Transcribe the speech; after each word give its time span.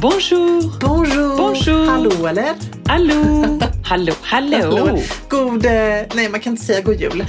Bonjour! 0.00 0.78
Bonjour! 0.80 1.36
Bonjour. 1.36 1.86
Hallå 1.86 2.26
eller? 2.26 2.54
Hallå! 2.88 4.12
Hallå, 4.22 4.56
hallå! 4.62 4.98
God, 5.28 5.66
eh, 5.66 5.72
nej 6.14 6.28
man 6.30 6.40
kan 6.40 6.52
inte 6.52 6.64
säga 6.64 6.80
god 6.80 7.00
jul. 7.00 7.24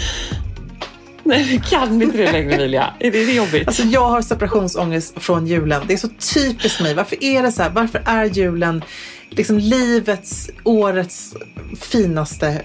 Nej, 1.24 1.44
vi 1.44 1.62
kan 1.70 2.02
inte 2.02 2.18
det 2.18 2.32
längre 2.32 2.54
Emilia. 2.56 2.94
Är 3.00 3.12
det, 3.12 3.26
det 3.26 3.34
jobbigt? 3.34 3.68
Alltså 3.68 3.84
jag 3.84 4.06
har 4.10 4.22
separationsångest 4.22 5.22
från 5.22 5.48
julen. 5.48 5.82
Det 5.88 5.94
är 5.94 5.98
så 5.98 6.10
typiskt 6.34 6.82
mig. 6.82 6.94
Varför 6.94 7.24
är 7.24 7.44
det 7.44 7.52
så 7.52 7.64
här? 7.64 7.70
Varför 7.70 8.02
är 8.06 8.26
julen 8.26 8.84
liksom 9.30 9.58
livets, 9.60 10.50
årets 10.64 11.34
finaste 11.82 12.62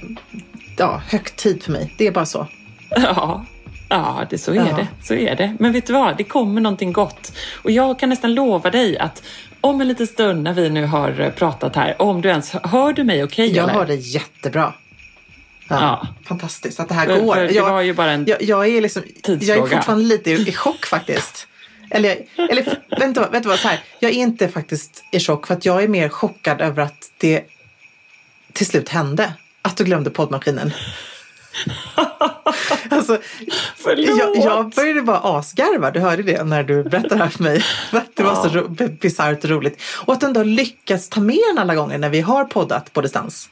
ja, 0.78 1.02
högtid 1.08 1.62
för 1.62 1.72
mig? 1.72 1.94
Det 1.98 2.06
är 2.06 2.12
bara 2.12 2.27
så. 2.27 2.47
Ja, 2.91 3.44
ja 3.88 4.27
det, 4.30 4.38
så 4.38 4.50
är 4.50 4.56
Ja. 4.56 4.64
det. 4.64 4.86
Så 5.02 5.14
är 5.14 5.36
det. 5.36 5.56
Men 5.60 5.72
vet 5.72 5.86
du 5.86 5.92
vad? 5.92 6.16
Det 6.16 6.25
kommer 6.25 6.60
någonting 6.60 6.92
gott. 6.92 7.32
Och 7.62 7.70
jag 7.70 7.98
kan 7.98 8.08
nästan 8.08 8.34
lova 8.34 8.70
dig 8.70 8.98
att 8.98 9.22
om 9.64 9.80
en 9.80 9.88
liten 9.88 10.06
stund 10.06 10.42
när 10.42 10.52
vi 10.52 10.70
nu 10.70 10.86
har 10.86 11.20
eh, 11.20 11.30
pratat 11.30 11.76
här, 11.76 12.02
om 12.02 12.22
du 12.22 12.28
ens 12.28 12.52
hör 12.52 12.92
du 12.92 13.04
mig 13.04 13.24
okej 13.24 13.52
Jag 13.56 13.62
eller? 13.64 13.72
har 13.74 13.86
det 13.86 13.94
jättebra. 13.94 14.74
Ja, 15.68 15.80
Ja. 15.80 16.06
Fantastiskt 16.28 16.80
att 16.80 16.88
det 16.88 16.94
här 16.94 17.06
För- 17.06 17.20
går. 17.20 17.34
för 17.34 17.44
det 17.44 17.52
jag, 17.54 17.70
var 17.70 17.80
ju 17.82 17.94
bara 17.94 18.10
en 18.12 18.24
jag, 18.26 18.42
jag 18.42 18.66
är 18.68 18.80
liksom, 18.80 19.02
jag 19.06 19.16
är 19.16 19.38
tidsfråga. 19.38 19.76
fortfarande 19.76 20.04
lite 20.04 20.30
i, 20.30 20.48
i 20.48 20.52
chock 20.52 20.86
faktiskt. 20.86 21.46
Eller, 21.90 22.16
eller 22.50 22.78
vänta, 23.00 23.28
du 23.40 23.48
vad, 23.48 23.58
så 23.58 23.68
här, 23.68 23.80
jag 24.00 24.10
är 24.10 24.14
inte 24.14 24.48
faktiskt 24.48 25.04
i 25.12 25.20
chock 25.20 25.46
för 25.46 25.54
att 25.54 25.64
jag 25.64 25.82
är 25.82 25.88
mer 25.88 26.08
chockad 26.08 26.60
över 26.60 26.82
att 26.82 27.10
det 27.18 27.42
till 28.52 28.66
slut 28.66 28.88
hände. 28.88 29.32
Att 29.62 29.76
du 29.76 29.84
glömde 29.84 30.10
poddmaskinen. 30.10 30.72
alltså, 32.91 33.19
Förlåt! 33.77 34.19
jag, 34.19 34.37
jag 34.37 34.70
började 34.70 35.03
bara 35.03 35.19
asgarva, 35.39 35.91
du 35.91 36.00
hörde 36.00 36.23
det 36.23 36.45
när 36.45 36.62
du 36.62 36.83
berättade 36.83 37.14
det 37.14 37.23
här 37.25 37.31
för 37.31 37.42
mig. 37.42 37.62
Det 38.14 38.23
var 38.23 38.34
så 38.34 38.48
ro, 38.48 38.69
bisarrt 39.00 39.45
och 39.45 39.50
roligt. 39.50 39.83
Och 40.06 40.12
att 40.12 40.20
du 40.20 40.27
ändå 40.27 40.41
har 40.41 40.45
lyckats 40.45 41.09
ta 41.09 41.20
med 41.20 41.39
den 41.50 41.59
alla 41.59 41.75
gånger 41.75 41.98
när 41.98 42.09
vi 42.09 42.20
har 42.20 42.45
poddat 42.45 42.92
på 42.92 43.00
distans. 43.00 43.48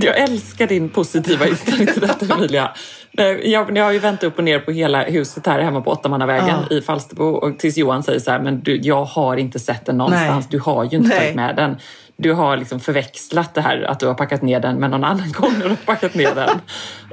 Jag 0.00 0.18
älskar 0.18 0.66
din 0.66 0.88
positiva 0.88 1.46
inställning 1.46 1.86
till 1.86 2.00
detta 2.00 2.34
Emilia. 2.34 2.70
Nej, 3.12 3.50
Jag, 3.50 3.76
jag 3.76 3.84
har 3.84 3.92
ju 3.92 3.98
vänt 3.98 4.22
upp 4.22 4.38
och 4.38 4.44
ner 4.44 4.58
på 4.58 4.70
hela 4.70 5.02
huset 5.04 5.46
här 5.46 5.60
hemma 5.60 5.80
på 5.80 5.90
Åttamannavägen 5.90 6.58
Ja. 6.70 6.76
i 6.76 6.80
Falsterbo 6.80 7.24
och 7.24 7.58
tills 7.58 7.76
Johan 7.76 8.02
säger 8.02 8.20
så 8.20 8.30
här, 8.30 8.40
men 8.40 8.60
du, 8.62 8.76
jag 8.76 9.04
har 9.04 9.36
inte 9.36 9.58
sett 9.58 9.86
den 9.86 9.98
någonstans. 9.98 10.44
Nej. 10.44 10.48
Du 10.50 10.58
har 10.58 10.84
ju 10.84 10.96
inte 10.96 11.08
Nej. 11.08 11.18
tagit 11.18 11.34
med 11.34 11.56
den. 11.56 11.76
Du 12.16 12.32
har 12.32 12.56
liksom 12.56 12.80
förväxlat 12.80 13.54
det 13.54 13.60
här 13.60 13.82
att 13.82 14.00
du 14.00 14.06
har 14.06 14.14
packat 14.14 14.42
ner 14.42 14.60
den 14.60 14.76
med 14.80 14.90
någon 14.90 15.04
annan 15.04 15.32
gång 15.38 15.52
när 15.52 15.62
du 15.62 15.68
har 15.68 15.76
packat 15.76 16.14
ner 16.14 16.34
den. 16.34 16.60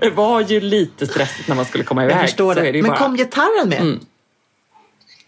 Det 0.02 0.10
var 0.10 0.42
ju 0.42 0.60
lite 0.60 1.08
stressigt 1.08 1.48
när 1.48 1.56
man 1.56 1.66
skulle 1.66 1.84
komma 1.84 2.04
iväg. 2.04 2.16
Jag 2.16 2.22
förstår 2.22 2.56
det. 2.56 2.72
Det 2.72 2.82
Men 2.82 2.92
bara. 2.92 2.98
kom 2.98 3.16
gitarren 3.18 3.70
med? 3.70 4.00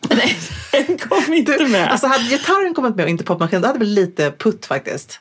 Nej, 0.10 0.38
den 0.88 0.98
kom 0.98 1.34
inte 1.34 1.58
Du, 1.58 1.68
med. 1.68 1.92
Alltså 1.92 2.08
hade 2.08 2.24
gitarren 2.24 2.74
kommit 2.74 2.96
med 2.96 3.04
och 3.04 3.10
inte 3.10 3.24
popmaskinen, 3.24 3.62
då 3.62 3.68
hade 3.68 3.80
det 3.80 3.86
blivit 3.86 4.10
lite 4.10 4.32
putt 4.32 4.66
faktiskt. 4.66 5.20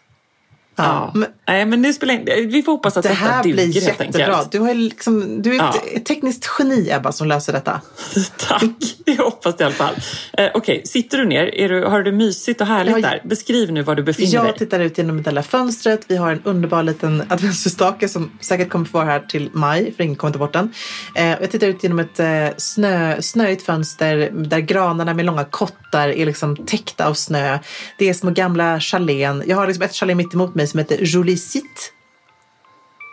Ja, 0.84 1.12
men 1.14 1.28
Nej, 1.48 1.66
men 1.66 1.82
nu 1.82 1.92
spelar 1.92 2.14
inte, 2.14 2.34
vi 2.40 2.62
får 2.62 2.72
hoppas 2.72 2.96
att 2.96 3.02
det 3.02 3.08
detta 3.08 3.20
här 3.24 3.42
duger 3.42 3.54
blir 3.54 3.82
jättebra. 3.82 4.44
Du, 4.50 4.58
har 4.58 4.74
liksom, 4.74 5.42
du 5.42 5.50
är 5.50 5.54
ett 5.54 5.76
Ja. 5.94 6.00
tekniskt 6.08 6.50
geni 6.58 6.90
Ebba 6.90 7.12
som 7.12 7.26
löser 7.28 7.52
detta. 7.52 7.80
Tack, 8.48 8.62
jag 9.04 9.24
hoppas 9.24 9.56
det 9.56 9.62
i 9.62 9.64
alla 9.64 9.74
fall. 9.74 9.94
Eh, 10.32 10.48
Okej, 10.54 10.82
sitter 10.84 11.18
du 11.18 11.24
ner? 11.24 11.54
Är 11.54 11.68
du, 11.68 11.84
har 11.84 11.98
du 12.02 12.10
det 12.10 12.16
mysigt 12.16 12.60
och 12.60 12.66
härligt 12.66 12.94
Ja, 12.96 13.00
där? 13.00 13.20
Beskriv 13.24 13.72
nu 13.72 13.82
var 13.82 13.94
du 13.94 14.02
befinner 14.02 14.38
dig. 14.38 14.46
Jag 14.46 14.56
tittar 14.56 14.80
ut 14.80 14.98
genom 14.98 15.22
det 15.22 15.30
lilla 15.30 15.42
fönstret. 15.42 16.00
Vi 16.08 16.16
har 16.16 16.32
en 16.32 16.40
underbar 16.44 16.82
liten 16.82 17.22
adventsljusstake 17.28 18.08
som 18.08 18.30
säkert 18.40 18.68
kommer 18.70 18.84
få 18.84 18.98
vara 18.98 19.06
här 19.08 19.20
till 19.20 19.50
maj, 19.52 19.92
för 19.96 20.04
ingen 20.04 20.16
kommer 20.16 20.32
ta 20.32 20.38
bort 20.38 20.52
den. 20.52 20.72
Eh, 21.16 21.24
jag 21.26 21.50
tittar 21.50 21.66
ut 21.66 21.82
genom 21.82 21.98
ett 21.98 22.20
eh, 22.20 22.26
snö, 22.56 23.22
snöigt 23.22 23.62
fönster 23.62 24.30
där 24.32 24.58
granarna 24.60 25.14
med 25.14 25.24
långa 25.24 25.44
kottar 25.44 26.08
är 26.08 26.26
liksom 26.26 26.56
täckta 26.56 27.06
av 27.06 27.14
snö. 27.14 27.58
Det 27.98 28.08
är 28.08 28.14
små 28.14 28.30
gamla 28.30 28.80
chalén. 28.80 29.42
Jag 29.46 29.56
har 29.56 29.66
liksom 29.66 29.82
ett 29.82 29.94
chalé 29.94 30.14
mitt 30.14 30.34
emot 30.34 30.54
mig 30.54 30.66
som 30.70 30.82
heter 30.82 31.02
Jolicit. 31.02 31.92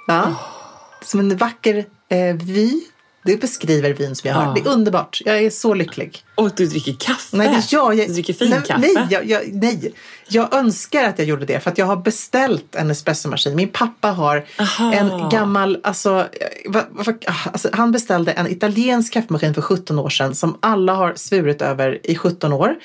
Ja. 0.08 0.36
Som 1.02 1.20
en 1.20 1.38
vacker 1.38 1.86
eh, 2.10 2.36
vy. 2.36 2.70
Det 3.24 3.42
beskriver 3.42 3.94
vyn 3.94 4.16
som 4.16 4.28
jag 4.28 4.36
har. 4.36 4.44
Ja. 4.44 4.54
Det 4.54 4.70
är 4.70 4.74
underbart. 4.74 5.22
Jag 5.26 5.38
är 5.38 5.50
så 5.50 5.74
lycklig. 5.74 6.24
Och 6.36 6.52
du 6.56 6.68
dricker 6.68 6.96
kaffe? 7.00 7.38
Nej, 7.38 7.64
jag, 7.72 7.96
jag, 7.96 8.08
du 8.08 8.14
dricker 8.14 8.36
nej, 8.40 8.52
finkaffe? 8.52 8.80
nej, 8.80 9.08
jag, 9.10 9.26
jag, 9.30 9.54
nej, 9.54 9.94
jag 10.28 10.54
önskar 10.54 11.04
att 11.04 11.20
jag 11.20 11.28
gjorde 11.28 11.46
det 11.46 11.60
för 11.60 11.72
att 11.72 11.78
jag 11.78 11.86
har 11.86 11.96
beställt 11.96 12.76
en 12.76 12.92
espressomaskin. 12.92 13.56
Min 13.56 13.70
pappa 13.70 14.08
har 14.08 14.46
Aha. 14.60 14.94
en 14.94 15.30
gammal, 15.30 15.80
alltså, 15.84 16.28
va, 16.66 16.84
va, 16.90 17.14
alltså, 17.46 17.70
han 17.74 17.92
beställde 17.92 18.32
en 18.32 18.48
italiensk 18.48 19.14
kaffemaskin 19.14 19.54
för 19.54 19.62
17 19.62 20.00
år 20.00 20.10
sedan 20.10 20.36
som 20.36 20.58
alla 20.60 20.94
har 20.94 21.14
svurit 21.16 21.62
över 21.62 22.00
i 22.04 22.16
17 22.16 22.54
år. 22.54 22.76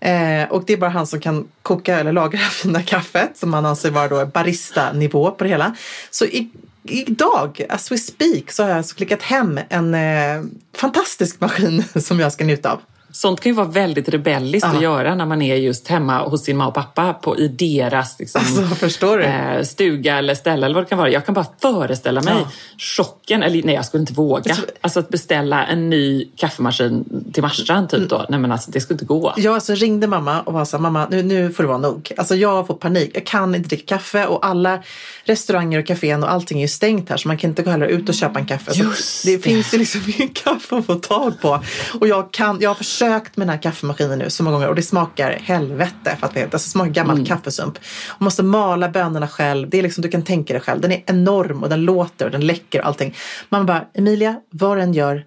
Eh, 0.00 0.44
och 0.50 0.64
det 0.66 0.72
är 0.72 0.76
bara 0.76 0.90
han 0.90 1.06
som 1.06 1.20
kan 1.20 1.48
koka 1.62 1.98
eller 1.98 2.12
laga 2.12 2.30
det 2.38 2.44
här 2.44 2.50
fina 2.50 2.82
kaffet 2.82 3.30
som 3.34 3.52
han 3.52 3.66
anser 3.66 3.90
vara 3.90 4.08
då 4.08 4.26
barista-nivå 4.26 5.30
på 5.30 5.44
det 5.44 5.50
hela. 5.50 5.74
Så 6.10 6.24
i, 6.24 6.50
idag, 6.90 7.66
as 7.68 7.92
we 7.92 7.98
speak, 7.98 8.50
så 8.50 8.62
har 8.62 8.70
jag 8.70 8.78
alltså 8.78 8.94
klickat 8.94 9.22
hem 9.22 9.60
en 9.68 9.94
eh, 9.94 10.42
fantastisk 10.76 11.40
maskin 11.40 11.84
som 11.96 12.20
jag 12.20 12.32
ska 12.32 12.44
njuta 12.44 12.72
av. 12.72 12.80
Sånt 13.16 13.40
kan 13.40 13.50
ju 13.52 13.56
vara 13.56 13.66
väldigt 13.66 14.08
rebelliskt 14.08 14.68
Ja. 14.70 14.76
att 14.76 14.82
göra 14.82 15.14
när 15.14 15.26
man 15.26 15.42
är 15.42 15.56
just 15.56 15.88
hemma 15.88 16.28
hos 16.28 16.44
sin 16.44 16.56
mamma 16.56 16.68
och 16.68 16.74
pappa 16.74 17.12
på, 17.14 17.38
i 17.38 17.48
deras 17.48 18.18
liksom, 18.18 18.40
Alltså, 18.40 19.20
eh, 19.20 19.62
stuga 19.62 20.18
eller 20.18 20.34
ställe 20.34 20.66
eller 20.66 20.74
vad 20.74 20.84
det 20.84 20.88
kan 20.88 20.98
vara. 20.98 21.10
Jag 21.10 21.26
kan 21.26 21.34
bara 21.34 21.46
föreställa 21.62 22.22
mig 22.22 22.34
Ja. 22.38 22.50
chocken, 22.78 23.42
eller 23.42 23.62
nej 23.62 23.74
jag 23.74 23.84
skulle 23.84 24.00
inte 24.00 24.12
våga. 24.12 24.54
tror- 24.54 24.66
Alltså 24.80 24.98
att 25.00 25.08
beställa 25.08 25.66
en 25.66 25.90
ny 25.90 26.28
kaffemaskin 26.36 27.24
till 27.32 27.42
Marstrand 27.42 27.88
typ 27.90 28.08
då. 28.08 28.26
Nej 28.28 28.38
men 28.40 28.52
alltså 28.52 28.70
det 28.70 28.80
skulle 28.80 28.94
inte 28.94 29.04
gå. 29.04 29.34
Jag 29.36 29.54
alltså 29.54 29.74
ringde 29.74 30.06
mamma 30.06 30.40
och 30.40 30.52
var 30.52 30.64
så 30.64 30.76
här, 30.76 30.82
mamma 30.82 31.06
nu, 31.10 31.22
nu 31.22 31.52
får 31.52 31.62
det 31.62 31.68
vara 31.68 31.78
nog. 31.78 32.12
Alltså 32.16 32.34
jag 32.34 32.66
får 32.66 32.74
panik. 32.74 33.10
Jag 33.14 33.26
kan 33.26 33.54
inte 33.54 33.68
dricka 33.68 33.96
kaffe 33.96 34.26
och 34.26 34.46
alla 34.46 34.82
restauranger 35.24 35.78
och 35.78 35.86
kaféer 35.86 36.22
och 36.22 36.30
allting 36.30 36.58
är 36.58 36.62
ju 36.62 36.68
stängt 36.68 37.08
här 37.10 37.16
så 37.16 37.28
man 37.28 37.38
kan 37.38 37.50
inte 37.50 37.62
gå 37.62 37.70
heller 37.70 37.86
ut 37.86 38.08
och 38.08 38.14
köpa 38.14 38.38
en 38.38 38.46
kaffe. 38.46 38.72
Så 38.74 38.82
Just 38.82 39.24
det, 39.24 39.36
det. 39.36 39.42
finns 39.42 39.74
ju 39.74 39.78
liksom 39.78 40.00
ingen 40.18 40.28
kaffe 40.34 40.76
att 40.76 40.86
få 40.86 40.94
tag 40.94 41.40
på. 41.40 41.60
Och 42.00 42.08
jag, 42.08 42.30
kan, 42.32 42.58
jag 42.60 42.70
har 42.70 42.74
försökt 42.74 43.05
med 43.10 43.46
den 43.46 43.48
här 43.48 43.62
kaffemaskinen 43.62 44.18
nu 44.18 44.30
så 44.30 44.42
många 44.42 44.56
gånger 44.56 44.68
och 44.68 44.74
det 44.74 44.82
smakar 44.82 45.30
helvete. 45.32 46.16
För 46.20 46.26
att 46.26 46.34
det, 46.34 46.42
alltså, 46.42 46.56
det 46.56 46.60
smakar 46.70 46.90
gammal 46.92 47.26
kaffesump. 47.26 47.78
Och 48.08 48.22
måste 48.22 48.42
mala 48.42 48.88
bönorna 48.88 49.28
själv. 49.28 49.70
Det 49.70 49.78
är 49.78 49.82
liksom, 49.82 50.02
du 50.02 50.08
kan 50.08 50.22
tänka 50.22 50.52
dig 50.52 50.62
själv. 50.62 50.80
Den 50.80 50.92
är 50.92 51.02
enorm 51.06 51.62
och 51.62 51.68
den 51.68 51.80
låter 51.84 52.24
och 52.24 52.30
den 52.30 52.46
läcker 52.46 52.80
och 52.80 52.86
allting. 52.86 53.14
Mamma 53.48 53.64
bara, 53.64 53.84
Emilia, 53.94 54.40
vad 54.50 54.78
den 54.78 54.92
gör, 54.92 55.24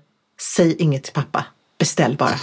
säg 0.56 0.75
inget 0.79 1.03
till 1.03 1.13
pappa. 1.13 1.45
Beställ 1.79 2.16
bara. 2.16 2.35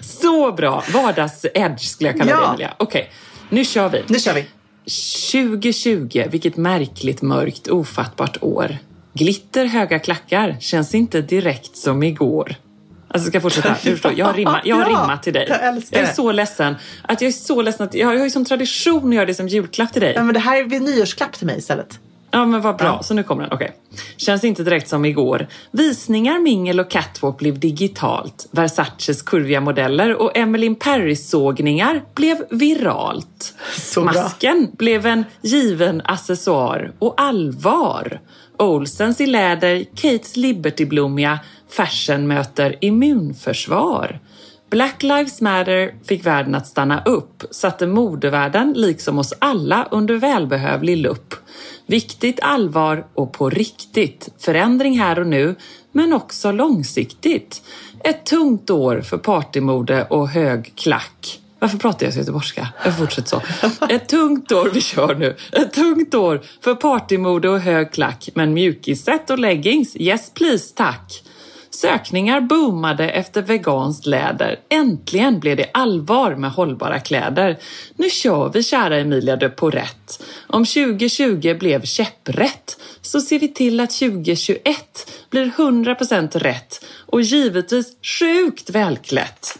Så 0.00 0.52
bra! 0.52 0.84
Vardags-edge 0.92 1.78
skulle 1.78 2.10
jag 2.10 2.18
kalla 2.18 2.30
Ja. 2.30 2.40
det 2.40 2.46
Emilia. 2.46 2.74
Okej, 2.78 3.10
nu 3.48 3.64
kör 3.64 3.88
vi. 3.88 4.02
Nu 4.08 4.18
kör 4.18 4.34
vi. 4.34 4.46
2020, 5.32 6.24
vilket 6.30 6.56
märkligt 6.56 7.22
mörkt 7.22 7.68
ofattbart 7.68 8.36
år. 8.40 8.76
Glitter 9.14 9.64
höga 9.66 9.98
klackar 9.98 10.56
känns 10.60 10.94
inte 10.94 11.20
direkt 11.22 11.76
som 11.76 12.02
igår. 12.02 12.54
Alltså 13.10 13.28
ska 13.28 13.36
jag 13.36 13.42
fortsätta? 13.42 13.76
Du 13.82 13.90
förstår, 13.90 14.12
jag 14.16 14.26
har 14.26 14.32
rimmat, 14.34 14.60
jag 14.64 14.76
har 14.80 14.86
rimmat 14.86 15.22
till 15.22 15.32
dig. 15.32 15.46
jag 15.48 15.64
älskar 15.66 15.98
är 15.98 16.02
det. 16.02 16.14
så 16.14 16.32
ledsen. 16.32 16.74
Att 17.02 17.20
jag 17.20 17.28
är 17.28 17.32
så 17.32 17.62
ledsen 17.62 17.86
att 17.86 17.94
jag 17.94 18.06
har 18.06 18.12
jag 18.12 18.20
har 18.20 18.24
ju 18.24 18.30
som 18.30 18.44
tradition 18.44 19.08
att 19.08 19.14
göra 19.14 19.26
det 19.26 19.34
som 19.34 19.48
julklapp 19.48 19.92
till 19.92 20.02
dig. 20.02 20.12
Ja, 20.16 20.22
men 20.22 20.34
det 20.34 20.40
här 20.40 20.56
är 20.60 20.64
vid 20.64 20.82
nyårsklapp 20.82 21.32
till 21.32 21.46
mig 21.46 21.58
istället. 21.58 21.98
Ja, 22.30 22.44
men 22.46 22.60
vad 22.60 22.76
bra. 22.76 22.86
Ja. 22.86 23.02
Så 23.02 23.14
nu 23.14 23.22
kommer 23.22 23.42
den. 23.42 23.52
Okej. 23.52 23.72
Känns 24.16 24.44
inte 24.44 24.62
direkt 24.62 24.88
som 24.88 25.04
igår. 25.04 25.46
Visningar, 25.70 26.38
mingel 26.38 26.80
och 26.80 26.90
catwalk 26.90 27.38
blev 27.38 27.58
digitalt. 27.58 28.48
Versaces 28.50 29.22
kurviga 29.22 29.60
modeller 29.60 30.22
och 30.22 30.36
Emmeline 30.36 30.74
Perry-sågningar 30.74 32.02
blev 32.14 32.36
viralt. 32.50 33.54
Så 33.72 34.02
bra. 34.02 34.12
Masken 34.12 34.70
blev 34.78 35.06
en 35.06 35.24
given 35.42 36.02
accessoar 36.04 36.92
och 36.98 37.14
allvar. 37.20 38.20
Olsens 38.56 39.20
i 39.20 39.26
läder, 39.26 39.84
Kates 39.94 40.36
Liberty-blommiga 40.36 41.38
fashion 41.70 42.26
möter 42.26 42.76
immunförsvar. 42.80 44.20
Black 44.70 45.02
Lives 45.02 45.40
Matter 45.40 45.94
fick 46.04 46.26
världen 46.26 46.54
att 46.54 46.66
stanna 46.66 47.02
upp, 47.04 47.42
satte 47.50 47.86
modevärlden, 47.86 48.72
liksom 48.76 49.18
oss 49.18 49.34
alla, 49.38 49.88
under 49.90 50.14
välbehövlig 50.14 50.96
lupp. 50.96 51.34
Viktigt 51.86 52.40
allvar 52.42 53.06
och 53.14 53.32
på 53.32 53.50
riktigt. 53.50 54.28
Förändring 54.38 54.98
här 54.98 55.18
och 55.18 55.26
nu, 55.26 55.54
men 55.92 56.12
också 56.12 56.52
långsiktigt. 56.52 57.62
Ett 58.04 58.26
tungt 58.26 58.70
år 58.70 59.00
för 59.00 59.18
partymode 59.18 60.04
och 60.04 60.28
hög 60.28 60.72
klack. 60.76 61.40
Varför 61.58 61.78
pratar 61.78 62.06
jag 62.06 62.12
så 62.12 62.18
göteborgska? 62.18 62.68
Jag 62.84 62.98
fortsätter 62.98 63.28
så. 63.28 63.42
Ett 63.86 64.08
tungt 64.08 64.52
år, 64.52 64.70
vi 64.74 64.80
kör 64.80 65.14
nu. 65.14 65.36
Ett 65.52 65.72
tungt 65.72 66.14
år 66.14 66.42
för 66.60 66.74
partymode 66.74 67.48
och 67.48 67.60
hög 67.60 67.92
klack, 67.92 68.28
men 68.34 68.54
mjukisset 68.54 69.30
och 69.30 69.38
leggings, 69.38 69.96
yes 69.96 70.30
please, 70.34 70.74
tack. 70.76 71.22
Sökningar 71.80 72.40
boomade 72.40 73.10
efter 73.10 73.42
veganskt 73.42 74.06
läder. 74.06 74.60
Äntligen 74.68 75.40
blev 75.40 75.56
det 75.56 75.70
allvar 75.74 76.34
med 76.34 76.50
hållbara 76.50 76.98
kläder. 76.98 77.58
Nu 77.96 78.10
kör 78.10 78.50
vi 78.54 78.62
kära 78.62 78.98
Emilia 78.98 79.36
de 79.36 79.48
på 79.48 79.70
rätt. 79.70 80.22
Om 80.46 80.64
2020 80.64 81.56
blev 81.58 81.84
käpprätt 81.84 82.80
så 83.00 83.20
ser 83.20 83.38
vi 83.38 83.48
till 83.48 83.80
att 83.80 83.90
2021 83.90 85.10
blir 85.30 85.46
100% 85.46 86.38
rätt 86.38 86.84
och 87.06 87.22
givetvis 87.22 87.96
sjukt 88.02 88.70
välklätt. 88.70 89.58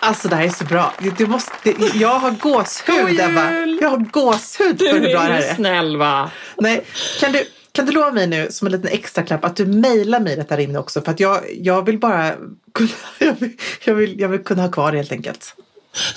Alltså 0.00 0.28
det 0.28 0.36
här 0.36 0.44
är 0.44 0.48
så 0.48 0.64
bra. 0.64 0.94
Du 1.18 1.26
måste, 1.26 1.74
jag 1.94 2.18
har 2.18 2.30
gåshud 2.30 3.20
Ebba. 3.20 3.50
Jag 3.80 3.90
har 3.90 4.10
gåshud 4.10 4.76
Du 4.76 4.88
för 4.88 5.00
hur 5.00 5.00
bra 5.00 5.10
det 5.10 5.18
här 5.18 5.30
är 5.30 5.42
ju 5.42 5.48
är. 5.48 5.54
snäll 5.54 5.96
va? 5.96 6.30
Nej, 6.56 6.84
kan 7.20 7.32
du, 7.32 7.44
kan 7.76 7.86
du 7.86 7.92
lova 7.92 8.12
mig 8.12 8.26
nu 8.26 8.46
som 8.50 8.66
en 8.66 8.72
liten 8.72 8.90
extra 8.90 9.22
klapp 9.22 9.44
att 9.44 9.56
du 9.56 9.66
mejlar 9.66 10.20
mig 10.20 10.36
detta 10.36 10.56
rim 10.56 10.76
också 10.76 11.00
för 11.00 11.10
att 11.10 11.20
jag, 11.20 11.40
jag 11.60 11.86
vill 11.86 11.98
bara 11.98 12.34
kunna, 12.74 12.90
jag 13.18 13.34
vill, 13.40 13.56
jag, 13.84 13.94
vill, 13.94 14.20
jag 14.20 14.28
vill 14.28 14.44
kunna 14.44 14.62
ha 14.62 14.70
kvar 14.70 14.92
det 14.92 14.98
helt 14.98 15.12
enkelt. 15.12 15.54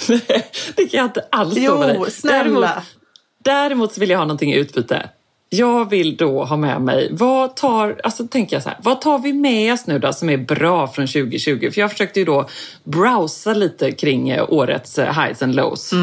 Nej, 0.10 0.22
det 0.76 0.86
kan 0.86 0.98
jag 0.98 1.06
inte 1.06 1.26
alls 1.32 1.58
lova 1.58 1.88
dig. 1.88 1.96
Jo, 2.00 2.06
snälla. 2.10 2.44
Däremot, 2.44 2.84
däremot 3.44 3.94
så 3.94 4.00
vill 4.00 4.10
jag 4.10 4.18
ha 4.18 4.26
någonting 4.26 4.54
i 4.54 4.58
utbyte. 4.58 5.10
Jag 5.50 5.90
vill 5.90 6.18
då 6.18 6.44
ha 6.44 6.58
med 6.58 6.82
mig, 6.82 7.10
vad 7.12 7.56
tar, 7.56 8.02
alltså 8.04 8.28
tänker 8.28 8.56
jag 8.56 8.64
så 8.64 8.70
här, 8.70 8.78
vad 8.82 9.02
tar 9.02 9.20
vi 9.20 9.34
med 9.34 9.74
oss 9.74 9.88
nu 9.88 10.00
då 10.00 10.14
som 10.14 10.30
är 10.30 10.38
bra 10.38 10.88
från 10.88 11.08
2020? 11.08 11.70
För 11.74 11.82
jag 11.82 11.92
försökte 11.92 12.20
ju 12.20 12.26
då 12.26 12.50
browsa 12.84 13.54
lite 13.54 13.92
kring 13.92 14.30
eh, 14.30 14.46
årets 14.50 15.00
eh, 15.00 15.22
highs 15.22 15.42
and 15.42 15.56
lows. 15.56 15.94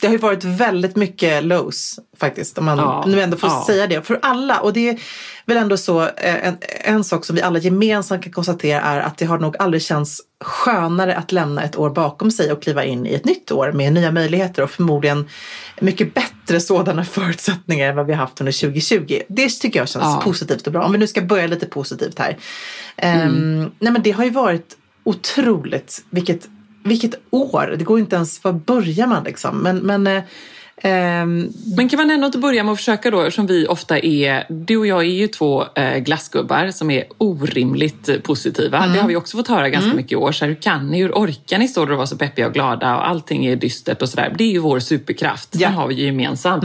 Det 0.00 0.06
har 0.06 0.12
ju 0.14 0.18
varit 0.18 0.44
väldigt 0.44 0.96
mycket 0.96 1.44
lows 1.44 1.98
faktiskt, 2.16 2.58
om 2.58 2.64
man 2.64 2.78
Ja, 2.78 3.04
nu 3.06 3.20
ändå 3.20 3.36
får 3.36 3.50
ja. 3.50 3.64
säga 3.66 3.86
det. 3.86 4.06
För 4.06 4.18
alla, 4.22 4.60
och 4.60 4.72
det 4.72 4.88
är 4.88 5.00
väl 5.46 5.56
ändå 5.56 5.76
så, 5.76 6.02
eh, 6.02 6.46
en, 6.48 6.56
en 6.84 7.04
sak 7.04 7.24
som 7.24 7.36
vi 7.36 7.42
alla 7.42 7.58
gemensamt 7.58 8.22
kan 8.22 8.32
konstatera 8.32 8.80
är 8.80 9.00
att 9.00 9.18
det 9.18 9.24
har 9.24 9.38
nog 9.38 9.56
aldrig 9.58 9.82
känts 9.82 10.20
skönare 10.44 11.16
att 11.16 11.32
lämna 11.32 11.62
ett 11.62 11.76
år 11.76 11.90
bakom 11.90 12.30
sig 12.30 12.52
och 12.52 12.62
kliva 12.62 12.84
in 12.84 13.06
i 13.06 13.14
ett 13.14 13.24
nytt 13.24 13.50
år 13.52 13.72
med 13.72 13.92
nya 13.92 14.12
möjligheter 14.12 14.62
och 14.62 14.70
förmodligen 14.70 15.28
mycket 15.80 16.14
bättre 16.14 16.60
sådana 16.60 17.04
förutsättningar 17.20 17.88
än 17.88 17.96
vad 17.96 18.06
vi 18.06 18.12
har 18.12 18.20
haft 18.20 18.40
under 18.40 18.52
2020. 18.60 19.20
Det 19.28 19.48
tycker 19.48 19.78
jag 19.78 19.88
känns 19.88 20.04
Ja. 20.04 20.20
positivt 20.24 20.66
och 20.66 20.72
bra. 20.72 20.82
Om 20.84 20.92
vi 20.92 20.98
nu 20.98 21.06
ska 21.06 21.20
börja 21.22 21.46
lite 21.46 21.66
positivt 21.66 22.18
här. 22.18 22.38
Ehm, 22.96 23.70
nej 23.78 23.92
men 23.92 24.02
det 24.02 24.10
har 24.10 24.24
ju 24.24 24.30
varit 24.30 24.76
otroligt, 25.04 26.04
vilket, 26.10 26.48
vilket 26.82 27.14
år. 27.30 27.74
Det 27.78 27.84
går 27.84 27.98
inte 27.98 28.16
ens, 28.16 28.44
var 28.44 28.52
börjar 28.52 29.06
man 29.06 29.24
liksom? 29.24 29.58
Men, 29.58 29.78
men 29.78 30.06
eh, 30.06 30.22
ehm, 30.80 31.52
Men 31.76 31.88
kan 31.88 31.96
man 31.96 32.10
ändå 32.10 32.26
inte 32.26 32.38
börja 32.38 32.64
med 32.64 32.72
att 32.72 32.78
försöka 32.78 33.10
då, 33.10 33.30
som 33.30 33.46
vi 33.46 33.66
ofta 33.66 33.98
är, 33.98 34.44
du 34.48 34.76
och 34.76 34.86
jag 34.86 35.00
är 35.00 35.04
ju 35.04 35.26
två 35.28 35.64
eh, 35.74 35.98
glassgubbar 35.98 36.70
som 36.70 36.90
är 36.90 37.04
orimligt 37.18 38.08
eh, 38.08 38.16
positiva. 38.16 38.78
Mm. 38.78 38.92
Det 38.92 39.00
har 39.00 39.08
vi 39.08 39.16
också 39.16 39.36
fått 39.36 39.48
höra 39.48 39.68
ganska 39.68 39.94
mycket 39.94 40.12
i 40.12 40.16
år. 40.16 40.32
Så 40.32 40.44
här, 40.44 40.52
hur 40.52 40.62
kan 40.62 40.86
ni, 40.88 40.98
hur 41.02 41.12
orkar 41.12 41.58
ni 41.58 41.68
stå 41.68 41.84
där 41.84 41.90
och 41.92 41.96
vara 41.96 42.06
så 42.06 42.16
peppiga 42.16 42.46
och 42.46 42.52
glada 42.54 42.96
och 42.96 43.08
allting 43.08 43.46
är 43.46 43.56
dystert 43.56 44.02
och 44.02 44.08
sådär. 44.08 44.34
Det 44.38 44.44
är 44.44 44.52
ju 44.52 44.58
vår 44.58 44.80
superkraft, 44.80 45.48
Ja. 45.52 45.58
Mm. 45.66 45.70
den 45.72 45.80
har 45.80 45.88
vi 45.88 45.94
ju 45.94 46.04
gemensamt. 46.06 46.64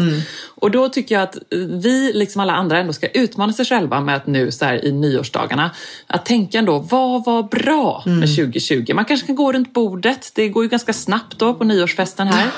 Och 0.56 0.72
då 0.72 0.90
tycker 0.90 1.16
jag 1.16 1.22
att 1.24 1.36
eh, 1.36 1.42
vi, 1.60 2.12
liksom 2.14 2.42
alla 2.42 2.54
andra, 2.54 2.80
ändå 2.80 2.94
ska 2.94 3.08
utmana 3.08 3.54
sig 3.54 3.66
själva 3.66 4.02
med 4.02 4.16
att 4.16 4.28
nu 4.28 4.52
så 4.52 4.66
här, 4.66 4.86
i 4.86 4.92
nyårsdagarna, 4.92 5.72
att 6.08 6.26
tänka 6.26 6.58
ändå, 6.60 6.80
vad 6.80 7.26
var 7.26 7.44
bra 7.44 8.04
Mm. 8.06 8.20
med 8.20 8.36
2020? 8.36 8.94
Man 8.94 9.06
kanske 9.06 9.28
kan 9.28 9.36
gå 9.36 9.52
runt 9.52 9.74
bordet, 9.74 10.32
det 10.36 10.50
går 10.50 10.64
ju 10.64 10.70
ganska 10.70 10.94
snabbt 10.94 11.40
då 11.40 11.54
på 11.54 11.64
nyårsfesten 11.64 12.28
här. 12.28 12.48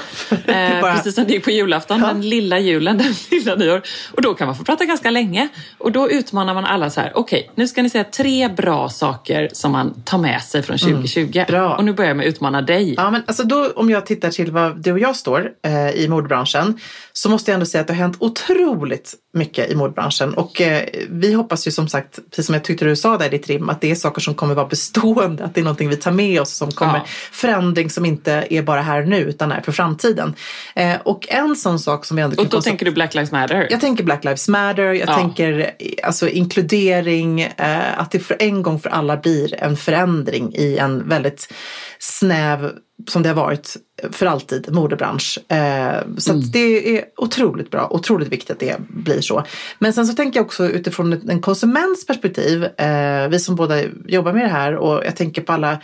Eh, 0.48 0.81
precis 0.94 1.15
som 1.15 1.24
det 1.24 1.33
gick 1.33 1.46
på 1.47 1.51
julafton, 1.51 1.99
Ja. 1.99 2.07
den 2.07 2.21
lilla 2.29 2.59
julen, 2.59 2.97
den 3.03 3.13
lilla 3.31 3.55
nyår. 3.55 3.81
Och 4.13 4.21
då 4.21 4.33
kan 4.33 4.47
man 4.47 4.55
få 4.55 4.63
prata 4.63 4.85
ganska 4.85 5.11
länge. 5.11 5.47
Och 5.77 5.91
då 5.91 6.09
utmanar 6.11 6.53
man 6.53 6.65
alla 6.65 6.89
så 6.89 7.01
här, 7.01 7.11
okej, 7.15 7.51
nu 7.55 7.67
ska 7.67 7.81
ni 7.81 7.89
säga 7.89 8.03
tre 8.03 8.47
bra 8.49 8.89
saker 8.89 9.49
som 9.53 9.71
man 9.71 10.01
tar 10.01 10.17
med 10.17 10.41
sig 10.41 10.63
från 10.63 10.77
2020. 10.77 11.31
Mm. 11.38 11.45
bra. 11.47 11.75
Och 11.75 11.85
nu 11.85 11.94
börjar 11.94 12.09
jag 12.09 12.17
med 12.17 12.23
att 12.27 12.33
utmana 12.33 12.61
dig. 12.61 12.94
Ja, 12.97 13.11
men 13.11 13.23
alltså 13.27 13.44
då, 13.44 13.71
om 13.75 13.89
jag 13.89 14.05
tittar 14.05 14.29
till 14.31 14.51
vad 14.51 14.83
du 14.83 14.91
och 14.91 14.99
jag 14.99 15.15
står 15.15 15.51
eh, 15.65 15.89
i 15.89 16.07
modebranschen 16.07 16.79
så 17.13 17.29
måste 17.29 17.51
jag 17.51 17.53
ändå 17.53 17.65
säga 17.65 17.81
att 17.81 17.88
det 17.88 17.94
har 17.94 18.01
hänt 18.01 18.17
otroligt 18.19 19.13
mycket 19.33 19.71
i 19.71 19.75
modebranschen. 19.75 20.33
Och 20.33 20.61
eh, 20.61 20.83
vi 21.09 21.33
hoppas 21.33 21.67
ju 21.67 21.71
som 21.71 21.88
sagt, 21.88 22.19
precis 22.29 22.45
som 22.45 22.55
jag 22.55 22.63
tyckte 22.63 22.85
du 22.85 22.95
sa 22.95 23.17
där 23.17 23.25
i 23.25 23.29
ditt 23.29 23.47
rim, 23.47 23.69
att 23.69 23.81
det 23.81 23.91
är 23.91 23.95
saker 23.95 24.21
som 24.21 24.33
kommer 24.35 24.53
vara 24.55 24.67
bestående, 24.67 25.44
att 25.44 25.55
det 25.55 25.61
är 25.61 25.63
någonting 25.63 25.89
vi 25.89 25.95
tar 25.97 26.11
med 26.11 26.41
oss 26.41 26.51
som 26.53 26.71
kommer 26.71 26.97
Ja. 26.97 27.03
förändring 27.31 27.89
som 27.89 28.05
inte 28.05 28.47
är 28.49 28.61
bara 28.61 28.81
här 28.81 29.01
nu 29.03 29.17
utan 29.17 29.51
är 29.51 29.61
för 29.61 29.71
framtiden. 29.71 30.33
Eh, 30.75 30.95
och 31.03 31.27
en 31.37 31.55
sån 31.55 31.79
sak 31.79 32.05
som 32.05 32.17
vi 32.17 32.23
ändå 32.23 32.35
kan 32.35 32.45
Och 32.45 32.51
då 32.51 32.61
tänker 32.61 32.85
du 32.85 32.91
Black 32.91 33.13
Lives 33.15 33.31
Matter? 33.31 33.67
jag 33.71 33.81
tänker 33.81 34.03
Black 34.03 34.23
Lives 34.23 34.47
Matter, 34.47 34.83
jag 34.93 35.09
Ja. 35.09 35.15
tänker 35.15 35.71
alltså, 36.03 36.29
inkludering, 36.29 37.41
eh, 37.41 37.99
att 37.99 38.11
det 38.11 38.19
för 38.19 38.37
en 38.39 38.63
gång 38.63 38.79
för 38.79 38.89
alla 38.89 39.17
blir 39.17 39.63
en 39.63 39.77
förändring 39.77 40.53
i 40.55 40.77
en 40.77 41.09
väldigt 41.09 41.53
snäv, 41.99 42.71
som 43.07 43.23
det 43.23 43.29
har 43.29 43.35
varit 43.35 43.75
för 44.11 44.25
alltid, 44.25 44.71
modebransch. 44.73 45.39
Eh, 45.51 46.01
så 46.17 46.31
att 46.31 46.53
det 46.53 46.97
är 46.97 47.03
otroligt 47.17 47.71
bra, 47.71 47.87
otroligt 47.91 48.27
viktigt 48.27 48.51
att 48.51 48.59
det 48.59 48.75
blir 48.89 49.21
så. 49.21 49.43
Men 49.79 49.93
sen 49.93 50.07
så 50.07 50.13
tänker 50.13 50.39
jag 50.39 50.45
också 50.45 50.69
utifrån 50.69 51.29
en 51.29 51.41
konsuments 51.41 52.05
perspektiv, 52.05 52.63
eh, 52.63 53.27
vi 53.29 53.39
som 53.39 53.55
båda 53.55 53.81
jobbar 54.07 54.33
med 54.33 54.41
det 54.41 54.49
här 54.51 54.75
och 54.75 55.05
jag 55.05 55.15
tänker 55.15 55.41
på 55.41 55.53
alla 55.53 55.77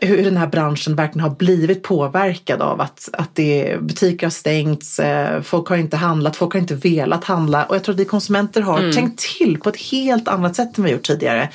hur 0.00 0.24
den 0.24 0.36
här 0.36 0.46
branschen 0.46 0.96
verkligen 0.96 1.28
har 1.28 1.36
blivit 1.36 1.82
påverkad 1.82 2.62
av 2.62 2.80
att, 2.80 3.08
att 3.12 3.34
det, 3.34 3.80
butiker 3.80 4.26
har 4.26 4.30
stängts, 4.30 4.98
eh, 4.98 5.42
folk 5.42 5.68
har 5.68 5.76
inte 5.76 5.96
handlat, 5.96 6.36
folk 6.36 6.52
har 6.52 6.60
inte 6.60 6.74
velat 6.74 7.24
handla 7.24 7.64
och 7.64 7.74
jag 7.74 7.84
tror 7.84 7.94
att 7.94 8.00
vi 8.00 8.04
konsumenter 8.04 8.60
har 8.60 8.92
tänkt 8.92 9.18
till 9.38 9.60
på 9.60 9.68
ett 9.68 9.76
helt 9.76 10.28
annat 10.28 10.56
sätt 10.56 10.78
än 10.78 10.84
vi 10.84 10.90
gjort 10.90 11.02
tidigare. 11.02 11.50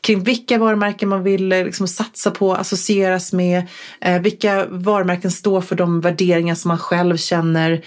Kring 0.00 0.24
vilka 0.24 0.58
varumärken 0.58 1.08
man 1.08 1.22
vill 1.22 1.52
eh, 1.52 1.64
liksom, 1.64 1.88
satsa 1.88 2.30
på, 2.30 2.54
associeras 2.54 3.32
med, 3.32 3.62
eh, 4.00 4.20
vilka 4.20 4.66
varumärken 4.66 5.30
står 5.30 5.60
för 5.60 5.76
de 5.76 6.00
värderingar 6.00 6.54
som 6.54 6.68
man 6.68 6.78
själv 6.78 7.16
känner 7.16 7.84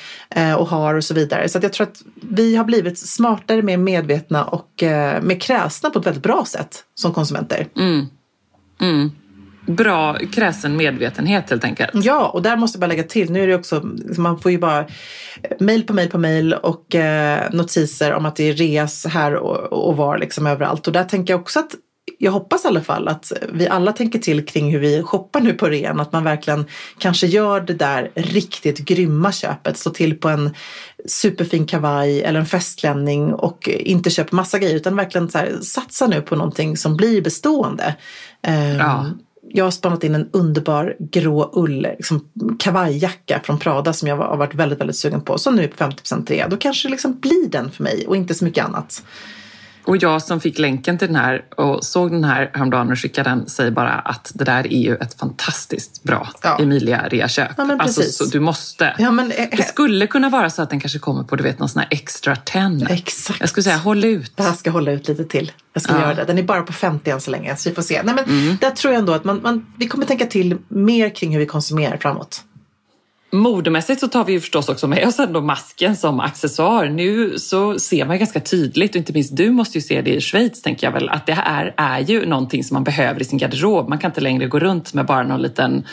och 0.58 0.68
har 0.68 0.96
och 0.96 1.04
så 1.04 1.14
vidare. 1.14 1.50
Så 1.50 1.60
jag 1.62 1.74
tror 1.74 1.88
att 1.88 2.02
vi 2.22 2.56
har 2.56 2.64
blivit 2.64 3.00
smartare, 3.00 3.62
mer 3.62 3.78
medvetna 3.78 4.46
och 4.46 4.70
mer 5.22 5.40
kräsna 5.40 5.90
på 5.90 6.00
ett 6.00 6.06
väldigt 6.06 6.24
bra 6.24 6.46
sätt 6.46 6.84
som 6.96 7.14
konsumenter. 7.14 7.68
Mm. 8.80 9.12
Bra 9.68 10.18
kräsen 10.34 10.78
medvetenhet 10.78 11.50
helt 11.50 11.64
enkelt. 11.64 11.92
Ja, 11.94 12.28
och 12.28 12.42
där 12.42 12.58
måste 12.58 12.76
jag 12.76 12.80
bara 12.80 12.88
lägga 12.88 13.04
till, 13.04 13.32
nu 13.32 13.44
är 13.44 13.48
det 13.48 13.56
också, 13.56 13.82
man 14.18 14.40
får 14.40 14.52
ju 14.52 14.58
bara 14.58 14.80
eh, 14.80 14.86
mail 15.60 15.84
på 15.84 15.94
mail 15.94 16.10
på 16.10 16.18
mail 16.18 16.54
och 16.54 16.96
eh, 16.96 17.52
notiser 17.52 18.14
om 18.14 18.26
att 18.26 18.36
det 18.36 18.50
är 18.50 18.54
reas 18.54 19.06
här 19.06 19.36
och, 19.36 19.88
och 19.88 19.98
var 19.98 20.18
liksom 20.18 20.48
överallt. 20.48 20.88
Och 20.88 20.94
där 20.94 21.04
tänker 21.04 21.34
jag 21.34 21.42
också 21.42 21.60
att 21.60 21.72
jag 22.20 22.32
hoppas 22.32 22.66
i 22.66 22.68
alla 22.68 22.82
fall 22.82 23.08
att 23.08 23.32
vi 23.54 23.68
alla 23.68 23.92
tänker 23.92 24.20
till 24.20 24.46
kring 24.46 24.72
hur 24.72 24.80
vi 24.80 25.04
shoppar 25.04 25.42
nu 25.42 25.54
på 25.54 25.66
rean. 25.70 26.00
Att 26.00 26.12
man 26.12 26.24
verkligen 26.24 26.66
kanske 26.98 27.28
gör 27.28 27.62
det 27.62 27.74
där 27.74 28.12
riktigt 28.16 28.78
grymma 28.80 29.32
köpet. 29.32 29.78
Slå 29.78 29.92
till 29.92 30.20
på 30.20 30.30
en 30.30 30.54
superfin 31.06 31.66
kavaj 31.66 32.24
eller 32.24 32.40
en 32.40 32.46
festklänning 32.46 33.34
och 33.34 33.70
inte 33.70 34.10
köper 34.10 34.36
massa 34.36 34.60
grejer 34.60 34.76
utan 34.76 34.96
verkligen 34.96 35.30
så 35.30 35.38
här, 35.38 35.58
satsa 35.62 36.08
nu 36.08 36.22
på 36.22 36.36
någonting 36.36 36.78
som 36.78 36.98
blir 36.98 37.22
bestående. 37.22 37.96
Eh, 38.48 38.78
Ja 38.78 39.06
jag 39.50 39.64
har 39.64 39.72
spannat 39.72 40.04
in 40.04 40.16
en 40.16 40.30
underbar 40.34 40.96
grå 41.00 41.52
ull 41.54 41.82
liksom, 41.82 42.30
kavajjacka 42.60 43.42
från 43.44 43.60
Prada 43.60 43.94
som 43.94 44.08
jag 44.08 44.18
har 44.18 44.38
varit 44.38 44.56
väldigt, 44.56 44.80
väldigt 44.80 44.96
sugen 44.96 45.22
på. 45.22 45.38
Som 45.38 45.56
nu 45.56 45.64
är 45.64 45.68
på 45.68 45.78
50 45.78 46.34
rea. 46.34 46.48
Då 46.48 46.58
kanske 46.58 46.88
det 46.88 46.92
liksom 46.92 47.20
blir 47.20 47.50
den 47.50 47.72
för 47.72 47.84
mig 47.84 48.06
och 48.08 48.16
inte 48.16 48.36
så 48.36 48.46
mycket 48.46 48.66
annat. 48.66 49.04
Och 49.88 49.98
jag 49.98 50.22
som 50.22 50.40
fick 50.42 50.60
länken 50.60 50.98
till 50.98 51.08
den 51.08 51.16
här 51.16 51.46
och 51.58 51.84
såg 51.84 52.12
den 52.12 52.24
här 52.24 52.50
häromdagen 52.54 52.92
och 52.92 53.00
skickade 53.00 53.30
den 53.30 53.50
säger 53.50 53.72
bara 53.72 53.92
att 53.94 54.32
det 54.36 54.44
där 54.44 54.74
är 54.74 54.78
ju 54.82 54.96
ett 54.96 55.20
fantastiskt 55.20 56.04
bra 56.04 56.30
Ja. 56.44 56.58
Emilia 56.60 57.08
reaköp. 57.10 57.52
Ja, 57.58 57.76
alltså, 57.80 58.02
så 58.02 58.26
du 58.26 58.40
måste. 58.40 58.96
Ja, 58.98 59.12
men, 59.12 59.32
eh, 59.32 59.48
Det 59.52 59.64
skulle 59.64 60.08
kunna 60.08 60.30
vara 60.30 60.50
så 60.50 60.62
att 60.62 60.70
den 60.70 60.80
kanske 60.80 61.00
kommer 61.00 61.24
på 61.24 61.36
du 61.36 61.44
vet, 61.44 61.60
någon 61.60 61.70
sån 61.70 61.80
här 61.80 61.88
extra 61.92 62.36
10. 62.36 62.88
Exakt. 62.90 63.40
Jag 63.40 63.50
skulle 63.50 63.64
säga 63.64 63.78
håll 63.78 64.06
ut. 64.06 64.32
Det 64.38 64.44
här 64.44 64.54
ska 64.54 64.72
hålla 64.72 64.92
ut 64.92 65.08
lite 65.08 65.26
till. 65.26 65.52
Jag 65.74 65.84
ska 65.84 65.94
Ja. 65.94 66.02
göra 66.02 66.14
det. 66.14 66.24
Den 66.24 66.38
är 66.38 66.44
bara 66.44 66.62
på 66.62 66.74
50 66.74 67.10
än 67.12 67.22
så 67.22 67.32
länge, 67.32 67.56
så 67.56 67.70
vi 67.70 67.76
får 67.76 67.82
se. 67.82 68.02
Nej, 68.04 68.16
men 68.16 68.58
Där 68.62 68.72
tror 68.72 68.94
jag 68.94 69.00
ändå 69.00 69.14
att 69.14 69.24
man, 69.24 69.40
man, 69.44 69.66
vi 69.78 69.88
kommer 69.88 70.06
tänka 70.06 70.26
till 70.26 70.58
mer 70.68 71.10
kring 71.10 71.32
hur 71.32 71.40
vi 71.40 71.46
konsumerar 71.46 71.98
framåt. 71.98 72.42
Modemässigt 73.32 74.00
så 74.00 74.08
tar 74.08 74.26
vi 74.26 74.34
ju 74.34 74.40
förstås 74.40 74.70
också 74.70 74.88
med 74.88 75.08
oss 75.08 75.20
ändå 75.20 75.42
masken 75.42 75.96
som 75.96 76.20
accessoar. 76.20 76.86
Nu 76.90 77.40
så 77.40 77.80
ser 77.80 78.06
man 78.06 78.20
ganska 78.20 78.40
tydligt, 78.40 78.92
och 78.92 78.96
inte 78.96 79.14
minst 79.14 79.38
du 79.38 79.52
måste 79.52 79.78
ju 79.78 79.82
se 79.82 80.02
det 80.02 80.16
i 80.16 80.22
Schweiz, 80.22 80.62
tänker 80.62 80.88
jag 80.88 80.92
väl, 80.92 81.10
att 81.10 81.26
det 81.26 81.34
här 81.34 81.74
är 81.78 82.00
ju 82.00 82.26
någonting 82.26 82.64
som 82.64 82.76
man 82.76 82.84
behöver 82.84 83.22
i 83.22 83.26
sin 83.26 83.38
garderob. 83.38 83.90
Man 83.90 84.00
kan 84.00 84.12
inte 84.12 84.22
längre 84.22 84.48
gå 84.48 84.60
runt 84.60 84.94
med 84.94 85.06
bara 85.06 85.24
någon 85.24 85.42
liten 85.42 85.86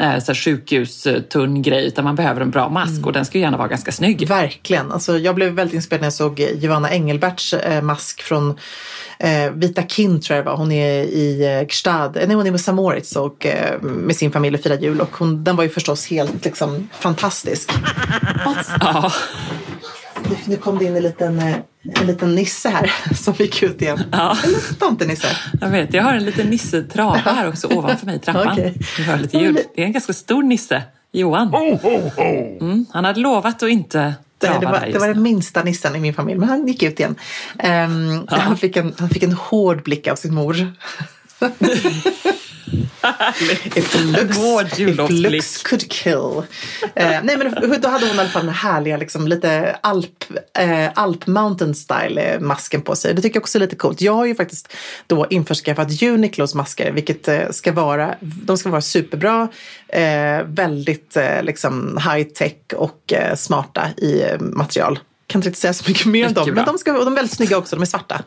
eh, 0.00 0.18
så 0.18 0.34
sjukhustunn 0.34 1.62
grej, 1.62 1.86
utan 1.86 2.04
man 2.04 2.14
behöver 2.14 2.40
en 2.40 2.50
bra 2.50 2.68
mask 2.68 2.92
mm. 2.92 3.04
och 3.04 3.12
den 3.12 3.24
ska 3.24 3.38
ju 3.38 3.44
gärna 3.44 3.56
vara 3.56 3.68
ganska 3.68 3.92
snygg. 3.92 4.28
Verkligen. 4.28 4.92
Alltså, 4.92 5.18
jag 5.18 5.34
blev 5.34 5.52
väldigt 5.52 5.74
inspirerad 5.74 6.00
när 6.00 6.06
jag 6.06 6.12
såg 6.12 6.40
eh, 6.40 6.52
Giovanna 6.54 6.90
Engelberts 6.90 7.54
eh, 7.54 7.82
mask 7.82 8.22
från 8.22 8.58
eh, 9.18 9.50
Vita 9.52 9.82
Kind 9.82 10.22
tror 10.22 10.36
jag 10.36 10.44
var. 10.44 10.56
Hon 10.56 10.72
är 10.72 11.02
i 11.02 11.58
eh, 11.60 11.66
Gstad, 11.66 12.12
nej 12.14 12.34
hon 12.34 12.46
är 12.46 12.50
med 12.50 12.60
Samoritz 12.60 13.16
och 13.16 13.46
eh, 13.46 13.82
med 13.82 14.16
sin 14.16 14.32
familj 14.32 14.56
och 14.56 14.62
firar 14.62 14.78
jul 14.78 15.00
och 15.00 15.16
hon, 15.16 15.44
den 15.44 15.56
var 15.56 15.64
ju 15.64 15.70
förstås 15.70 16.06
helt 16.06 16.44
liksom 16.44 16.77
fantastisk. 16.92 17.72
Ja. 18.80 19.12
Nu, 20.30 20.36
nu 20.46 20.56
kom 20.56 20.78
det 20.78 20.84
in 20.84 20.96
en 20.96 21.02
liten, 21.02 21.38
eh, 21.38 21.56
en 22.00 22.06
liten 22.06 22.34
nisse 22.34 22.68
här 22.68 22.92
som 23.14 23.34
gick 23.38 23.62
ut 23.62 23.82
igen. 23.82 24.02
Ja. 24.12 24.36
En 24.44 24.74
tomtenisse. 24.74 25.28
Jag 25.60 25.68
vet, 25.68 25.94
jag 25.94 26.02
har 26.02 26.14
en 26.14 26.24
liten 26.24 26.46
nissetrava 26.46 27.16
här 27.16 27.48
också 27.48 27.66
ovanför 27.66 28.06
mig 28.06 28.16
i 28.16 28.18
trappan. 28.18 28.52
okay. 28.52 28.72
Hör 29.06 29.18
lite 29.18 29.38
ljud. 29.38 29.58
Det 29.74 29.82
är 29.82 29.86
en 29.86 29.92
ganska 29.92 30.12
stor 30.12 30.42
nisse, 30.42 30.82
Johan. 31.12 31.54
Mm, 32.60 32.86
han 32.92 33.04
hade 33.04 33.20
lovat 33.20 33.62
att 33.62 33.68
inte 33.68 34.14
det, 34.38 34.58
det, 34.60 34.66
var, 34.66 34.88
det 34.92 34.98
var 34.98 35.08
den 35.08 35.22
minsta 35.22 35.62
nissen 35.62 35.96
i 35.96 36.00
min 36.00 36.14
familj, 36.14 36.38
men 36.38 36.48
han 36.48 36.66
gick 36.66 36.82
ut 36.82 37.00
igen. 37.00 37.16
Um, 37.64 38.26
ja. 38.30 38.36
han, 38.36 38.56
fick 38.56 38.76
en, 38.76 38.94
han 38.98 39.08
fick 39.08 39.22
en 39.22 39.32
hård 39.32 39.82
blick 39.82 40.06
av 40.06 40.16
sin 40.16 40.34
mor. 40.34 40.72
If 43.74 43.94
looks, 43.94 44.38
if 44.78 44.96
looks 45.08 45.62
could 45.62 45.90
kill. 45.90 46.42
Eh, 46.94 47.20
nej 47.22 47.36
men 47.36 47.80
då 47.80 47.88
hade 47.88 48.06
hon 48.06 48.16
i 48.16 48.20
alla 48.20 48.28
fall 48.28 48.46
den 48.46 48.54
härliga, 48.54 48.96
liksom, 48.96 49.28
lite 49.28 49.76
alp, 49.80 50.24
eh, 50.58 50.90
alp 50.94 51.26
mountain 51.26 51.74
style 51.74 52.20
eh, 52.20 52.40
masken 52.40 52.82
på 52.82 52.96
sig. 52.96 53.14
Det 53.14 53.22
tycker 53.22 53.36
jag 53.36 53.42
också 53.42 53.58
är 53.58 53.60
lite 53.60 53.76
coolt. 53.76 54.00
Jag 54.00 54.12
har 54.12 54.26
ju 54.26 54.34
faktiskt 54.34 54.72
då 55.06 55.26
införskaffat 55.30 56.02
Uniqlos 56.02 56.54
masker, 56.54 56.92
vilket 56.92 57.28
eh, 57.28 57.50
ska 57.50 57.72
vara, 57.72 58.14
de 58.20 58.58
ska 58.58 58.70
vara 58.70 58.80
superbra, 58.80 59.48
eh, 59.88 60.42
väldigt 60.44 61.16
eh, 61.16 61.42
liksom 61.42 62.00
high 62.12 62.28
tech 62.28 62.54
och 62.76 63.12
smarta 63.36 63.88
i 63.88 64.22
material. 64.40 64.98
Kan 65.26 65.42
inte 65.42 65.60
säga 65.60 65.74
så 65.74 65.84
mycket 65.88 66.06
mer 66.06 66.26
om 66.26 66.34
dem, 66.34 66.50
men 66.54 66.64
de, 66.64 66.78
ska, 66.78 66.92
de 66.92 67.12
är 67.12 67.16
väldigt 67.16 67.36
snygga 67.36 67.56
också. 67.58 67.76
De 67.76 67.82
är 67.82 67.86
svarta. 67.86 68.22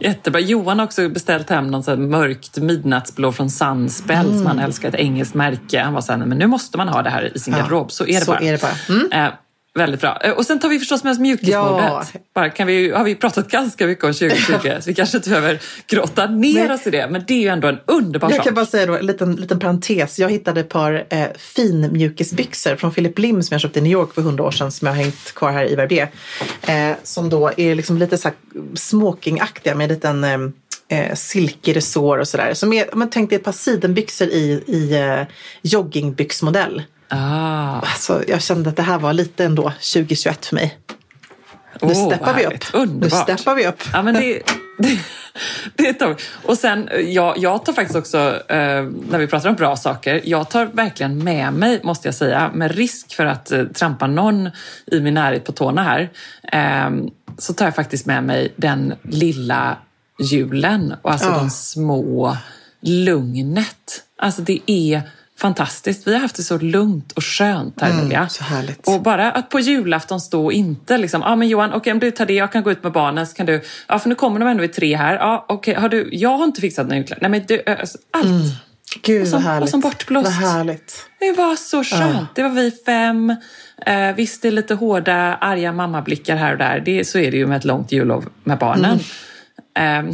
Jättebra. 0.00 0.40
Johan 0.40 0.78
har 0.78 0.86
också 0.86 1.08
beställt 1.08 1.50
hem 1.50 1.66
någon 1.66 1.82
sån 1.82 2.10
mörkt 2.10 2.56
midnattsblå 2.56 3.32
från 3.32 3.50
Sunspell 3.50 4.26
mm. 4.26 4.38
som 4.38 4.46
han 4.46 4.58
älskar, 4.58 4.88
ett 4.88 4.94
engelskt 4.94 5.34
märke. 5.34 5.80
Han 5.80 5.94
var 5.94 6.00
såhär, 6.00 6.26
men 6.26 6.38
nu 6.38 6.46
måste 6.46 6.78
man 6.78 6.88
ha 6.88 7.02
det 7.02 7.10
här 7.10 7.36
i 7.36 7.38
sin 7.38 7.54
garderob. 7.54 7.92
Så 7.92 8.06
är 8.06 8.20
det 8.20 8.24
så 8.24 8.32
bara. 8.32 8.40
Är 8.40 8.52
det 8.52 8.62
bara. 8.62 8.96
Mm. 8.96 9.32
Väldigt 9.74 10.00
bra. 10.00 10.18
Eh, 10.24 10.32
och 10.32 10.46
sen 10.46 10.60
tar 10.60 10.68
vi 10.68 10.78
förstås 10.78 11.04
med 11.04 11.10
oss 11.10 11.18
mjukismodet. 11.18 12.14
Ja. 12.34 12.50
kan 12.50 12.66
vi, 12.66 12.90
har 12.90 13.04
vi 13.04 13.14
pratat 13.14 13.50
ganska 13.50 13.86
mycket 13.86 14.04
om 14.04 14.12
2020 14.12 14.76
så 14.80 14.90
vi 14.90 14.94
kanske 14.94 15.16
inte 15.16 15.28
behöver 15.28 15.60
grotta 15.86 16.26
ner 16.26 16.62
men, 16.62 16.70
oss 16.70 16.86
i 16.86 16.90
det. 16.90 17.08
Men 17.10 17.24
det 17.26 17.34
är 17.34 17.40
ju 17.40 17.48
ändå 17.48 17.68
en 17.68 17.78
underbar 17.86 18.28
jag 18.28 18.30
sak. 18.30 18.38
Jag 18.38 18.44
kan 18.44 18.54
bara 18.54 18.66
säga 18.66 18.86
då, 18.86 18.96
en 18.96 19.06
liten, 19.06 19.36
liten 19.36 19.58
parentes. 19.58 20.18
Jag 20.18 20.30
hittade 20.30 20.60
ett 20.60 20.68
par 20.68 21.06
eh, 21.10 21.26
finmjukisbyxor 21.38 22.76
från 22.76 22.92
Philip 22.92 23.18
Lim 23.18 23.42
som 23.42 23.54
jag 23.54 23.60
köpte 23.60 23.78
i 23.78 23.82
New 23.82 23.92
York 23.92 24.14
för 24.14 24.22
hundra 24.22 24.44
år 24.44 24.50
sedan 24.50 24.72
som 24.72 24.86
jag 24.86 24.94
har 24.94 25.02
hängt 25.02 25.34
kvar 25.34 25.52
här 25.52 25.72
i 25.72 25.74
Verbier. 25.74 26.08
Eh, 26.62 26.92
som 27.02 27.28
då 27.28 27.50
är 27.56 27.74
liksom 27.74 27.98
lite 27.98 28.18
så 28.18 28.30
smokingaktiga 28.74 29.74
med 29.74 29.84
en 29.84 29.94
liten 29.94 30.24
eh, 30.88 30.98
eh, 30.98 32.18
och 32.20 32.28
sådär. 32.28 32.54
Som 32.54 32.72
är, 32.72 32.94
man 32.94 33.10
tänkte 33.10 33.36
ett 33.36 33.44
par 33.44 33.52
sidenbyxor 33.52 34.28
i, 34.28 34.64
i 34.66 34.96
eh, 34.96 35.22
joggingbyxmodell. 35.62 36.82
Ah. 37.10 37.80
Alltså, 37.80 38.24
jag 38.28 38.42
kände 38.42 38.70
att 38.70 38.76
det 38.76 38.82
här 38.82 38.98
var 38.98 39.12
lite 39.12 39.44
ändå 39.44 39.62
2021 39.62 40.46
för 40.46 40.54
mig. 40.54 40.78
Nu 41.82 41.88
oh, 41.88 42.06
steppar 42.06 42.34
vi 42.34 42.46
upp. 42.46 42.64
Underbart. 42.72 43.28
Nu 43.28 43.34
steppar 43.34 43.54
vi 43.54 43.66
upp. 43.66 43.82
Ja, 43.92 44.02
men 44.02 44.14
det, 44.14 44.42
det, 44.78 44.98
det 45.76 45.86
är 45.86 46.08
ett 46.08 46.20
Och 46.44 46.58
sen, 46.58 46.88
jag, 47.06 47.38
jag 47.38 47.64
tar 47.64 47.72
faktiskt 47.72 47.96
också, 47.96 48.18
eh, 48.48 48.82
när 49.10 49.18
vi 49.18 49.26
pratar 49.26 49.48
om 49.48 49.54
bra 49.54 49.76
saker, 49.76 50.20
jag 50.24 50.50
tar 50.50 50.66
verkligen 50.66 51.24
med 51.24 51.52
mig, 51.52 51.80
måste 51.82 52.08
jag 52.08 52.14
säga, 52.14 52.50
med 52.54 52.74
risk 52.74 53.14
för 53.14 53.26
att 53.26 53.50
eh, 53.50 53.64
trampa 53.64 54.06
någon 54.06 54.50
i 54.86 55.00
min 55.00 55.14
närhet 55.14 55.44
på 55.44 55.52
tårna 55.52 55.82
här, 55.82 56.10
eh, 56.52 56.90
så 57.38 57.52
tar 57.52 57.64
jag 57.64 57.74
faktiskt 57.74 58.06
med 58.06 58.24
mig 58.24 58.52
den 58.56 58.94
lilla 59.02 59.76
julen 60.20 60.94
och 61.02 61.12
alltså 61.12 61.28
ja. 61.28 61.34
de 61.34 61.50
små 61.50 62.36
lugnet. 62.80 64.04
Alltså 64.18 64.42
det 64.42 64.60
är 64.66 65.02
fantastiskt. 65.40 66.06
Vi 66.06 66.12
har 66.12 66.20
haft 66.20 66.36
det 66.36 66.42
så 66.42 66.58
lugnt 66.58 67.12
och 67.12 67.24
skönt 67.24 67.80
här 67.80 67.90
mm, 67.90 68.28
Så 68.28 68.44
härligt. 68.44 68.88
Och 68.88 69.02
bara 69.02 69.32
att 69.32 69.48
på 69.48 69.60
julafton 69.60 70.20
stå 70.20 70.44
och 70.44 70.52
inte 70.52 70.98
liksom, 70.98 71.20
ja 71.20 71.28
ah, 71.28 71.36
men 71.36 71.48
Johan, 71.48 71.68
okej 71.68 71.78
okay, 71.78 71.92
om 71.92 71.98
du 71.98 72.10
tar 72.10 72.26
det, 72.26 72.34
jag 72.34 72.52
kan 72.52 72.62
gå 72.62 72.70
ut 72.70 72.82
med 72.82 72.92
barnen, 72.92 73.26
så 73.26 73.34
kan 73.34 73.46
du, 73.46 73.62
ja 73.88 73.98
för 73.98 74.08
nu 74.08 74.14
kommer 74.14 74.40
de 74.40 74.48
ändå 74.48 74.60
vid 74.60 74.72
tre 74.72 74.96
här, 74.96 75.14
ja 75.14 75.44
okej, 75.48 75.72
okay, 75.72 75.82
har 75.82 75.88
du, 75.88 76.08
jag 76.12 76.36
har 76.36 76.44
inte 76.44 76.60
fixat 76.60 76.86
några 76.86 76.96
julklappar. 76.96 77.28
Nej 77.28 77.30
men 77.30 77.46
du, 77.46 77.72
alltså, 77.72 77.98
allt. 78.10 78.26
Mm. 78.26 78.42
Gud 79.02 79.22
och 79.22 79.28
som, 79.28 79.42
vad 79.42 79.52
härligt. 79.52 79.62
Och 79.62 79.68
som 79.68 79.80
bortblåst. 79.80 80.26
Det 81.20 81.32
var 81.32 81.56
så 81.56 81.84
skönt. 81.84 82.14
Ja. 82.14 82.26
Det 82.34 82.42
var 82.42 82.50
vi 82.50 82.70
fem. 82.86 83.36
Eh, 83.86 84.14
visst, 84.16 84.42
det 84.42 84.48
är 84.48 84.52
lite 84.52 84.74
hårda, 84.74 85.14
arga 85.34 85.72
mammablickar 85.72 86.36
här 86.36 86.52
och 86.52 86.58
där. 86.58 86.80
Det, 86.80 87.04
så 87.04 87.18
är 87.18 87.30
det 87.30 87.36
ju 87.36 87.46
med 87.46 87.56
ett 87.56 87.64
långt 87.64 87.92
jullov 87.92 88.28
med 88.44 88.58
barnen. 88.58 88.84
Mm. 88.84 89.04
Ehm, 89.80 90.12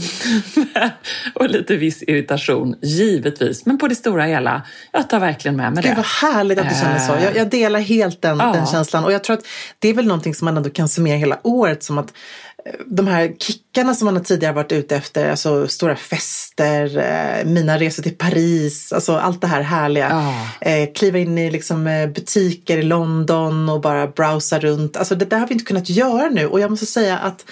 och 1.34 1.50
lite 1.50 1.76
viss 1.76 2.02
irritation, 2.02 2.76
givetvis. 2.82 3.66
Men 3.66 3.78
på 3.78 3.88
det 3.88 3.94
stora 3.94 4.24
hela, 4.24 4.62
jag 4.92 5.08
tar 5.08 5.20
verkligen 5.20 5.56
med 5.56 5.72
mig 5.72 5.82
det. 5.82 5.88
Gud 5.88 5.96
vad 5.96 6.06
härligt 6.06 6.58
att 6.58 6.68
du 6.68 6.74
känner 6.74 6.98
så. 6.98 7.12
Jag, 7.24 7.36
jag 7.36 7.50
delar 7.50 7.80
helt 7.80 8.22
den, 8.22 8.38
ja. 8.38 8.52
den, 8.52 8.66
känslan. 8.66 9.04
Och 9.04 9.12
jag 9.12 9.24
tror 9.24 9.36
att 9.36 9.46
det 9.78 9.88
är 9.88 9.94
väl 9.94 10.06
någonting 10.06 10.34
som 10.34 10.44
man 10.44 10.56
ändå 10.56 10.70
kan 10.70 10.88
summera 10.88 11.16
hela 11.16 11.38
året 11.42 11.82
som 11.82 11.98
att 11.98 12.12
eh, 12.66 12.72
de 12.86 13.06
här 13.06 13.32
kickarna 13.38 13.94
som 13.94 14.14
man 14.14 14.24
tidigare 14.24 14.54
varit 14.54 14.72
ute 14.72 14.96
efter, 14.96 15.30
alltså 15.30 15.68
stora 15.68 15.96
fester, 15.96 16.98
eh, 16.98 17.46
mina 17.46 17.78
resor 17.78 18.02
till 18.02 18.16
Paris, 18.16 18.92
alltså 18.92 19.16
allt 19.16 19.40
det 19.40 19.46
här 19.46 19.62
härliga. 19.62 20.34
Eh, 20.60 20.92
kliva 20.94 21.18
in 21.18 21.38
i 21.38 21.50
liksom 21.50 21.84
butiker 22.14 22.78
i 22.78 22.82
London 22.82 23.68
och 23.68 23.80
bara 23.80 24.06
browsa 24.06 24.58
runt. 24.58 24.96
Alltså 24.96 25.14
det 25.14 25.24
där 25.24 25.38
har 25.38 25.46
vi 25.46 25.52
inte 25.52 25.64
kunnat 25.64 25.90
göra 25.90 26.28
nu 26.28 26.46
och 26.46 26.60
jag 26.60 26.70
måste 26.70 26.86
säga 26.86 27.18
att 27.18 27.44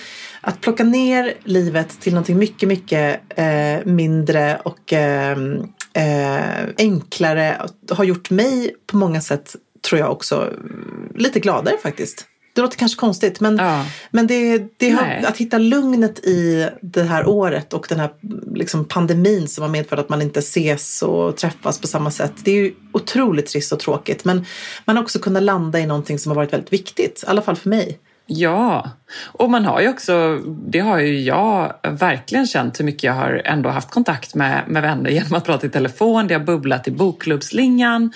att 0.45 0.61
plocka 0.61 0.85
ner 0.85 1.35
livet 1.45 2.01
till 2.01 2.13
någonting 2.13 2.39
mycket, 2.39 2.69
mycket 2.69 3.21
eh, 3.37 3.85
mindre 3.85 4.61
och 4.65 4.93
eh, 4.93 5.39
eh, 5.93 6.67
enklare 6.79 7.67
har 7.91 8.05
gjort 8.05 8.31
mig 8.31 8.75
på 8.87 8.97
många 8.97 9.21
sätt, 9.21 9.57
tror 9.89 10.01
jag 10.01 10.13
också, 10.13 10.53
lite 11.15 11.41
gladare 11.41 11.77
faktiskt. 11.83 12.27
Det 12.55 12.61
låter 12.61 12.79
kanske 12.79 13.01
konstigt 13.01 13.41
men, 13.41 13.57
ja. 13.57 13.87
men 14.11 14.27
det, 14.27 14.63
det 14.77 14.91
har, 14.91 15.25
att 15.27 15.37
hitta 15.37 15.59
lugnet 15.59 16.19
i 16.19 16.69
det 16.83 17.03
här 17.03 17.27
året 17.27 17.73
och 17.73 17.87
den 17.89 18.01
här 18.01 18.11
liksom, 18.55 18.85
pandemin 18.85 19.49
som 19.49 19.63
har 19.63 19.69
medfört 19.69 19.99
att 19.99 20.09
man 20.09 20.23
inte 20.23 20.39
ses 20.39 21.03
och 21.03 21.37
träffas 21.37 21.81
på 21.81 21.87
samma 21.87 22.11
sätt. 22.11 22.33
Det 22.45 22.51
är 22.51 22.55
ju 22.55 22.75
otroligt 22.93 23.47
trist 23.47 23.73
och 23.73 23.81
tråkigt 23.81 24.25
men 24.25 24.45
man 24.85 24.97
har 24.97 25.03
också 25.03 25.19
kunnat 25.19 25.43
landa 25.43 25.81
i 25.81 25.87
någonting 25.87 26.19
som 26.19 26.31
har 26.31 26.37
varit 26.37 26.53
väldigt 26.53 26.73
viktigt, 26.73 27.25
i 27.27 27.31
alla 27.31 27.43
fall 27.43 27.57
för 27.57 27.69
mig. 27.69 27.99
Ja, 28.27 28.91
och 29.33 29.51
man 29.51 29.65
har 29.65 29.81
ju 29.81 29.89
också, 29.89 30.41
det 30.47 30.79
har 30.79 30.99
ju 30.99 31.21
jag 31.21 31.75
verkligen 31.83 32.47
känt 32.47 32.81
hur 32.81 32.85
mycket 32.85 33.03
jag 33.03 33.13
har 33.13 33.43
ändå 33.45 33.69
haft 33.69 33.91
kontakt 33.91 34.35
med, 34.35 34.63
med 34.69 34.83
vänner 34.83 35.11
genom 35.11 35.35
att 35.35 35.45
prata 35.45 35.67
i 35.67 35.71
telefon. 35.71 36.27
Det 36.27 36.35
har 36.35 36.41
bubblat 36.41 36.89
i 36.89 36.91
bokklubbslingan. 36.91 38.13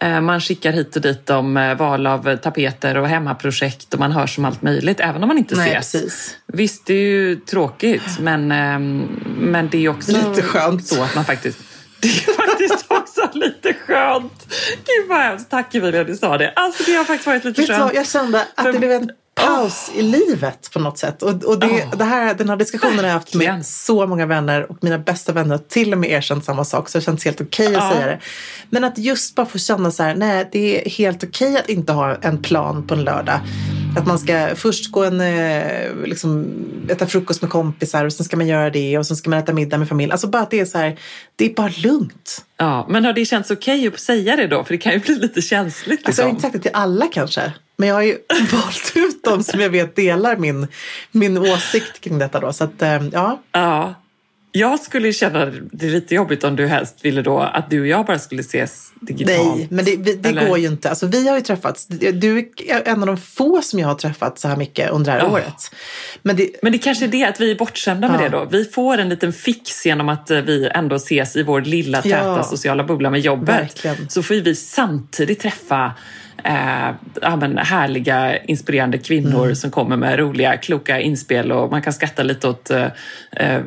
Eh, 0.00 0.20
man 0.20 0.40
skickar 0.40 0.72
hit 0.72 0.96
och 0.96 1.02
dit 1.02 1.30
om 1.30 1.56
eh, 1.56 1.74
val 1.74 2.06
av 2.06 2.36
tapeter 2.36 2.96
och 2.96 3.08
hemmaprojekt 3.08 3.94
och 3.94 4.00
man 4.00 4.12
hörs 4.12 4.38
om 4.38 4.44
allt 4.44 4.62
möjligt, 4.62 5.00
även 5.00 5.22
om 5.22 5.28
man 5.28 5.38
inte 5.38 5.56
Nej, 5.56 5.76
ses. 5.76 5.92
Precis. 5.92 6.36
Visst, 6.46 6.86
det 6.86 6.94
är 6.94 7.10
ju 7.10 7.36
tråkigt, 7.36 8.18
men, 8.20 8.52
ehm, 8.52 9.08
men 9.38 9.68
det 9.70 9.84
är 9.84 9.88
också 9.88 10.12
Lite 10.12 10.42
skönt. 10.42 10.86
så 10.86 11.02
att 11.02 11.14
man 11.14 11.24
faktiskt 11.24 11.58
det 12.00 12.08
är 12.08 12.46
faktiskt 12.48 12.84
också 12.88 13.30
lite 13.32 13.72
skönt. 13.74 14.46
Gud 14.76 15.08
vad 15.08 15.18
hemskt. 15.18 15.50
Tack 15.50 15.74
Emilia, 15.74 16.04
du 16.04 16.16
sa 16.16 16.38
det. 16.38 16.52
Alltså 16.56 16.82
det 16.86 16.92
har 16.92 17.04
faktiskt 17.04 17.26
varit 17.26 17.44
lite 17.44 17.60
Vet 17.60 17.70
skönt. 17.70 17.82
Vad, 17.82 17.94
jag 17.94 18.06
kände 18.06 18.46
att 18.54 18.64
För... 18.64 18.78
blev 18.78 18.90
en 18.90 19.10
paus 19.36 19.90
oh. 19.92 19.98
i 19.98 20.02
livet 20.02 20.70
på 20.72 20.78
något 20.78 20.98
sätt. 20.98 21.22
Och, 21.22 21.44
och 21.44 21.58
det, 21.58 21.66
oh. 21.66 21.96
det 21.96 22.04
här, 22.04 22.34
den 22.34 22.48
här 22.48 22.56
diskussionen 22.56 22.98
har 22.98 23.04
jag 23.04 23.12
haft 23.12 23.34
med 23.34 23.66
så 23.66 24.06
många 24.06 24.26
vänner 24.26 24.70
och 24.70 24.76
mina 24.80 24.98
bästa 24.98 25.32
vänner 25.32 25.50
har 25.50 25.58
till 25.58 25.92
och 25.92 25.98
med 25.98 26.10
erkänt 26.10 26.44
samma 26.44 26.64
sak 26.64 26.88
så 26.88 26.98
det 26.98 27.04
känns 27.04 27.24
helt 27.24 27.40
okej 27.40 27.66
okay 27.66 27.76
att 27.78 27.92
oh. 27.92 27.92
säga 27.92 28.06
det. 28.06 28.20
Men 28.70 28.84
att 28.84 28.98
just 28.98 29.34
bara 29.34 29.46
få 29.46 29.58
känna 29.58 29.90
så 29.90 30.02
här, 30.02 30.14
nej 30.14 30.48
det 30.52 30.86
är 30.86 30.90
helt 30.90 31.24
okej 31.24 31.48
okay 31.48 31.60
att 31.60 31.68
inte 31.68 31.92
ha 31.92 32.14
en 32.14 32.42
plan 32.42 32.86
på 32.86 32.94
en 32.94 33.04
lördag. 33.04 33.40
Att 33.96 34.06
man 34.06 34.18
ska 34.18 34.56
först 34.56 34.90
gå 34.90 35.04
en, 35.04 35.20
eh, 35.20 35.94
liksom, 36.04 36.46
äta 36.88 37.06
frukost 37.06 37.42
med 37.42 37.50
kompisar 37.50 38.04
och 38.04 38.12
sen 38.12 38.24
ska 38.24 38.36
man 38.36 38.46
göra 38.46 38.70
det 38.70 38.98
och 38.98 39.06
sen 39.06 39.16
ska 39.16 39.30
man 39.30 39.38
äta 39.38 39.52
middag 39.52 39.78
med 39.78 39.88
familj. 39.88 40.12
Alltså 40.12 40.26
bara 40.26 40.42
att 40.42 40.50
det 40.50 40.60
är 40.60 40.64
så 40.64 40.78
här, 40.78 40.98
det 41.36 41.50
är 41.50 41.54
bara 41.54 41.72
lugnt. 41.76 42.44
Ja, 42.56 42.86
men 42.90 43.04
har 43.04 43.12
det 43.12 43.24
känts 43.24 43.50
okej 43.50 43.78
okay 43.78 43.94
att 43.94 44.00
säga 44.00 44.36
det 44.36 44.46
då? 44.46 44.64
För 44.64 44.74
det 44.74 44.78
kan 44.78 44.92
ju 44.92 44.98
bli 44.98 45.14
lite 45.14 45.42
känsligt. 45.42 45.88
Liksom. 45.88 46.08
Alltså, 46.08 46.22
jag 46.22 46.26
har 46.26 46.30
inte 46.30 46.42
sagt 46.42 46.52
det 46.52 46.60
till 46.60 46.70
alla 46.74 47.06
kanske. 47.12 47.52
Men 47.76 47.88
jag 47.88 47.94
har 47.94 48.02
ju 48.02 48.18
valt 48.52 48.92
ut 48.94 49.24
dem 49.24 49.42
som 49.42 49.60
jag 49.60 49.70
vet 49.70 49.96
delar 49.96 50.36
min, 50.36 50.66
min 51.10 51.38
åsikt 51.38 52.00
kring 52.00 52.18
detta 52.18 52.40
då. 52.40 52.52
Så 52.52 52.64
att, 52.64 52.82
eh, 52.82 53.02
ja. 53.12 53.42
Ja. 53.52 53.94
Jag 54.58 54.80
skulle 54.80 55.12
känna 55.12 55.46
det 55.72 55.86
lite 55.86 56.14
jobbigt 56.14 56.44
om 56.44 56.56
du 56.56 56.66
helst 56.66 57.04
ville 57.04 57.22
då 57.22 57.38
att 57.40 57.70
du 57.70 57.80
och 57.80 57.86
jag 57.86 58.06
bara 58.06 58.18
skulle 58.18 58.40
ses 58.40 58.92
digitalt. 59.00 59.56
Nej, 59.56 59.66
men 59.70 59.84
det, 59.84 60.22
det 60.22 60.32
går 60.32 60.58
ju 60.58 60.66
inte. 60.66 60.88
Alltså, 60.88 61.06
vi 61.06 61.28
har 61.28 61.36
ju 61.36 61.42
träffats. 61.42 61.86
Du 61.86 62.38
är 62.38 62.88
en 62.88 63.00
av 63.00 63.06
de 63.06 63.16
få 63.16 63.62
som 63.62 63.78
jag 63.78 63.88
har 63.88 63.94
träffat 63.94 64.38
så 64.38 64.48
här 64.48 64.56
mycket 64.56 64.90
under 64.90 65.12
det 65.12 65.18
här 65.18 65.28
oh. 65.28 65.32
året. 65.32 65.74
Men 66.22 66.36
det, 66.36 66.50
men 66.62 66.72
det 66.72 66.78
kanske 66.78 67.04
är 67.04 67.08
det, 67.08 67.24
att 67.24 67.40
vi 67.40 67.50
är 67.50 67.54
bortskämda 67.54 68.08
med 68.08 68.20
ja. 68.20 68.24
det 68.24 68.28
då. 68.28 68.44
Vi 68.50 68.64
får 68.64 68.98
en 68.98 69.08
liten 69.08 69.32
fix 69.32 69.86
genom 69.86 70.08
att 70.08 70.30
eh, 70.30 70.38
vi 70.38 70.68
ändå 70.74 70.96
ses 70.96 71.36
i 71.36 71.42
vår 71.42 71.60
lilla 71.60 72.02
täta 72.02 72.16
ja. 72.16 72.42
sociala 72.42 72.84
bubbla 72.84 73.10
med 73.10 73.20
jobbet. 73.20 73.48
Verkligen. 73.48 74.08
Så 74.08 74.22
får 74.22 74.34
vi 74.34 74.54
samtidigt 74.54 75.40
träffa 75.40 75.92
eh, 76.44 76.90
ja, 77.22 77.36
men 77.36 77.58
härliga, 77.58 78.42
inspirerande 78.44 78.98
kvinnor 78.98 79.44
mm. 79.44 79.56
som 79.56 79.70
kommer 79.70 79.96
med 79.96 80.18
roliga, 80.18 80.56
kloka 80.56 81.00
inspel 81.00 81.52
och 81.52 81.70
man 81.70 81.82
kan 81.82 81.92
skratta 81.92 82.22
lite 82.22 82.48
åt 82.48 82.70
eh, 82.70 82.86
eh 83.32 83.60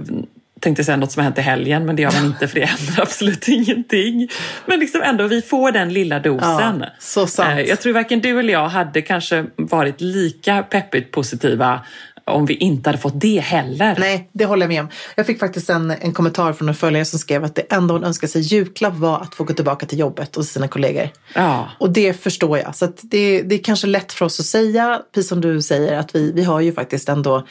tänkte 0.60 0.84
säga 0.84 0.98
något 0.98 1.12
som 1.12 1.20
har 1.20 1.24
hänt 1.24 1.38
i 1.38 1.42
helgen, 1.42 1.86
men 1.86 1.96
det 1.96 2.02
gör 2.02 2.12
man 2.12 2.26
inte 2.26 2.48
för 2.48 2.60
det 2.60 2.66
händer 2.66 3.02
absolut 3.02 3.48
ingenting. 3.48 4.30
Men 4.66 4.80
liksom 4.80 5.02
ändå, 5.02 5.28
vi 5.28 5.42
får 5.42 5.72
den 5.72 5.94
lilla 5.94 6.20
dosen. 6.20 6.80
Ja, 6.80 6.88
så 7.00 7.28
sant. 7.28 7.60
Eh, 7.60 7.62
jag 7.62 7.82
tror 7.82 7.94
varken 7.94 8.20
du 8.20 8.40
eller 8.40 8.54
jag 8.54 8.68
hade 8.68 9.02
kanske 9.02 9.46
varit 9.56 10.02
lika 10.02 10.64
peppigt 10.64 11.12
positiva 11.12 11.82
om 12.30 12.46
vi 12.46 12.54
inte 12.54 12.90
hade 12.90 12.98
fått 12.98 13.22
det 13.22 13.40
heller. 13.40 13.96
Nej, 14.00 14.30
det 14.34 14.46
håller 14.46 14.64
jag 14.64 14.70
med 14.70 14.82
om. 14.82 14.90
Jag 15.16 15.26
fick 15.26 15.40
faktiskt 15.40 15.70
en, 15.70 15.92
en 15.92 16.14
kommentar 16.14 16.54
från 16.54 16.70
en 16.70 16.76
följare 16.76 17.06
som 17.06 17.20
skrev 17.20 17.44
att 17.44 17.56
det 17.56 17.62
enda 17.62 17.94
hon 17.94 18.04
önskade 18.04 18.32
sig 18.32 18.42
julklapp 18.42 18.96
var 18.96 19.22
att 19.22 19.36
få 19.36 19.44
gå 19.44 19.54
tillbaka 19.54 19.86
till 19.86 20.00
jobbet 20.00 20.38
och 20.38 20.46
sina 20.46 20.68
kollegor. 20.68 21.10
Ja. 21.36 21.70
Och 21.78 21.90
det 21.90 22.14
förstår 22.14 22.58
jag. 22.58 22.76
Så 22.76 22.88
det, 23.02 23.42
det 23.42 23.56
är 23.56 23.64
kanske 23.64 23.88
lätt 23.88 24.14
för 24.14 24.26
oss 24.26 24.40
att 24.40 24.46
säga, 24.46 25.02
precis 25.14 25.30
som 25.30 25.42
du 25.42 25.62
säger, 25.62 25.98
att 25.98 26.16
vi, 26.16 26.32
vi 26.32 26.44
har 26.44 26.60
ju 26.60 26.74
faktiskt 26.74 27.10
ändå 27.10 27.48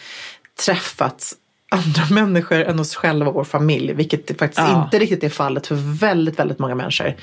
träffats 0.67 1.35
andra 1.69 2.03
människor 2.11 2.61
än 2.61 2.81
oss 2.81 2.95
själva 2.95 3.29
och 3.29 3.35
vår 3.35 3.45
familj. 3.45 3.93
Vilket 3.93 4.39
faktiskt 4.39 4.59
ja. 4.59 4.85
inte 4.85 4.99
riktigt 4.99 5.25
är 5.25 5.29
fallet 5.29 5.67
för 5.67 5.75
väldigt, 6.01 6.39
väldigt 6.39 6.59
många 6.59 6.75
människor. 6.75 7.15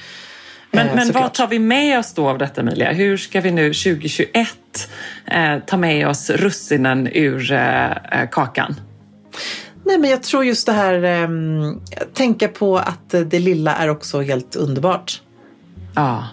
Men, 0.72 0.88
eh, 0.88 0.96
men 0.96 1.12
vad 1.12 1.34
tar 1.34 1.48
vi 1.48 1.60
med 1.60 2.00
oss 2.00 2.14
då 2.14 2.30
av 2.30 2.38
detta 2.38 2.62
Emilia? 2.62 2.92
Hur 2.92 3.18
ska 3.18 3.42
vi 3.42 3.52
nu 3.52 3.74
2021 3.74 4.50
eh, 5.26 5.60
ta 5.68 5.78
med 5.78 6.08
oss 6.08 6.30
russinen 6.30 7.10
ur 7.14 7.52
eh, 7.52 7.92
eh, 7.92 8.30
kakan? 8.32 8.76
Nej, 9.86 9.98
men 9.98 10.10
jag 10.10 10.24
tror 10.24 10.46
just 10.46 10.66
det 10.66 10.72
här, 10.72 11.04
eh, 11.04 11.30
tänka 12.14 12.48
på 12.48 12.78
att 12.78 13.10
det 13.10 13.40
lilla 13.40 13.76
är 13.76 13.90
också 13.90 14.22
helt 14.22 14.56
underbart. 14.56 15.22
Ja. 15.96 16.26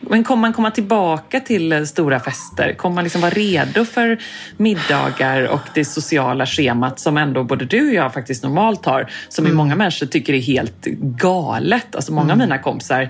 Men 0.00 0.24
kommer 0.24 0.40
man 0.40 0.52
komma 0.52 0.70
tillbaka 0.70 1.40
till 1.40 1.86
stora 1.86 2.20
fester? 2.20 2.74
Kommer 2.74 2.94
man 2.94 3.04
liksom 3.04 3.20
vara 3.20 3.30
redo 3.30 3.84
för 3.84 4.18
middagar 4.56 5.48
och 5.48 5.60
det 5.74 5.84
sociala 5.84 6.46
schemat 6.46 7.00
som 7.00 7.16
ändå 7.16 7.44
både 7.44 7.64
du 7.64 7.88
och 7.88 7.94
jag 7.94 8.12
faktiskt 8.12 8.42
normalt 8.42 8.86
har, 8.86 9.10
som 9.28 9.44
mm. 9.44 9.56
många 9.56 9.76
människor 9.76 10.06
tycker 10.06 10.32
är 10.32 10.40
helt 10.40 10.84
galet. 11.00 11.96
Alltså 11.96 12.12
många 12.12 12.24
mm. 12.24 12.32
av 12.32 12.38
mina 12.38 12.58
kompisar 12.58 13.02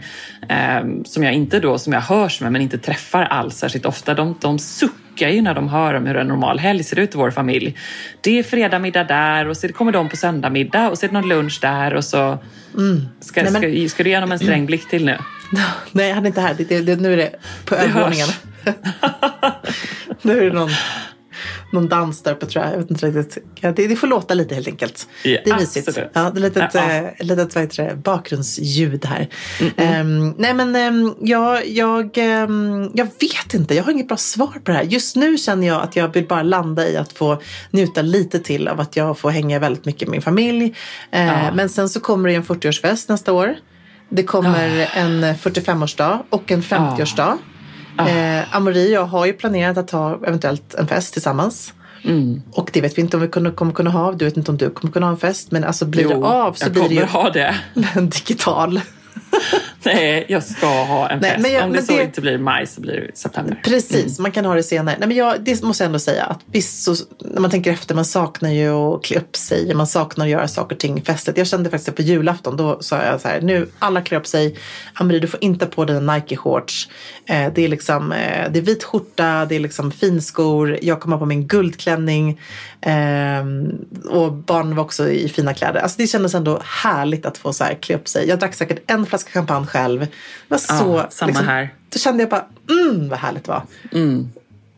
eh, 0.48 0.80
som 1.04 1.24
jag 1.24 1.32
inte 1.34 1.60
då, 1.60 1.78
som 1.78 1.92
jag 1.92 2.00
hörs 2.00 2.40
med 2.40 2.52
men 2.52 2.62
inte 2.62 2.78
träffar 2.78 3.22
alls 3.22 3.56
särskilt 3.56 3.86
ofta, 3.86 4.14
de, 4.14 4.34
de 4.40 4.58
suckar 4.58 5.28
ju 5.28 5.42
när 5.42 5.54
de 5.54 5.68
hör 5.68 5.94
om 5.94 6.06
hur 6.06 6.16
en 6.16 6.26
normal 6.26 6.58
helg 6.58 6.84
ser 6.84 6.98
ut 6.98 7.14
i 7.14 7.18
vår 7.18 7.30
familj. 7.30 7.76
Det 8.20 8.38
är 8.38 8.42
fredag 8.42 9.04
där 9.04 9.48
och 9.48 9.56
så 9.56 9.68
kommer 9.68 9.92
de 9.92 10.08
på 10.08 10.16
söndag 10.16 10.48
och 10.90 10.98
så 10.98 11.06
är 11.06 11.08
det 11.08 11.14
någon 11.14 11.28
lunch 11.28 11.58
där 11.62 11.94
och 11.94 12.04
så 12.04 12.38
mm. 12.78 13.08
ska, 13.20 13.42
Nej, 13.42 13.52
men... 13.52 13.62
ska, 13.62 13.94
ska 13.94 14.02
du 14.02 14.10
ge 14.10 14.20
dem 14.20 14.32
en 14.32 14.38
sträng 14.38 14.66
blick 14.66 14.88
till 14.88 15.04
nu? 15.04 15.16
Nej, 15.92 16.08
jag 16.08 16.14
hade 16.14 16.28
inte 16.28 16.40
här. 16.40 16.54
Det, 16.58 16.80
det, 16.80 16.96
nu 16.96 17.12
är 17.12 17.16
det 17.16 17.32
på 17.64 17.74
övervåningen. 17.74 18.28
nu 20.22 20.38
är 20.38 20.44
det 20.44 20.52
någon, 20.52 20.70
någon 21.72 21.88
dans 21.88 22.22
där 22.22 22.32
uppe 22.32 22.46
tror 22.46 22.64
jag. 22.64 22.74
jag 22.74 22.78
vet 22.78 22.90
inte 22.90 23.06
riktigt. 23.06 23.44
Ja, 23.60 23.72
det, 23.72 23.86
det 23.86 23.96
får 23.96 24.06
låta 24.06 24.34
lite 24.34 24.54
helt 24.54 24.68
enkelt. 24.68 25.08
Yeah, 25.24 25.42
det 25.44 25.50
är 25.50 25.54
mysigt. 25.54 25.88
Absolut. 25.88 26.10
Ja, 26.12 26.30
det 26.30 26.38
är 26.38 26.42
litet, 26.42 26.74
ja, 26.74 26.92
ja. 26.92 27.12
Äh, 27.18 27.26
litet 27.26 27.54
vad 27.54 27.64
heter 27.64 27.84
det, 27.84 27.96
bakgrundsljud 27.96 29.04
här. 29.04 29.28
Mm 29.60 29.72
-mm. 29.72 30.00
Um, 30.00 30.34
nej 30.38 30.54
men 30.54 30.76
um, 30.76 31.16
jag, 31.20 31.68
jag, 31.68 32.18
um, 32.18 32.90
jag 32.94 33.08
vet 33.20 33.54
inte. 33.54 33.74
Jag 33.74 33.84
har 33.84 33.92
inget 33.92 34.08
bra 34.08 34.16
svar 34.16 34.60
på 34.64 34.70
det 34.70 34.72
här. 34.72 34.84
Just 34.84 35.16
nu 35.16 35.38
känner 35.38 35.66
jag 35.66 35.82
att 35.82 35.96
jag 35.96 36.14
vill 36.14 36.26
bara 36.26 36.42
landa 36.42 36.88
i 36.88 36.96
att 36.96 37.12
få 37.12 37.42
njuta 37.70 38.02
lite 38.02 38.38
till 38.38 38.68
av 38.68 38.80
att 38.80 38.96
jag 38.96 39.18
får 39.18 39.30
hänga 39.30 39.58
väldigt 39.58 39.84
mycket 39.84 40.08
med 40.08 40.12
min 40.12 40.22
familj. 40.22 40.64
Uh, 41.14 41.54
men 41.54 41.68
sen 41.68 41.88
så 41.88 42.00
kommer 42.00 42.28
det 42.28 42.34
en 42.34 42.44
40-årsfest 42.44 43.04
nästa 43.08 43.32
år. 43.32 43.56
Det 44.10 44.22
kommer 44.22 44.68
oh. 44.68 44.98
en 44.98 45.24
45-årsdag 45.24 46.18
och 46.30 46.52
en 46.52 46.62
50-årsdag. 46.62 47.38
Oh. 47.98 48.16
Eh, 48.16 48.56
Amori 48.56 48.88
och 48.88 48.92
jag 48.92 49.04
har 49.04 49.26
ju 49.26 49.32
planerat 49.32 49.78
att 49.78 49.90
ha 49.90 50.20
eventuellt 50.26 50.74
en 50.74 50.86
fest 50.86 51.12
tillsammans. 51.12 51.72
Mm. 52.04 52.42
Och 52.52 52.70
det 52.72 52.80
vet 52.80 52.98
vi 52.98 53.02
inte 53.02 53.16
om 53.16 53.22
vi 53.22 53.28
kommer 53.28 53.72
kunna 53.72 53.90
ha. 53.90 54.12
Du 54.12 54.24
vet 54.24 54.36
inte 54.36 54.50
om 54.50 54.56
du 54.56 54.70
kommer 54.70 54.92
kunna 54.92 55.06
ha 55.06 55.10
en 55.10 55.18
fest. 55.18 55.50
Men 55.50 55.64
alltså 55.64 55.84
blir 55.84 56.02
jo, 56.02 56.08
det 56.08 56.26
av 56.26 56.52
så 56.52 56.70
blir 56.70 56.88
det 56.88 56.94
ju 56.94 57.04
ha 57.04 57.30
det. 57.30 57.54
en 57.94 58.08
digital. 58.08 58.80
Nej, 59.84 60.24
jag 60.28 60.44
ska 60.44 60.66
ha 60.66 61.08
en 61.08 61.20
fest. 61.20 61.36
Nej, 61.38 61.52
jag, 61.52 61.64
Om 61.64 61.72
det 61.72 61.82
så 61.82 61.96
det, 61.96 62.02
inte 62.02 62.20
blir 62.20 62.38
maj 62.38 62.66
så 62.66 62.80
blir 62.80 63.00
det 63.00 63.16
september. 63.16 63.60
Precis, 63.64 64.18
mm. 64.18 64.22
man 64.22 64.32
kan 64.32 64.44
ha 64.44 64.54
det 64.54 64.62
senare. 64.62 64.96
Nej, 64.98 65.08
men 65.08 65.16
jag, 65.16 65.40
det 65.40 65.62
måste 65.62 65.84
jag 65.84 65.86
ändå 65.86 65.98
säga 65.98 66.24
att 66.24 66.40
visst, 66.46 66.82
så, 66.82 66.94
när 67.18 67.40
man 67.40 67.50
tänker 67.50 67.72
efter, 67.72 67.94
man 67.94 68.04
saknar 68.04 68.50
ju 68.50 68.70
att 68.70 69.04
klä 69.04 69.16
upp 69.16 69.36
sig, 69.36 69.74
man 69.74 69.86
saknar 69.86 70.24
att 70.24 70.30
göra 70.30 70.48
saker 70.48 70.76
och 70.76 70.80
ting 70.80 71.02
festligt. 71.02 71.38
Jag 71.38 71.46
kände 71.46 71.70
faktiskt 71.70 71.96
på 71.96 72.02
julafton, 72.02 72.56
då 72.56 72.82
sa 72.82 73.02
jag 73.02 73.20
så 73.20 73.28
här, 73.28 73.40
nu 73.40 73.68
alla 73.78 74.00
klär 74.00 74.18
upp 74.18 74.26
sig. 74.26 74.56
Amri, 74.94 75.18
du 75.18 75.26
får 75.26 75.44
inte 75.44 75.66
på 75.66 75.84
dig 75.84 76.00
Nike-shorts. 76.00 76.88
Eh, 77.26 77.52
det, 77.54 77.64
är 77.64 77.68
liksom, 77.68 78.12
eh, 78.12 78.50
det 78.50 78.58
är 78.58 78.62
vit 78.62 78.84
skjorta, 78.84 79.46
det 79.48 79.56
är 79.56 79.60
liksom 79.60 79.92
finskor, 79.92 80.78
jag 80.82 81.00
kommer 81.00 81.18
på 81.18 81.26
min 81.26 81.46
guldklänning. 81.46 82.40
Eh, 82.82 83.44
och 84.10 84.32
barnen 84.32 84.76
var 84.76 84.84
också 84.84 85.10
i 85.10 85.28
fina 85.28 85.54
kläder. 85.54 85.80
Alltså 85.80 85.96
det 85.98 86.06
kändes 86.06 86.34
ändå 86.34 86.60
härligt 86.64 87.26
att 87.26 87.38
få 87.38 87.52
så 87.52 87.64
här, 87.64 87.74
klä 87.74 87.96
upp 87.96 88.08
sig. 88.08 88.28
Jag 88.28 88.38
drack 88.38 88.54
säkert 88.54 88.90
en 88.90 89.06
flaska 89.06 89.30
champagne 89.30 89.66
själv. 89.70 90.00
Det 90.00 90.08
var 90.48 90.58
så, 90.58 90.74
ja, 90.74 91.06
samma 91.10 91.28
liksom, 91.28 91.46
här. 91.46 91.74
Då 91.90 91.98
kände 91.98 92.22
jag 92.22 92.30
bara, 92.30 92.44
mm 92.70 93.08
vad 93.08 93.18
härligt 93.18 93.44
det 93.44 93.50
var. 93.50 93.62
Mm. 93.92 94.28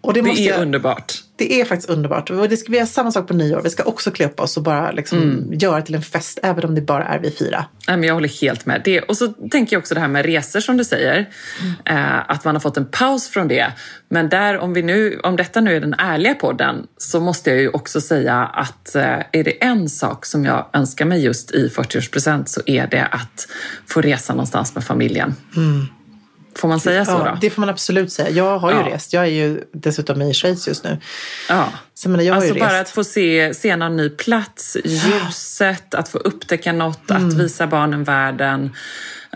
Och 0.02 0.14
det, 0.14 0.22
det 0.22 0.30
är 0.30 0.48
jag, 0.48 0.60
underbart. 0.60 1.22
Det 1.36 1.60
är 1.60 1.64
faktiskt 1.64 1.90
underbart. 1.90 2.30
Och 2.30 2.48
det 2.48 2.56
ska, 2.56 2.70
vi 2.70 2.76
göra 2.76 2.86
samma 2.86 3.12
sak 3.12 3.28
på 3.28 3.34
nyår. 3.34 3.60
Vi 3.62 3.70
ska 3.70 3.82
också 3.82 4.10
klä 4.10 4.26
upp 4.26 4.40
oss 4.40 4.56
och 4.56 4.62
bara 4.62 4.92
liksom 4.92 5.22
mm. 5.22 5.52
göra 5.52 5.82
till 5.82 5.94
en 5.94 6.02
fest, 6.02 6.38
även 6.42 6.64
om 6.64 6.74
det 6.74 6.80
bara 6.80 7.04
är 7.04 7.18
vi 7.18 7.30
fyra. 7.30 7.64
jag 7.86 8.14
håller 8.14 8.40
helt 8.40 8.66
med. 8.66 8.82
Det, 8.84 9.00
och 9.00 9.16
så 9.16 9.28
tänker 9.28 9.76
jag 9.76 9.80
också 9.80 9.94
det 9.94 10.00
här 10.00 10.08
med 10.08 10.24
resor 10.24 10.60
som 10.60 10.76
du 10.76 10.84
säger. 10.84 11.30
Mm. 11.60 12.04
Eh, 12.04 12.30
att 12.30 12.44
man 12.44 12.54
har 12.54 12.60
fått 12.60 12.76
en 12.76 12.86
paus 12.86 13.28
från 13.28 13.48
det. 13.48 13.72
Men 14.08 14.28
där, 14.28 14.58
om, 14.58 14.72
vi 14.72 14.82
nu, 14.82 15.20
om 15.22 15.36
detta 15.36 15.60
nu 15.60 15.76
är 15.76 15.80
den 15.80 15.94
ärliga 15.98 16.34
podden 16.34 16.86
så 16.96 17.20
måste 17.20 17.50
jag 17.50 17.60
ju 17.60 17.68
också 17.68 18.00
säga 18.00 18.36
att 18.36 18.94
eh, 18.94 19.18
är 19.32 19.44
det 19.44 19.64
en 19.64 19.88
sak 19.88 20.26
som 20.26 20.44
jag 20.44 20.66
önskar 20.72 21.04
mig 21.04 21.24
just 21.24 21.50
i 21.50 21.68
40-årspresent 21.68 22.46
så 22.46 22.60
är 22.66 22.86
det 22.86 23.04
att 23.04 23.48
få 23.86 24.00
resa 24.00 24.32
någonstans 24.32 24.74
med 24.74 24.84
familjen. 24.84 25.34
Mm. 25.56 25.86
Får 26.56 26.68
man 26.68 26.80
säga 26.80 27.04
så 27.04 27.10
ja, 27.10 27.30
då? 27.30 27.38
Det 27.40 27.50
får 27.50 27.60
man 27.60 27.68
absolut 27.68 28.12
säga. 28.12 28.30
Jag 28.30 28.58
har 28.58 28.70
ju 28.70 28.76
ja. 28.76 28.86
rest. 28.86 29.12
Jag 29.12 29.24
är 29.24 29.30
ju 29.30 29.64
dessutom 29.72 30.22
i 30.22 30.34
Schweiz 30.34 30.68
just 30.68 30.84
nu. 30.84 30.98
Ja. 31.48 31.68
Så, 31.94 32.08
men 32.08 32.24
jag 32.24 32.36
alltså 32.36 32.52
har 32.52 32.60
bara 32.60 32.80
rest. 32.80 32.80
att 32.80 32.90
få 32.90 33.04
se, 33.04 33.54
se 33.54 33.76
någon 33.76 33.96
ny 33.96 34.10
plats, 34.10 34.76
ljuset, 34.84 35.94
att 35.94 36.08
få 36.08 36.18
upptäcka 36.18 36.72
något, 36.72 37.10
mm. 37.10 37.28
att 37.28 37.34
visa 37.34 37.66
barnen 37.66 38.04
världen. 38.04 38.70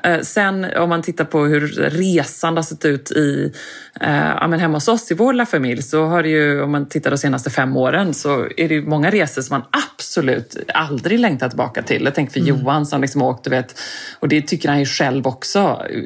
Eh, 0.02 0.20
sen 0.20 0.66
om 0.76 0.88
man 0.88 1.02
tittar 1.02 1.24
på 1.24 1.44
hur 1.44 1.66
resan 1.90 2.57
har 2.57 2.62
sett 2.62 2.85
ut 2.85 3.11
i, 3.11 3.52
ja, 4.00 4.48
men 4.48 4.61
hemma 4.61 4.76
hos 4.76 4.88
oss 4.88 5.11
i 5.11 5.14
vår 5.14 5.32
lilla 5.32 5.46
familj 5.46 5.82
så 5.82 6.06
har 6.06 6.22
det 6.22 6.28
ju, 6.28 6.62
om 6.62 6.72
man 6.72 6.88
tittar 6.88 7.11
de 7.11 7.18
senaste 7.18 7.50
fem 7.50 7.76
åren 7.76 8.14
så 8.14 8.48
är 8.56 8.68
det 8.68 8.74
ju 8.74 8.87
många 8.87 9.11
resor 9.11 9.42
som 9.42 9.54
man 9.54 9.62
absolut 9.98 10.56
aldrig 10.74 11.20
längtar 11.20 11.48
tillbaka 11.48 11.82
till. 11.82 12.04
Jag 12.04 12.14
tänker 12.14 12.32
för 12.32 12.40
mm. 12.40 12.61
Johan 12.61 12.87
som 12.87 13.00
liksom 13.00 13.22
åkt, 13.22 13.46
vet, 13.46 13.80
och 14.20 14.28
det 14.28 14.42
tycker 14.42 14.68
han 14.68 14.78
ju 14.78 14.87
själv 14.87 15.26
också 15.26 15.61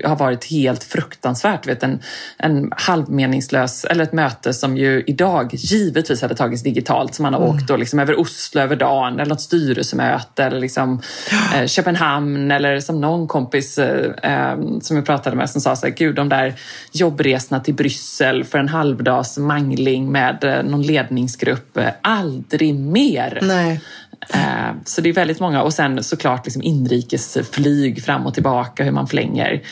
har 0.04 0.16
varit 0.16 0.44
helt 0.44 0.84
fruktansvärt. 0.84 1.66
Vet, 1.66 1.82
en, 1.82 2.02
en 2.38 2.72
halvmeningslös, 2.76 3.84
eller 3.84 4.04
ett 4.04 4.12
möte 4.12 4.54
som 4.54 4.76
ju 4.76 5.04
idag 5.06 5.54
givetvis 5.54 6.22
hade 6.22 6.34
tagits 6.34 6.62
digitalt 6.62 7.14
som 7.14 7.22
man 7.22 7.34
har 7.34 7.40
mm. 7.40 7.56
åkt 7.56 7.68
då, 7.68 7.76
liksom 7.76 7.98
över 7.98 8.20
Oslo 8.20 8.60
över 8.60 8.76
dagen 8.76 9.14
eller 9.14 9.30
något 9.30 9.40
styrelsemöte 9.40 10.44
eller 10.44 10.60
liksom, 10.60 11.00
eh, 11.54 11.66
Köpenhamn 11.66 12.50
eller 12.50 12.80
som 12.80 13.00
någon 13.00 13.28
kompis 13.28 13.78
eh, 13.78 14.58
som 14.80 14.96
jag 14.96 15.06
pratade 15.06 15.36
med 15.36 15.50
som 15.50 15.60
sa 15.60 15.76
så 15.76 15.86
här, 15.86 15.94
gud 15.94 16.14
de 16.14 16.28
där 16.28 16.54
jobbresorna 16.92 17.60
till 17.60 17.74
Bryssel 17.80 18.44
för 18.44 18.58
en 18.58 18.68
halvdags 18.68 19.38
mangling 19.38 20.12
med 20.12 20.44
eh, 20.44 20.62
någon 20.62 20.82
ledningsgrupp, 20.82 21.76
eh, 21.76 21.88
aldrig 22.02 22.74
mer. 22.74 23.38
Nej. 23.42 23.80
Eh, 24.34 24.74
så 24.84 25.00
det 25.00 25.08
är 25.08 25.12
väldigt 25.12 25.40
många 25.40 25.62
och 25.62 25.74
sen 25.74 26.02
såklart 26.02 26.46
liksom 26.46 26.62
inrikesflyg 26.62 28.04
fram 28.04 28.26
och 28.26 28.34
tillbaka, 28.34 28.84
hur 28.84 28.90
man 28.90 29.08
flänger. 29.08 29.62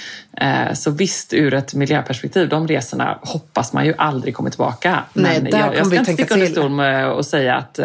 Så 0.74 0.90
visst, 0.90 1.32
ur 1.32 1.54
ett 1.54 1.74
miljöperspektiv, 1.74 2.48
de 2.48 2.68
resorna 2.68 3.18
hoppas 3.22 3.72
man 3.72 3.86
ju 3.86 3.94
aldrig 3.98 4.34
kommer 4.34 4.50
tillbaka. 4.50 5.02
Nej, 5.12 5.42
Men 5.42 5.60
jag, 5.60 5.76
jag 5.76 5.86
ska 5.86 5.96
inte 5.96 6.12
sticka 6.12 6.34
under 6.34 6.46
stol 6.46 6.70
med 6.70 7.10
och 7.10 7.26
säga 7.26 7.56
att 7.56 7.78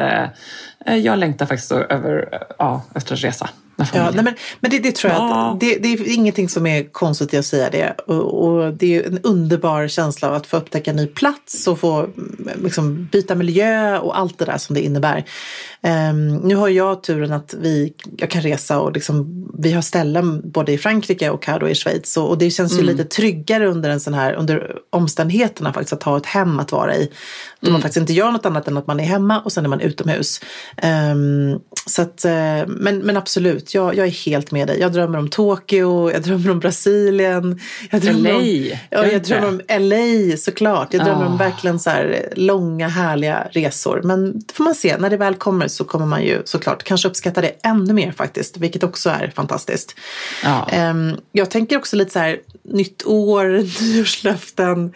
jag 0.86 1.20
längtar 1.20 1.46
faktiskt 1.46 1.72
över, 1.72 2.40
ja, 2.58 2.82
efter 2.96 3.14
att 3.14 3.24
resa. 3.24 3.50
Ja, 3.76 4.12
nej, 4.14 4.24
men, 4.24 4.34
men 4.60 4.72
det, 4.72 4.80
det 4.80 4.96
tror 4.96 5.14
jag 5.14 5.22
att 5.22 5.60
det, 5.60 5.78
det, 5.78 5.94
är 5.94 6.14
ingenting 6.14 6.50
som 6.50 6.68
är 6.68 6.84
konstigt 6.92 7.34
i 7.34 7.38
att 7.38 7.46
säga 7.46 7.70
det. 7.70 7.96
Och, 8.08 8.44
och, 8.44 8.74
det 8.74 8.96
är 8.96 9.08
en 9.08 9.20
underbar 9.20 9.88
känsla 9.88 10.28
av 10.28 10.34
att 10.34 10.48
få 10.48 10.58
upptäcka 10.58 10.92
en 10.92 10.98
ny 10.98 11.08
plats 11.08 11.68
och 11.68 11.80
få 11.80 12.08
liksom, 12.64 13.08
byta 13.12 13.36
miljö 13.36 14.00
och 14.00 14.18
allt 14.20 14.38
det 14.38 14.46
där 14.46 14.58
som 14.58 14.74
det 14.74 14.82
innebär. 14.82 15.26
Um, 15.82 16.36
nu 16.36 16.56
har 16.56 16.70
jag 16.70 17.04
turen 17.04 17.34
att 17.34 17.54
vi, 17.60 17.94
jag 18.18 18.30
kan 18.30 18.42
resa 18.42 18.80
och 18.80 18.92
liksom, 18.92 19.48
vi 19.60 19.72
har 19.72 19.82
ställen 19.82 20.52
både 20.52 20.72
i 20.72 20.78
Frankrike 20.78 21.30
och 21.30 21.46
här 21.46 21.60
då 21.60 21.70
i 21.70 21.76
Schweiz. 21.76 22.18
Och, 22.18 22.30
och 22.30 22.38
det 22.38 22.50
känns 22.50 22.74
ju 22.74 22.82
mm. 22.82 22.96
lite 22.96 23.04
tryggare 23.04 23.68
under 23.68 23.90
en 23.90 24.00
sån 24.00 24.14
här, 24.14 24.34
under 24.34 24.76
omständigheterna 24.90 25.74
faktiskt 25.74 25.94
att 25.94 26.04
ha 26.04 26.18
ett 26.18 26.26
hem 26.26 26.60
att 26.60 26.72
vara 26.72 26.96
i. 26.96 27.12
Då 27.64 27.70
mm. 27.70 27.74
man 27.74 27.82
faktiskt 27.82 28.02
inte 28.02 28.14
gör 28.14 28.32
något 28.32 28.46
annat 28.46 28.68
än 28.68 28.78
att 28.78 28.88
man 28.88 29.00
är 29.00 29.04
hemma 29.04 29.40
och 29.40 29.52
sen 29.52 29.66
är 29.66 29.70
man 29.70 29.80
utomhus. 29.80 30.42
Um, 30.84 31.60
så 31.86 32.02
att, 32.02 32.26
uh, 32.26 32.68
men, 32.68 32.98
men 32.98 33.18
absolut, 33.18 33.74
jag, 33.74 33.96
jag 33.96 34.08
är 34.08 34.26
helt 34.26 34.52
med 34.52 34.68
dig. 34.68 34.80
Jag 34.80 34.94
drömmer 34.94 35.20
om 35.20 35.30
Tokyo, 35.30 36.12
jag 36.12 36.22
drömmer 36.22 36.52
om 36.52 36.60
Brasilien. 36.60 37.60
Jag 37.92 38.02
drömmer 38.02 38.32
LA. 38.32 38.38
Om, 38.38 38.78
ja, 38.90 39.06
jag 39.06 39.24
drömmer 39.24 39.48
om 39.48 39.62
LA 39.82 40.38
såklart. 40.38 40.94
Jag 40.94 41.06
drömmer 41.06 41.26
oh. 41.26 41.32
om 41.32 41.38
verkligen 41.38 41.80
så 41.80 41.90
här 41.90 42.30
långa 42.36 42.88
härliga 42.88 43.48
resor. 43.52 44.02
Men 44.04 44.40
det 44.40 44.54
får 44.54 44.64
man 44.64 44.76
se, 44.76 44.98
när 44.98 45.10
det 45.10 45.18
väl 45.18 45.36
kommer 45.36 45.68
så 45.68 45.84
kommer 45.84 46.06
man 46.06 46.24
ju 46.24 46.42
såklart 46.46 46.84
kanske 46.84 47.08
uppskatta 47.08 47.42
det 47.42 47.52
ännu 47.64 47.94
mer 47.94 48.12
faktiskt, 48.12 48.58
vilket 48.58 48.84
också 48.84 49.10
är 49.10 49.32
fantastiskt. 49.36 49.96
Um, 50.90 51.18
jag 51.32 51.52
tänker 51.52 51.78
också 51.78 51.96
lite 51.96 52.12
så 52.12 52.20
här, 52.20 52.40
nytt 52.64 53.06
år, 53.06 53.46
nyårslöften. 53.82 54.94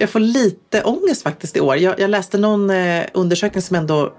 Jag 0.00 0.10
får 0.10 0.20
lite 0.20 0.82
ångest 0.82 1.22
faktiskt 1.22 1.56
i 1.56 1.60
år. 1.60 1.76
Jag, 1.76 1.95
jag 1.98 2.10
läste 2.10 2.38
någon 2.38 2.70
eh, 2.70 3.04
undersökning 3.14 3.62
som 3.62 3.76
ändå 3.76 4.12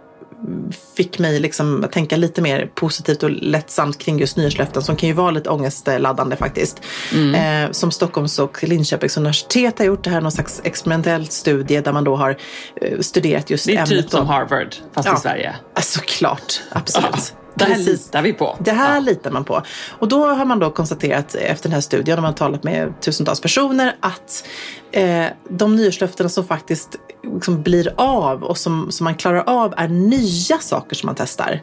fick 0.95 1.19
mig 1.19 1.39
liksom 1.39 1.83
att 1.83 1.91
tänka 1.91 2.17
lite 2.17 2.41
mer 2.41 2.71
positivt 2.75 3.23
och 3.23 3.29
lättsamt 3.29 3.97
kring 3.97 4.19
just 4.19 4.37
nyårslöften 4.37 4.81
som 4.81 4.95
kan 4.95 5.09
ju 5.09 5.13
vara 5.15 5.31
lite 5.31 5.49
ångestladdande 5.49 6.35
faktiskt. 6.35 6.81
Mm. 7.13 7.65
Eh, 7.65 7.71
som 7.71 7.91
Stockholms 7.91 8.39
och 8.39 8.63
Linköpings 8.63 9.17
universitet 9.17 9.79
har 9.79 9.85
gjort. 9.85 10.03
Det 10.03 10.09
här 10.09 10.17
är 10.17 10.21
någon 10.21 10.31
slags 10.31 10.61
experimentellt 10.63 11.31
studie 11.31 11.81
där 11.81 11.93
man 11.93 12.03
då 12.03 12.15
har 12.15 12.37
eh, 12.81 12.99
studerat 12.99 13.49
just 13.49 13.67
ämnet. 13.67 13.89
Det 13.89 13.95
är 13.95 14.01
typ 14.01 14.11
som 14.11 14.27
Harvard 14.27 14.75
fast 14.93 15.07
ja. 15.07 15.17
i 15.17 15.19
Sverige. 15.19 15.55
Såklart, 15.81 16.61
absolut. 16.69 17.33
Det 17.57 17.65
här 17.65 17.75
Precis. 17.75 18.05
litar 18.05 18.21
vi 18.21 18.33
på. 18.33 18.57
Det 18.59 18.71
här 18.71 18.93
ja. 18.93 18.99
litar 18.99 19.31
man 19.31 19.43
på. 19.43 19.61
Och 19.89 20.07
då 20.07 20.27
har 20.27 20.45
man 20.45 20.59
då 20.59 20.71
konstaterat 20.71 21.35
efter 21.35 21.69
den 21.69 21.73
här 21.73 21.81
studien, 21.81 22.15
när 22.15 22.21
man 22.21 22.35
talat 22.35 22.63
med 22.63 23.01
tusentals 23.01 23.41
personer, 23.41 23.95
att 23.99 24.47
eh, 24.91 25.25
de 25.49 25.75
nyårslöftena 25.75 26.29
som 26.29 26.47
faktiskt 26.47 26.95
liksom 27.33 27.63
blir 27.63 27.93
av 27.97 28.43
och 28.43 28.57
som, 28.57 28.91
som 28.91 29.03
man 29.03 29.15
klarar 29.15 29.43
av 29.47 29.73
är 29.77 29.87
nya 29.87 30.57
saker 30.57 30.95
som 30.95 31.07
man 31.07 31.15
testar. 31.15 31.61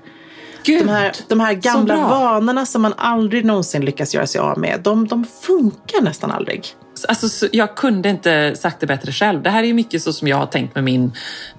Gud, 0.64 0.86
de, 0.86 0.88
här, 0.88 1.12
de 1.28 1.40
här 1.40 1.54
gamla 1.54 1.96
vanorna 1.96 2.66
som 2.66 2.82
man 2.82 2.94
aldrig 2.96 3.44
någonsin 3.44 3.84
lyckas 3.84 4.14
göra 4.14 4.26
sig 4.26 4.40
av 4.40 4.58
med, 4.58 4.80
de, 4.82 5.06
de 5.06 5.24
funkar 5.42 6.00
nästan 6.02 6.30
aldrig. 6.30 6.74
Alltså, 7.08 7.46
jag 7.52 7.76
kunde 7.76 8.08
inte 8.08 8.56
sagt 8.56 8.80
det 8.80 8.86
bättre 8.86 9.12
själv. 9.12 9.42
Det 9.42 9.50
här 9.50 9.62
är 9.62 9.72
mycket 9.74 10.02
så 10.02 10.12
som 10.12 10.28
jag 10.28 10.36
har 10.36 10.46
tänkt 10.46 10.74
med 10.74 10.84
min 10.84 11.12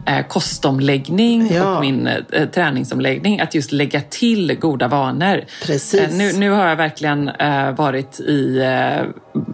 eh, 0.06 0.28
kostomläggning 0.28 1.54
ja. 1.54 1.76
och 1.76 1.82
min 1.82 2.08
eh, 2.08 2.46
träningsomläggning. 2.50 3.40
Att 3.40 3.56
just 3.56 3.72
lägga 3.72 4.02
till 4.02 4.58
goda 4.60 4.88
vanor. 4.88 5.44
Precis. 5.64 6.00
Eh, 6.02 6.12
nu, 6.12 6.34
nu 6.34 6.50
har 6.50 6.68
jag 6.68 6.76
verkligen 6.76 7.30
eh, 7.30 7.72
varit 7.72 8.20
i 8.20 8.58
eh, 8.58 9.06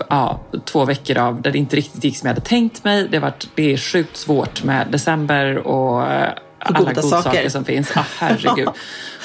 ja, 0.10 0.42
två 0.66 0.86
veckor 0.86 1.18
av 1.18 1.42
där 1.42 1.52
det 1.52 1.58
inte 1.58 1.76
riktigt 1.76 2.04
gick 2.04 2.18
som 2.18 2.28
jag 2.28 2.34
hade 2.34 2.48
tänkt 2.48 2.84
mig. 2.84 3.08
Det, 3.12 3.18
har 3.18 3.22
varit, 3.22 3.48
det 3.56 3.74
är 3.74 3.78
sjukt 3.78 4.18
svårt 4.18 4.64
med 4.64 4.88
december 4.92 5.58
och 5.58 6.12
eh, 6.12 6.32
alla 6.60 6.94
godsaker 6.94 7.50
som 7.50 7.66
finns. 7.66 7.92
Ah, 7.98 8.06
herregud. 8.18 8.70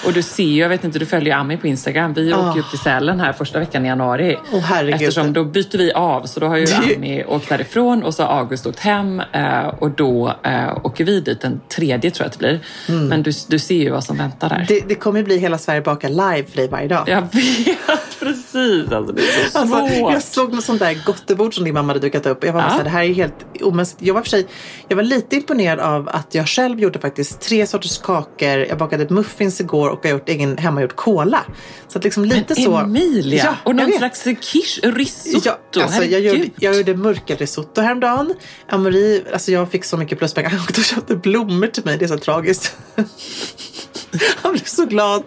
Och 0.07 0.13
du 0.13 0.23
ser 0.23 0.45
ju, 0.45 0.61
jag 0.61 0.69
vet 0.69 0.85
inte, 0.85 0.99
du 0.99 1.07
följer 1.07 1.37
Ami 1.37 1.57
på 1.57 1.67
Instagram. 1.67 2.13
Vi 2.15 2.33
oh. 2.33 2.51
åker 2.51 2.61
upp 2.61 2.71
till 2.71 2.79
Sälen 2.79 3.21
här 3.21 3.33
första 3.33 3.59
veckan 3.59 3.85
i 3.85 3.89
januari. 3.89 4.39
Oh, 4.53 4.89
Eftersom 4.89 5.33
då 5.33 5.45
byter 5.45 5.79
vi 5.79 5.93
av. 5.93 6.27
Så 6.27 6.41
då 6.41 6.47
har 6.47 6.57
ju 6.57 6.67
Ami 6.75 7.25
åkt 7.25 7.49
därifrån 7.49 8.03
och 8.03 8.15
så 8.15 8.23
har 8.23 8.39
August 8.39 8.67
åkt 8.67 8.79
hem. 8.79 9.23
Eh, 9.33 9.67
och 9.67 9.91
då 9.91 10.35
eh, 10.43 10.77
åker 10.83 11.05
vi 11.05 11.21
dit 11.21 11.41
den 11.41 11.61
tredje 11.69 12.11
tror 12.11 12.25
jag 12.25 12.27
att 12.27 12.33
det 12.33 12.39
blir. 12.39 12.61
Mm. 12.89 13.09
Men 13.09 13.23
du, 13.23 13.33
du 13.49 13.59
ser 13.59 13.75
ju 13.75 13.91
vad 13.91 14.05
som 14.05 14.17
väntar 14.17 14.49
där. 14.49 14.65
Det, 14.69 14.89
det 14.89 14.95
kommer 14.95 15.23
bli 15.23 15.39
Hela 15.39 15.59
Sverige 15.59 15.81
bakar 15.81 16.09
live 16.09 16.45
för 16.49 16.57
dig 16.57 16.69
varje 16.69 16.89
dag. 16.89 17.09
Jag 17.09 17.21
vet, 17.21 18.16
precis. 18.27 18.93
Alltså, 18.93 19.13
det 19.13 19.23
är 19.23 19.51
så 19.51 19.59
alltså, 19.59 19.77
svårt. 19.77 20.13
jag 20.13 20.23
såg 20.23 20.55
något 20.55 20.65
sånt 20.65 20.81
där 20.81 21.03
gottebord 21.07 21.55
som 21.55 21.65
din 21.65 21.75
mamma 21.75 21.89
hade 21.89 22.01
dukat 22.01 22.27
upp. 22.27 22.45
Jag 22.45 22.53
var 22.53 22.61
ja. 22.61 22.71
så 22.71 22.77
här, 22.77 22.85
det 22.85 22.91
här 22.91 23.03
är 23.03 23.15
helt 23.15 23.35
omänskligt. 23.63 24.07
Jag 24.07 24.15
var 24.15 24.23
för 24.23 24.29
sig, 24.31 24.47
jag 24.89 24.97
var 24.97 25.03
lite 25.03 25.37
imponerad 25.37 25.81
av 25.81 26.09
att 26.09 26.35
jag 26.35 26.49
själv 26.49 26.81
gjorde 26.81 26.99
faktiskt 26.99 27.41
tre 27.41 27.67
sorters 27.67 27.99
kakor. 27.99 28.59
Jag 28.59 28.79
bakade 28.79 29.15
muffins 29.15 29.61
igår 29.61 29.91
och 29.91 30.01
jag 30.03 30.11
har 30.11 30.19
gjort 30.19 30.29
egen 30.29 30.59
hemmagjord 30.59 30.97
cola. 30.97 31.45
Så 31.89 31.99
att 31.99 32.05
liksom 32.05 32.25
lite 32.25 32.55
Men 32.55 32.65
så. 32.65 32.77
Emilia! 32.77 33.45
Ja, 33.45 33.57
och 33.65 33.77
någon 33.77 33.93
slags 33.93 34.23
quiche, 34.23 34.81
risotto. 34.83 35.51
Ja, 35.75 35.83
alltså, 35.83 36.05
jag, 36.05 36.21
gjorde, 36.21 36.49
jag 36.57 36.77
gjorde 36.77 36.95
mörkerrisotto 36.95 37.81
häromdagen. 37.81 38.35
Amori, 38.69 39.25
alltså 39.33 39.53
jag 39.53 39.71
fick 39.71 39.85
så 39.85 39.97
mycket 39.97 40.19
pluspengar. 40.19 40.51
Han 40.51 40.61
åkte 40.61 40.81
och 40.81 40.85
köpte 40.85 41.17
blommor 41.17 41.67
till 41.67 41.85
mig. 41.85 41.99
Det 41.99 42.05
är 42.05 42.09
så 42.09 42.19
tragiskt. 42.19 42.77
Han 44.43 44.53
blev 44.53 44.65
så 44.65 44.87
glad. 44.87 45.25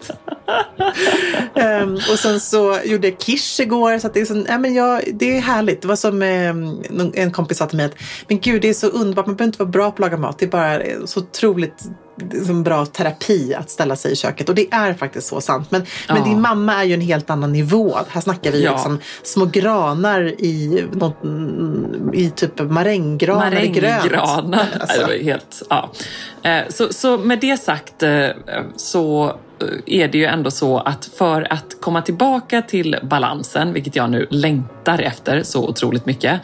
um, 1.84 1.94
och 2.12 2.20
sen 2.20 2.40
så 2.40 2.80
gjorde 2.92 3.12
quiche 3.12 3.64
igår. 3.64 4.00
Så 4.00 4.08
att 4.08 4.14
det, 4.14 4.22
är 4.22 4.26
så, 4.26 4.44
ja, 4.48 4.58
men 4.58 4.74
jag, 4.74 5.02
det 5.14 5.38
är 5.38 5.42
härligt. 5.42 5.82
Det 5.82 5.88
var 5.88 5.96
som 5.96 6.22
um, 6.22 7.12
en 7.16 7.32
kompis 7.32 7.58
sa 7.58 7.66
till 7.66 7.78
mig 7.78 7.86
att 7.86 7.96
men 8.28 8.40
gud 8.40 8.62
det 8.62 8.70
är 8.70 8.74
så 8.74 8.88
underbart. 8.88 9.26
Man 9.26 9.36
behöver 9.36 9.50
inte 9.50 9.60
vara 9.60 9.70
bra 9.70 9.92
på 9.92 9.96
att 9.96 10.00
laga 10.00 10.18
mat. 10.18 10.40
Det 10.40 10.46
är 10.46 10.50
bara 10.50 11.08
så 11.08 11.20
otroligt 11.20 11.84
som 12.46 12.64
bra 12.64 12.86
terapi 12.86 13.54
att 13.54 13.70
ställa 13.70 13.96
sig 13.96 14.12
i 14.12 14.16
köket. 14.16 14.50
Och 14.50 14.56
det 14.56 14.68
är 14.72 14.94
faktiskt 14.94 15.28
så 15.28 15.42
sant. 15.42 15.72
Men, 15.72 15.86
ja. 16.08 16.14
men 16.14 16.24
din 16.24 16.42
mamma 16.42 16.74
är 16.74 16.84
ju 16.84 16.94
en 16.94 17.02
helt 17.02 17.30
annan 17.30 17.54
nivå. 17.54 17.98
Här 18.10 18.22
snackar 18.22 18.52
vi 18.52 18.64
ja. 18.64 18.72
liksom 18.72 19.00
små 19.24 19.46
granar 19.46 20.22
i, 20.22 20.86
något, 20.92 21.18
i 22.14 22.30
typ 22.30 22.60
maränggranar 22.60 23.52
Maränggranar. 23.52 24.68
Alltså. 24.80 25.08
Det 25.08 25.24
helt, 25.24 25.62
ja. 25.70 25.92
Eh, 26.44 26.62
så, 26.70 26.94
så 26.94 27.18
med 27.18 27.40
det 27.40 27.58
sagt 27.58 28.04
eh, 28.04 28.28
så 28.76 29.28
eh, 29.28 29.36
är 29.86 30.08
det 30.08 30.18
ju 30.18 30.26
ändå 30.26 30.52
så 30.52 30.78
att 30.78 31.06
för 31.06 31.54
att 31.54 31.82
komma 31.82 32.02
tillbaka 32.02 32.62
till 32.62 32.96
balansen, 33.04 33.74
vilket 33.74 33.96
jag 33.96 34.10
nu 34.10 34.28
längtar 34.30 35.02
efter 35.02 35.44
så 35.44 35.68
otroligt 35.68 36.06
mycket. 36.06 36.42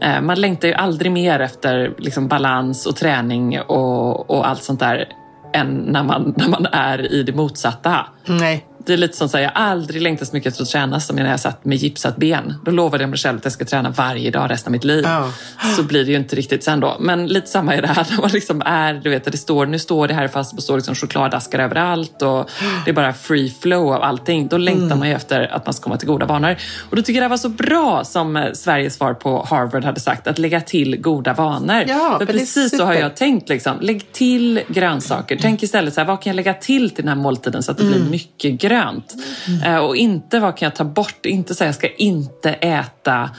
Eh, 0.00 0.20
man 0.20 0.40
längtar 0.40 0.68
ju 0.68 0.74
aldrig 0.74 1.12
mer 1.12 1.40
efter 1.40 1.94
liksom 1.98 2.28
balans 2.28 2.86
och 2.86 2.96
träning 2.96 3.60
och, 3.60 4.30
och 4.30 4.48
allt 4.48 4.62
sånt 4.62 4.80
där 4.80 5.08
än 5.54 5.74
när 5.74 6.02
man, 6.02 6.34
när 6.36 6.48
man 6.48 6.66
är 6.66 7.12
i 7.12 7.22
det 7.22 7.32
motsatta. 7.32 8.06
Nej. 8.26 8.66
Det 8.86 8.92
är 8.92 8.96
lite 8.96 9.16
som 9.16 9.26
att 9.26 9.32
jag 9.32 9.52
aldrig 9.54 10.02
längtat 10.02 10.28
så 10.28 10.36
mycket 10.36 10.52
efter 10.52 10.62
att 10.62 10.70
träna 10.70 11.00
som 11.00 11.16
när 11.16 11.30
jag 11.30 11.40
satt 11.40 11.64
med 11.64 11.78
gipsat 11.78 12.16
ben. 12.16 12.54
Då 12.64 12.70
lovade 12.70 13.02
jag 13.02 13.10
mig 13.10 13.18
själv 13.18 13.38
att 13.38 13.44
jag 13.44 13.52
ska 13.52 13.64
träna 13.64 13.90
varje 13.90 14.30
dag 14.30 14.50
resten 14.50 14.70
av 14.70 14.72
mitt 14.72 14.84
liv. 14.84 15.04
Oh. 15.04 15.28
Så 15.76 15.82
blir 15.82 16.04
det 16.04 16.10
ju 16.10 16.16
inte 16.16 16.36
riktigt 16.36 16.64
sen 16.64 16.80
då. 16.80 16.96
Men 17.00 17.26
lite 17.26 17.46
samma 17.46 17.74
är 17.74 17.82
det 17.82 17.88
här 17.88 18.06
när 18.10 18.20
man 18.20 18.30
liksom 18.30 18.62
är, 18.66 18.94
du 18.94 19.10
vet, 19.10 19.32
det 19.32 19.38
står, 19.38 19.66
nu 19.66 19.78
står 19.78 20.08
det 20.08 20.14
här 20.14 20.28
fast 20.28 20.56
det 20.56 20.62
står 20.62 20.76
liksom 20.76 20.94
chokladaskar 20.94 21.58
överallt 21.58 22.22
och 22.22 22.50
det 22.84 22.90
är 22.90 22.94
bara 22.94 23.12
free 23.12 23.54
flow 23.60 23.92
av 23.92 24.02
allting. 24.02 24.48
Då 24.48 24.58
längtar 24.58 24.86
mm. 24.86 24.98
man 24.98 25.08
ju 25.08 25.14
efter 25.14 25.54
att 25.54 25.66
man 25.66 25.74
ska 25.74 25.82
komma 25.84 25.96
till 25.96 26.08
goda 26.08 26.26
vanor. 26.26 26.56
Och 26.90 26.96
då 26.96 27.02
tycker 27.02 27.20
jag 27.20 27.24
det 27.24 27.30
var 27.30 27.36
så 27.36 27.48
bra 27.48 28.04
som 28.04 28.36
eh, 28.36 28.52
Sveriges 28.52 28.94
svar 28.94 29.14
på 29.14 29.46
Harvard 29.50 29.84
hade 29.84 30.00
sagt, 30.00 30.26
att 30.26 30.38
lägga 30.38 30.60
till 30.60 30.96
goda 31.00 31.34
vanor. 31.34 31.84
Ja, 31.88 32.16
För 32.18 32.26
precis 32.26 32.76
så 32.76 32.84
har 32.84 32.94
jag 32.94 33.16
tänkt. 33.16 33.48
Liksom. 33.48 33.80
Lägg 33.80 34.12
till 34.12 34.60
grönsaker. 34.68 35.38
Tänk 35.42 35.62
istället 35.62 35.94
så 35.94 36.00
här, 36.00 36.08
vad 36.08 36.22
kan 36.22 36.30
jag 36.30 36.36
lägga 36.36 36.54
till 36.54 36.90
till 36.90 37.04
den 37.04 37.08
här 37.08 37.22
måltiden 37.22 37.62
så 37.62 37.70
att 37.70 37.76
det 37.76 37.84
mm. 37.84 38.00
blir 38.00 38.10
mycket 38.10 38.60
grönt? 38.60 38.73
Grönt. 38.74 39.14
Mm. 39.48 39.84
och 39.84 39.96
inte 39.96 40.40
vad 40.40 40.56
kan 40.56 40.66
jag 40.66 40.74
ta 40.74 40.84
bort? 40.84 41.26
Inte 41.26 41.54
säga 41.54 41.68
jag 41.68 41.74
ska 41.74 41.88
inte 41.88 42.52
äta 42.52 43.30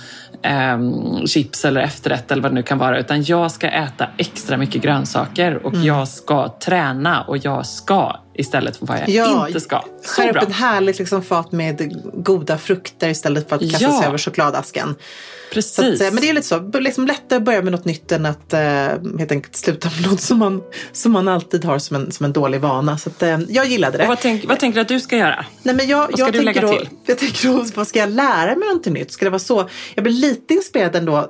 um, 0.74 1.28
chips 1.28 1.66
eller 1.66 1.82
efterrätt 1.82 2.32
eller 2.32 2.44
vad 2.44 2.52
det 2.52 2.56
nu 2.56 2.64
kan 2.64 2.78
vara. 2.78 3.00
Utan 3.00 3.24
jag 3.24 3.52
ska 3.52 3.68
äta 3.68 4.08
extra 4.18 4.58
mycket 4.58 4.82
grönsaker 4.82 5.66
och 5.66 5.74
mm. 5.74 5.86
jag 5.86 6.08
ska 6.08 6.48
träna 6.60 7.22
och 7.22 7.38
jag 7.38 7.66
ska 7.66 8.25
istället 8.36 8.78
för 8.78 8.86
vad 8.86 9.00
jag 9.00 9.10
ja, 9.10 9.48
inte 9.48 9.60
ska. 9.60 9.84
Så 10.02 10.22
skär 10.22 10.30
upp 10.30 10.44
ett 10.44 10.56
härligt 10.56 11.00
liksom, 11.00 11.24
fat 11.24 11.52
med 11.52 12.02
goda 12.14 12.58
frukter 12.58 13.10
istället 13.10 13.50
för 13.50 13.56
att 13.56 13.62
kasta 13.62 13.86
ja. 13.86 14.00
sig 14.00 14.08
över 14.08 14.18
chokladasken. 14.18 14.96
Precis. 15.54 16.02
Att, 16.02 16.08
eh, 16.08 16.14
men 16.14 16.22
det 16.22 16.30
är 16.30 16.34
lite 16.34 16.48
så, 16.48 16.80
liksom 16.80 17.08
lättare 17.08 17.38
att 17.38 17.44
börja 17.44 17.62
med 17.62 17.72
något 17.72 17.86
nytt 17.86 18.12
än 18.12 18.26
att 18.26 18.54
uh, 18.54 18.60
helt 19.20 19.32
enkelt 19.32 19.56
sluta 19.56 19.90
med 19.90 20.12
något 20.12 20.22
som 20.22 20.40
man, 20.40 20.64
som 20.92 21.12
man 21.12 21.28
alltid 21.28 21.66
har 21.66 21.80
som 21.80 21.96
en, 21.96 22.12
som 22.12 22.26
en 22.26 22.34
dålig 22.34 22.62
vana. 22.62 22.98
Så 22.98 23.10
att, 23.10 23.24
uh, 23.24 23.40
jag 23.50 23.66
gillade 23.66 23.98
det. 23.98 24.04
Och 24.04 24.10
vad, 24.10 24.20
tänk, 24.20 24.46
vad 24.46 24.60
tänker 24.60 24.76
du 24.76 24.82
att 24.82 24.88
du 24.88 25.00
ska 25.00 25.18
göra? 25.18 25.46
Nej, 25.64 25.76
men 25.76 25.88
jag, 25.88 26.00
vad 26.00 26.14
ska 26.14 26.22
jag 26.22 26.34
du 26.34 26.42
lägga 26.42 26.62
då, 26.62 26.68
till? 26.68 26.90
Jag 27.06 27.18
tänker 27.18 27.48
då, 27.48 27.66
vad 27.76 27.88
ska 27.88 28.00
jag 28.00 28.10
lära 28.10 28.56
mig 28.56 28.68
någonting 28.68 28.94
nytt? 28.94 29.12
Ska 29.12 29.26
det 29.26 29.32
vara 29.32 29.40
så? 29.40 29.70
Jag 29.96 30.04
blir 30.04 30.14
lite 30.14 30.54
inspirerad 30.54 30.96
ändå. 30.96 31.18
Uh, 31.18 31.24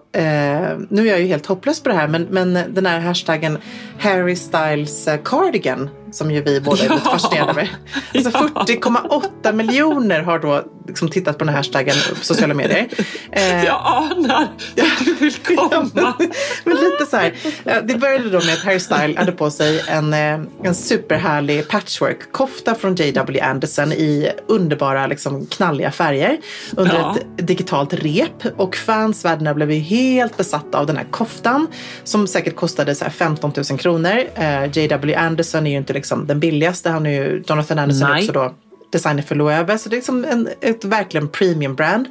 nu 0.90 1.02
är 1.02 1.06
jag 1.06 1.20
ju 1.20 1.28
helt 1.28 1.46
hopplös 1.46 1.80
på 1.80 1.90
det 1.90 1.96
här, 1.96 2.08
men, 2.08 2.28
men 2.30 2.54
den 2.54 2.86
här 2.86 3.00
hashtaggen 3.00 3.58
Harry 4.00 4.36
Styles 4.36 5.08
cardigan 5.24 5.90
som 6.16 6.32
ju 6.32 6.42
vi 6.42 6.62
båda 6.62 6.84
är 6.86 6.90
lite 6.90 7.02
fascinerade 7.02 7.54
med. 7.54 7.68
Alltså 8.16 8.30
40,8 8.30 9.54
miljoner 9.54 10.22
har 10.22 10.40
då 10.40 10.64
liksom 10.88 11.10
tittat 11.10 11.38
på 11.38 11.46
den 11.46 11.50
här 11.54 11.60
hashtaggen 11.60 11.96
på 12.10 12.26
sociala 12.26 12.54
medier. 12.54 12.88
Eh, 13.32 13.64
jag 13.66 13.82
anar 13.86 14.48
vart 14.76 15.06
du 15.06 15.14
vill 15.14 15.34
komma. 15.34 16.14
men 16.64 16.78
lite 16.78 17.06
så 17.10 17.18
här, 17.18 17.34
det 17.82 17.96
började 17.96 18.30
då 18.30 18.40
med 18.46 18.54
att 18.54 18.64
Harry 18.64 18.80
Style 18.80 19.18
hade 19.18 19.32
på 19.32 19.52
sig 19.52 19.84
en, 19.88 20.14
eh, 20.14 20.40
en 20.64 20.76
superhärlig 20.76 21.68
patchwork-kofta 21.68 22.76
från 22.76 22.96
J.W. 22.96 23.42
Anderson 23.42 23.92
i 23.94 24.32
underbara 24.48 25.08
liksom, 25.08 25.46
knalliga 25.46 25.92
färger 25.92 26.38
under 26.78 26.96
Ja. 26.96 27.16
ett 27.38 27.48
digitalt 27.48 27.94
rep. 27.94 28.46
Och 28.58 28.76
fans 28.76 29.26
världen 29.26 29.48
över 29.48 29.56
blev 29.56 29.72
ju 29.72 29.80
helt 29.80 30.38
besatta 30.38 30.78
av 30.80 30.86
den 30.86 30.98
här 30.98 31.06
koftan 31.12 31.68
som 32.04 32.28
säkert 32.28 32.56
kostade 32.56 32.96
så 32.96 33.04
här 33.06 33.12
15 33.12 33.52
000 33.70 33.80
kronor. 33.80 34.24
Eh, 34.36 34.66
J.W. 34.66 35.16
Anderson 35.16 35.68
är 35.68 35.72
ju 35.72 35.78
inte 35.78 35.94
liksom 35.94 36.05
den 36.14 36.40
billigaste. 36.40 36.90
Han 36.90 37.06
är 37.06 37.10
ju, 37.10 37.44
Jonathan 37.48 37.80
Anderson 37.80 38.08
är 38.08 38.14
Nej. 38.14 38.22
också 38.22 38.32
då 38.32 38.54
designer 38.96 39.22
för 39.22 39.36
Loewe. 39.36 39.78
Så 39.78 39.90
det 39.90 39.94
är 39.94 39.98
liksom 39.98 40.26
en, 40.26 40.50
ett 40.62 40.86
verkligen 40.86 41.28
premium 41.28 41.76
brand. 41.76 42.08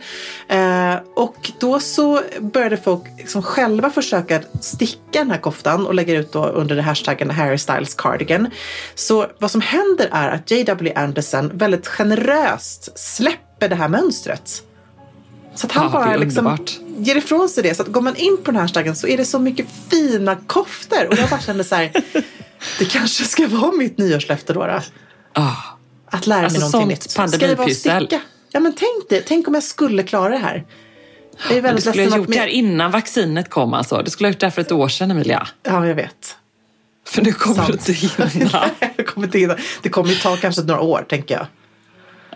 Eh, 0.49 0.95
och 1.17 1.51
då 1.61 1.81
så 1.81 2.21
började 2.41 2.77
folk 2.77 3.03
liksom 3.19 3.43
själva 3.43 3.91
försöka 3.91 4.41
sticka 4.61 5.19
den 5.19 5.31
här 5.31 5.39
koftan 5.39 5.87
och 5.87 5.95
lägga 5.95 6.15
ut 6.15 6.33
då 6.33 6.45
under 6.45 6.77
det 6.77 6.83
hashtaggen 6.83 7.31
Harry 7.31 7.59
Styles 7.59 7.95
cardigan. 7.95 8.51
Så 8.95 9.27
vad 9.39 9.51
som 9.51 9.61
händer 9.61 10.09
är 10.13 10.29
att 10.29 10.51
J.W. 10.51 10.93
Anderson 10.97 11.51
väldigt 11.55 11.87
generöst 11.87 12.99
släpper 12.99 13.69
det 13.69 13.75
här 13.77 13.89
mönstret. 13.89 14.63
Så 15.55 15.67
att 15.67 15.73
han 15.73 15.87
är 15.87 15.91
bara 15.91 16.17
liksom 16.17 16.47
underbart. 16.47 16.79
ger 16.99 17.17
ifrån 17.17 17.49
sig 17.49 17.63
det. 17.63 17.75
Så 17.75 17.83
att 17.83 17.89
går 17.89 18.01
man 18.01 18.17
in 18.17 18.37
på 18.37 18.45
den 18.45 18.55
här 18.55 18.63
hashtaggen 18.63 18.97
så 18.97 19.07
är 19.07 19.17
det 19.17 19.25
så 19.25 19.39
mycket 19.39 19.67
fina 19.91 20.37
koftor. 20.37 21.09
Och 21.09 21.19
jag 21.19 21.29
bara 21.31 21.41
kände 21.41 21.65
så 21.65 21.75
här, 21.75 21.91
det 22.79 22.85
kanske 22.85 23.25
ska 23.25 23.49
vara 23.49 23.73
mitt 23.73 23.99
nyårslöfte 23.99 24.53
då. 24.53 24.67
då. 24.67 24.81
Ah. 25.33 25.53
Att 26.07 26.27
lära 26.27 26.39
mig 26.39 26.45
Alltså 26.45 26.61
någonting 26.61 26.97
sånt 26.97 27.29
nytt. 27.29 27.35
Ska 27.35 27.47
det 27.47 27.55
vara 27.55 27.69
sticka? 27.69 28.21
Ja 28.53 28.61
men 28.61 28.73
tänk 28.73 29.09
dig, 29.09 29.25
tänk 29.27 29.49
om 29.49 29.55
jag 29.55 29.63
skulle 29.63 30.03
klara 30.03 30.29
det 30.29 30.39
här. 30.39 30.65
Jag 31.43 31.51
är 31.51 31.55
Du 31.55 31.61
väldigt 31.61 31.85
skulle 31.85 32.11
ha 32.11 32.17
gjort 32.17 32.29
det 32.29 32.39
här 32.39 32.47
innan 32.47 32.91
vaccinet 32.91 33.51
kom 33.51 33.75
alltså. 33.75 34.03
Du 34.03 34.11
skulle 34.11 34.27
ha 34.27 34.33
gjort 34.33 34.41
det 34.41 34.47
här 34.47 34.51
för 34.51 34.63
ett 34.63 34.73
år 34.73 34.89
sedan 34.89 35.11
Emilia. 35.11 35.49
Ja, 35.63 35.87
jag 35.87 35.95
vet. 35.95 36.37
För 37.07 37.23
nu 37.23 37.33
kommer 37.33 37.57
Sant. 37.57 37.87
du 37.87 37.93
inte 37.93 37.93
hinna. 37.93 38.71
jag 38.97 39.07
kommer 39.07 39.27
inte 39.27 39.39
hinna. 39.39 39.57
Det 39.83 39.89
kommer 39.89 40.11
ju 40.11 40.17
ta 40.17 40.37
kanske 40.37 40.63
några 40.63 40.81
år, 40.81 41.07
tänker 41.09 41.35
jag. 41.35 41.47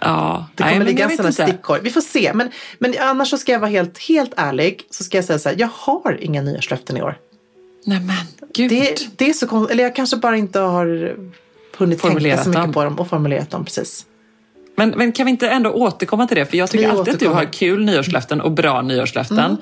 Ja. 0.01 0.47
Det 0.55 0.65
Nej, 0.65 0.73
kommer 0.73 0.85
men 0.85 0.95
ligga 0.95 1.11
en 1.11 1.17
sån 1.17 1.33
stickor. 1.33 1.81
Vi 1.83 1.91
får 1.91 2.01
se. 2.01 2.33
Men, 2.35 2.51
men 2.79 2.95
annars 3.01 3.31
så 3.31 3.39
ska 3.39 3.53
jag 3.53 3.61
vara 3.61 3.71
helt, 3.71 3.99
helt 3.99 4.33
ärlig. 4.37 4.83
Så 4.91 5.05
ska 5.05 5.19
jag 5.19 5.25
säga 5.25 5.39
så 5.39 5.49
här, 5.49 5.57
jag 5.59 5.69
har 5.73 6.19
inga 6.21 6.43
nyårslöften 6.43 6.97
i 6.97 7.03
år. 7.03 7.19
Nej 7.89 8.01
men 8.01 8.17
gud. 8.55 8.71
Det, 8.71 9.09
det 9.17 9.29
är 9.29 9.33
så 9.33 9.47
konstigt. 9.47 9.73
Eller 9.73 9.83
jag 9.85 9.97
kanske 9.97 10.17
bara 10.17 10.37
inte 10.37 10.59
har 10.61 11.17
hunnit 11.79 12.03
tänka 12.03 12.21
så 12.37 12.49
mycket 12.49 12.63
dem. 12.63 12.73
på 12.73 12.85
dem 12.85 12.99
och 12.99 13.09
formulerat 13.09 13.51
dem 13.51 13.65
precis. 13.65 14.07
Men, 14.77 14.91
men 14.91 15.13
kan 15.13 15.27
vi 15.27 15.31
inte 15.31 15.49
ändå 15.49 15.71
återkomma 15.71 16.27
till 16.27 16.37
det? 16.37 16.47
För 16.47 16.57
jag 16.57 16.71
tycker 16.71 16.85
Vi 16.85 16.91
alltid 16.91 17.15
att 17.15 17.21
du 17.21 17.27
återkommer. 17.27 17.45
har 17.47 17.53
kul 17.53 17.85
nyårslöften 17.85 18.41
och 18.41 18.53
bra 18.53 18.83
nyårslöften. 18.83 19.57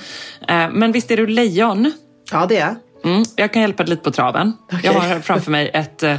Eh, 0.49 0.71
Men 0.73 0.93
visst 0.93 1.11
är 1.11 1.17
du 1.17 1.27
lejon? 1.27 1.93
Ja, 2.33 2.47
det 2.47 2.57
är 2.57 2.61
jag. 2.61 3.13
Mm, 3.13 3.25
jag 3.37 3.53
kan 3.53 3.63
hjälpa 3.63 3.83
dig 3.83 3.91
lite 3.91 4.03
på 4.03 4.11
traven. 4.11 4.53
Okej. 4.73 4.81
Jag 4.85 4.93
har 4.93 5.21
framför 5.21 5.51
mig 5.51 5.71
ett, 5.75 6.03
eh, 6.03 6.17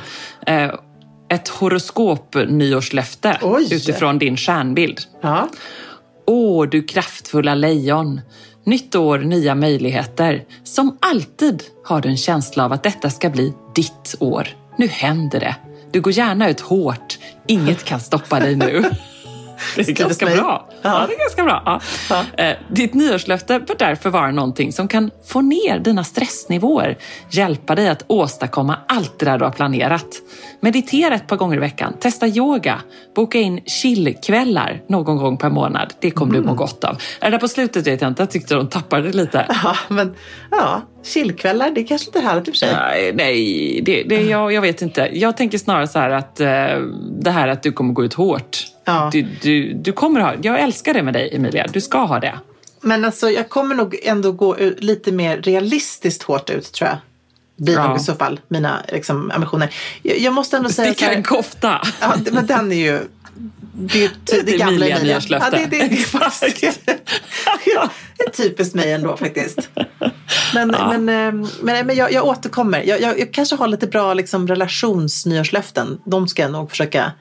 eh, 0.48 0.72
ett 1.30 1.48
horoskop-nyårslöfte 1.48 3.38
utifrån 3.72 4.20
din 4.20 4.38
stjärnbild. 4.38 5.00
Ja. 5.22 5.50
Åh, 6.26 6.68
du 6.70 6.84
kraftfulla 6.84 7.56
lejon! 7.56 8.22
Nytt 8.68 8.96
år, 8.96 9.20
nya 9.20 9.56
möjligheter. 9.56 10.44
Som 10.64 10.98
alltid 11.02 11.64
har 11.84 12.02
du 12.02 12.10
en 12.10 12.18
känsla 12.18 12.66
av 12.66 12.74
att 12.74 12.84
detta 12.84 13.10
ska 13.10 13.30
bli 13.30 13.54
ditt 13.76 14.16
år. 14.20 14.48
Nu 14.78 14.88
händer 14.88 15.40
det. 15.40 15.56
Du 15.92 16.02
går 16.02 16.14
gärna 16.14 16.50
ut 16.50 16.60
hårt. 16.60 17.18
Inget 17.48 17.84
kan 17.84 18.00
stoppa 18.00 18.40
dig 18.40 18.56
nu. 18.56 18.84
Det 19.76 19.90
är 19.90 19.94
ganska 19.94 20.26
bra. 20.26 20.70
Ja. 20.82 21.06
det 21.08 21.14
är 21.14 21.20
ganska 21.20 21.44
bra. 21.44 21.64
Ja. 21.66 21.82
Ja. 22.10 22.44
Eh, 22.44 22.58
Ditt 22.70 22.94
nyårslöfte 22.94 23.60
bör 23.60 23.76
därför 23.80 24.10
vara 24.10 24.32
någonting 24.32 24.72
som 24.74 24.88
kan 24.88 25.12
få 25.26 25.42
ner 25.42 25.80
dina 25.80 26.04
stressnivåer, 26.04 26.98
hjälpa 27.30 27.76
dig 27.76 27.90
att 27.90 28.04
åstadkomma 28.08 28.78
allt 28.88 29.20
det 29.20 29.26
där 29.26 29.38
du 29.38 29.44
har 29.46 29.52
planerat. 29.52 30.08
Meditera 30.60 31.16
ett 31.16 31.28
par 31.28 31.38
gånger 31.38 31.58
i 31.58 31.60
veckan, 31.60 31.94
testa 32.00 32.28
yoga, 32.28 32.82
boka 33.16 33.40
in 33.40 33.62
chillkvällar 33.66 34.82
någon 34.90 35.18
gång 35.18 35.38
per 35.38 35.50
månad. 35.50 35.94
Det 36.00 36.12
kommer 36.12 36.34
du 36.34 36.42
må 36.42 36.54
gott 36.54 36.84
av. 36.84 36.98
Det 37.22 37.30
där 37.30 37.38
på 37.38 37.48
slutet 37.48 37.88
vet 37.88 38.02
jag 38.02 38.12
inte, 38.12 38.22
jag 38.22 38.32
tyckte 38.32 38.56
de 38.56 38.68
tappade 38.70 39.12
lite. 39.12 39.46
ja, 39.64 39.76
men 39.88 40.16
ja, 40.52 40.82
chillkvällar, 41.04 41.72
det 41.72 41.82
är 41.82 41.88
kanske 41.88 42.08
inte 42.08 42.20
är 42.20 42.24
härligt 42.24 42.48
i 42.48 42.52
och 42.52 42.56
för 42.56 42.60
sig. 42.60 42.74
Nej, 42.74 43.12
nej 43.14 43.82
det, 43.86 44.04
det, 44.04 44.22
jag, 44.22 44.54
jag 44.54 44.62
vet 44.62 44.82
inte. 44.82 45.10
Jag 45.14 45.38
tänker 45.38 45.58
snarare 45.58 45.88
så 45.88 46.00
här 46.00 46.10
att 46.10 46.40
eh, 46.40 46.48
det 47.20 47.32
här 47.32 47.48
att 47.48 47.64
du 47.64 47.72
kommer 47.72 47.94
gå 47.94 48.06
ut 48.06 48.14
hårt. 48.14 48.58
Ja. 48.88 49.10
Du, 49.14 49.22
du, 49.42 49.74
du 49.74 49.92
kommer 49.92 50.20
ha, 50.20 50.34
jag 50.42 50.60
älskar 50.60 50.94
det 50.94 51.04
med 51.04 51.14
dig 51.14 51.36
Emilia, 51.36 51.66
du 51.74 51.82
ska 51.82 51.98
ha 52.06 52.20
det. 52.20 52.40
Men 52.82 53.06
alltså, 53.06 53.30
jag 53.30 53.50
kommer 53.50 53.76
nog 53.76 53.96
ändå 54.04 54.32
gå 54.32 54.58
ut 54.58 54.84
lite 54.84 55.12
mer 55.12 55.38
realistiskt 55.42 56.24
hårt 56.24 56.50
ut 56.50 56.72
tror 56.72 56.90
jag. 56.90 56.98
Blir 57.66 57.74
Ja. 57.74 57.88
nog 57.88 57.98
i 57.98 58.00
så 58.00 58.16
fall 58.16 58.40
mina 58.48 58.82
liksom, 58.92 59.32
ambitioner. 59.32 59.74
Jag, 60.04 60.18
jag 60.20 60.34
måste 60.34 60.58
ändå 60.58 60.70
säga 60.70 60.94
Sticka 60.94 61.12
en 61.14 61.24
kofta. 61.24 61.82
ja, 62.02 62.14
men 62.32 62.46
den 62.46 62.72
är 62.72 62.76
ju 62.76 63.00
det, 63.74 64.04
är 64.06 64.12
det, 64.24 64.42
Det 64.42 64.58
gamla 64.58 64.74
Emilia 64.74 64.98
Emilia. 64.98 65.14
nyårslöfte. 65.16 65.50
Ja, 65.52 65.58
det, 65.70 65.78
det, 65.78 65.88
det, 65.88 65.94
Exakt. 65.96 66.64
ja, 67.76 67.90
det 68.18 68.24
är 68.24 68.30
typiskt 68.30 68.76
mig 68.76 68.92
ändå 68.92 69.18
faktiskt. 69.18 69.70
Men, 70.54 70.68
men, 70.68 71.10
eh, 71.10 71.48
men, 71.62 71.88
men 71.88 71.96
jag, 71.96 72.12
jag 72.12 72.26
återkommer. 72.26 72.84
Jag, 72.84 73.02
jag, 73.02 73.20
jag 73.20 73.34
kanske 73.34 73.56
har 73.56 73.68
lite 73.68 73.88
bra 73.88 74.14
liksom, 74.14 74.48
relationsnyårslöften. 74.48 76.00
De 76.06 76.28
ska 76.28 76.42
jag 76.42 76.52
nog 76.52 76.70
försöka 76.70 77.12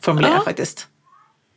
formulera 0.00 0.32
Ja. 0.32 0.42
faktiskt. 0.44 0.86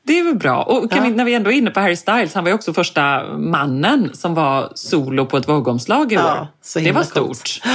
Det 0.06 0.20
är 0.20 0.24
väl 0.24 0.36
bra. 0.36 0.64
Och 0.64 0.92
kan 0.92 1.04
Ja. 1.04 1.10
vi, 1.10 1.16
när 1.16 1.26
vi 1.26 1.34
ändå 1.34 1.52
är 1.52 1.56
inne 1.56 1.72
på 1.72 1.80
Harry 1.80 1.96
Styles, 1.96 2.34
han 2.34 2.44
var 2.44 2.50
ju 2.52 2.56
också 2.56 2.74
första 2.74 3.24
mannen 3.38 4.10
som 4.14 4.34
var 4.34 4.72
solo 4.76 5.26
på 5.26 5.38
ett 5.38 5.48
vågomslag 5.50 6.12
i 6.12 6.16
Ja, 6.16 6.34
år. 6.42 6.48
så 6.62 6.80
det 6.80 6.92
var 6.92 7.04
coolt. 7.04 7.38
stort. 7.38 7.62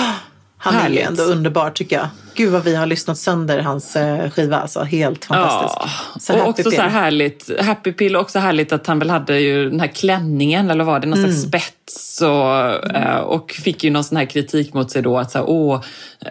Han 0.61 0.75
är 0.75 0.79
Härligt. 0.81 1.07
ändå 1.09 1.23
underbar 1.23 1.71
tycker 1.71 1.97
jag. 1.97 2.09
Gud 2.35 2.53
vad 2.53 2.65
vi 2.65 2.75
har 2.77 2.87
lyssnat 2.87 3.19
sönder 3.19 3.59
hans 3.59 3.97
eh, 3.97 4.31
skiva. 4.31 4.57
Alltså, 4.61 4.83
helt 4.83 5.25
fantastisk. 5.25 5.75
Ja, 5.81 6.21
Så 6.21 6.41
och 6.43 6.49
också 6.49 6.63
pill. 6.63 6.73
så 6.73 6.83
här 6.83 6.89
härligt, 6.89 7.51
Happy 7.61 7.93
Pill, 7.93 8.17
och 8.17 8.23
också 8.23 8.39
härligt 8.39 8.73
att 8.73 8.87
han 8.87 8.99
väl 8.99 9.11
hade 9.11 9.41
ju 9.41 9.71
den 9.71 9.81
här 9.81 9.87
klänningen, 9.87 10.71
eller 10.71 10.85
vad 10.85 10.93
var 10.95 11.01
det, 11.01 11.07
någon 11.07 11.19
Mm. 11.19 11.33
slags 11.33 11.49
spets 11.49 12.23
och, 12.23 12.97
eh, 12.97 13.17
och 13.21 13.51
fick 13.53 13.85
ju 13.85 13.91
någon 13.91 14.05
sån 14.05 14.17
här 14.17 14.25
kritik 14.25 14.75
mot 14.75 14.91
sig 14.91 15.03
då 15.03 15.19
att 15.19 15.31
så 15.31 15.39
här, 15.39 15.45
åh, 15.49 15.81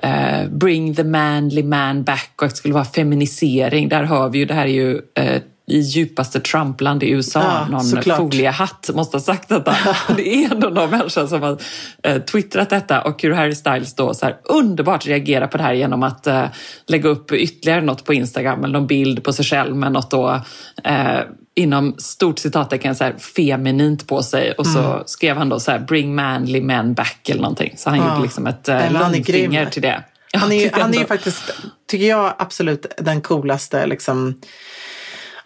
eh, 0.02 0.48
bring 0.50 0.96
the 0.96 1.04
manly 1.04 1.64
man 1.64 2.04
back 2.04 2.32
och 2.36 2.44
att 2.44 2.50
det 2.52 2.58
skulle 2.58 2.74
vara 2.74 2.86
feminisering. 2.86 3.90
Där 3.90 4.04
hör 4.04 4.30
vi 4.30 4.40
ju, 4.40 4.46
det 4.46 4.54
här 4.54 4.66
är 4.66 4.68
ju 4.68 5.02
eh, 5.16 5.42
i 5.72 5.80
djupaste 5.80 6.40
Trumpland 6.40 7.04
i 7.04 7.10
USA, 7.10 7.42
Ja, 7.44 7.68
någon 7.72 7.84
såklart. 7.84 8.18
foliehatt 8.18 8.90
måste 8.94 9.18
ha 9.18 9.22
sagt 9.22 9.50
detta. 9.50 9.76
det 10.18 10.28
är 10.36 10.52
ändå 10.52 10.70
någon 10.70 10.90
människa 10.90 11.28
som 11.28 11.42
har 11.42 11.58
eh, 12.04 12.18
twittrat 12.22 12.70
detta 12.70 13.02
och 13.02 13.22
hur 13.22 13.32
Harry 13.32 13.56
Styles 13.56 13.96
då 13.96 14.14
så 14.14 14.26
här 14.26 14.38
underbart 14.44 15.06
reagerar 15.08 15.48
på 15.48 15.58
det 15.58 15.64
här 15.64 15.74
genom 15.74 16.04
att 16.04 16.28
eh, 16.28 16.46
lägga 16.88 17.10
upp 17.10 17.32
ytterligare 17.32 17.82
något 17.82 18.06
på 18.06 18.14
Instagram 18.14 18.64
eller 18.64 18.74
någon 18.80 18.88
bild 18.88 19.24
på 19.24 19.34
sig 19.34 19.46
själv 19.46 19.76
med 19.76 19.92
något 19.92 20.12
då 20.12 20.42
eh, 20.84 21.20
inom 21.56 21.96
stort 21.98 22.40
citattecken 22.40 22.96
så 22.96 23.04
här 23.04 23.14
feminint 23.36 24.08
på 24.08 24.24
sig 24.24 24.52
och 24.52 24.68
så 24.68 24.80
Mm. 24.80 25.04
skrev 25.06 25.38
han 25.38 25.50
då 25.50 25.60
så 25.60 25.72
här 25.72 25.80
bring 25.80 26.16
manly 26.16 26.62
men 26.62 26.94
back 26.94 27.30
eller 27.30 27.42
någonting. 27.42 27.74
Så 27.78 27.90
han 27.90 28.00
Ja. 28.00 28.10
gjorde 28.10 28.22
liksom 28.24 28.48
ett 28.48 28.70
eh, 28.70 28.92
långfinger 28.92 29.66
till 29.66 29.82
det. 29.82 30.04
Ja, 30.32 30.40
Han 30.40 30.52
är, 30.52 30.56
ju, 30.64 30.70
han 30.74 30.94
är 30.94 31.00
ju 31.00 31.06
faktiskt, 31.06 31.44
tycker 31.90 32.06
jag, 32.10 32.34
absolut 32.40 32.86
den 32.98 33.22
coolaste 33.22 33.88
liksom, 33.88 34.42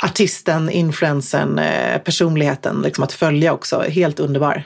artisten, 0.04 0.70
influensen, 0.70 1.60
eh, 1.60 2.02
personligheten 2.02 2.82
liksom, 2.82 3.04
att 3.04 3.14
följa 3.14 3.54
också. 3.54 3.82
Helt 3.82 4.20
underbar. 4.20 4.64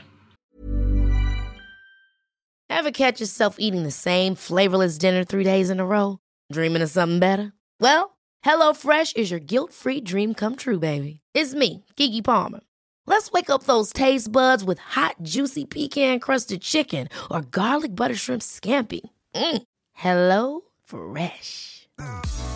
Ever 2.69 2.91
catch 2.91 3.21
yourself 3.21 3.55
eating 3.59 3.83
the 3.83 3.91
same 3.91 4.35
flavorless 4.35 4.97
dinner 4.97 5.23
three 5.23 5.43
days 5.43 5.69
in 5.69 5.79
a 5.79 5.85
row? 5.85 6.17
Dreaming 6.53 6.83
of 6.83 6.89
something 6.89 7.19
better? 7.19 7.51
Well, 7.79 8.09
Hello 8.41 8.73
Fresh 8.73 9.13
is 9.15 9.31
your 9.31 9.39
guilt-free 9.39 10.01
dream 10.01 10.33
come 10.33 10.55
true, 10.55 10.79
baby. 10.79 11.19
It's 11.33 11.53
me, 11.53 11.83
Gigi 11.95 12.21
Palmer. 12.21 12.59
Let's 13.07 13.31
wake 13.31 13.49
up 13.49 13.63
those 13.63 13.93
taste 13.93 14.31
buds 14.31 14.63
with 14.63 14.79
hot, 14.79 15.15
juicy 15.21 15.65
pecan-crusted 15.65 16.61
chicken 16.61 17.07
or 17.29 17.41
garlic 17.41 17.95
butter 17.95 18.15
shrimp 18.15 18.41
scampi. 18.41 19.01
Mm. 19.35 19.61
Hello 19.93 20.61
Fresh. 20.83 21.87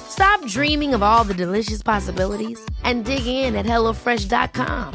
Stop 0.09 0.45
dreaming 0.45 0.95
of 0.95 1.01
all 1.01 1.23
the 1.23 1.33
delicious 1.33 1.83
possibilities 1.83 2.59
and 2.83 3.05
dig 3.05 3.25
in 3.27 3.55
at 3.55 3.65
HelloFresh.com. 3.65 4.93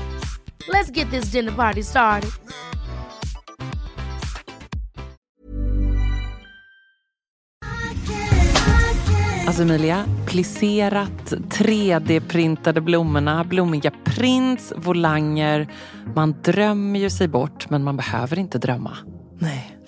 Let's 0.68 0.90
get 0.90 1.10
this 1.10 1.24
dinner 1.32 1.52
party 1.52 1.82
started. 1.82 2.30
Alltså 9.46 9.62
Emilia, 9.62 10.04
plisserat, 10.26 11.32
3D-printade 11.50 12.80
blommorna, 12.80 13.44
blommiga 13.44 13.90
prints, 14.04 14.72
volanger. 14.76 15.68
Man 16.14 16.34
drömmer 16.42 16.98
ju 16.98 17.10
sig 17.10 17.28
bort, 17.28 17.70
men 17.70 17.84
man 17.84 17.96
behöver 17.96 18.38
inte 18.38 18.58
drömma. 18.58 18.96
Nej, 19.38 19.73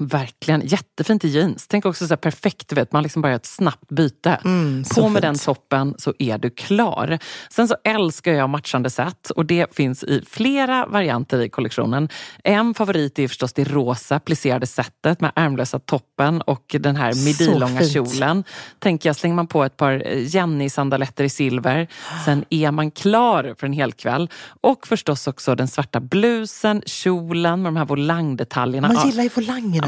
Verkligen, 0.00 0.62
jättefint 0.64 1.24
i 1.24 1.28
jeans. 1.28 1.66
Tänk 1.68 1.86
också 1.86 2.06
så 2.06 2.16
perfekt, 2.16 2.72
vet, 2.72 2.92
man 2.92 3.02
liksom 3.02 3.22
bara 3.22 3.28
gör 3.28 3.36
ett 3.36 3.46
snabbt 3.46 3.88
byte. 3.88 4.40
Mm, 4.44 4.84
På 4.94 5.02
med 5.02 5.12
fint. 5.12 5.22
den 5.22 5.38
toppen 5.38 5.94
så 5.98 6.14
är 6.18 6.38
du 6.38 6.50
klar. 6.50 7.18
Sen 7.50 7.68
så 7.68 7.76
älskar 7.84 8.32
jag 8.32 8.50
matchande 8.50 8.90
set 8.90 9.30
och 9.30 9.46
det 9.46 9.74
finns 9.76 10.04
i 10.04 10.24
flera 10.30 10.86
varianter 10.86 11.40
i 11.40 11.48
kollektionen. 11.48 12.08
En 12.44 12.74
favorit 12.74 13.18
är 13.18 13.28
förstås 13.28 13.52
det 13.52 13.64
rosa 13.64 14.20
plisserade 14.20 14.66
setet 14.66 15.20
med 15.20 15.32
ärmlösa 15.34 15.78
toppen 15.78 16.42
och 16.42 16.76
den 16.80 16.96
här 16.96 17.24
midilånga 17.24 17.82
kjolen. 17.82 18.44
Tänker 18.78 19.08
jag, 19.08 19.16
slänger 19.16 19.36
man 19.36 19.46
på 19.46 19.64
ett 19.64 19.76
par 19.76 19.92
Jenny-sandaletter 20.16 21.24
i 21.24 21.28
silver, 21.28 21.88
sen 22.24 22.44
är 22.50 22.70
man 22.70 22.90
klar 22.90 23.54
för 23.58 23.66
en 23.66 23.72
hel 23.72 23.92
kväll. 23.92 24.30
Och 24.60 24.86
förstås 24.86 25.26
också 25.26 25.54
den 25.54 25.68
svarta 25.68 26.00
blusen, 26.00 26.82
kjolen 26.86 27.62
med 27.62 27.72
de 27.72 27.76
här 27.76 27.84
volangdetaljerna. 27.84 28.88
Man 28.92 29.06
gillar 29.08 29.22
ju 29.22 29.30
volangerna 29.34 29.87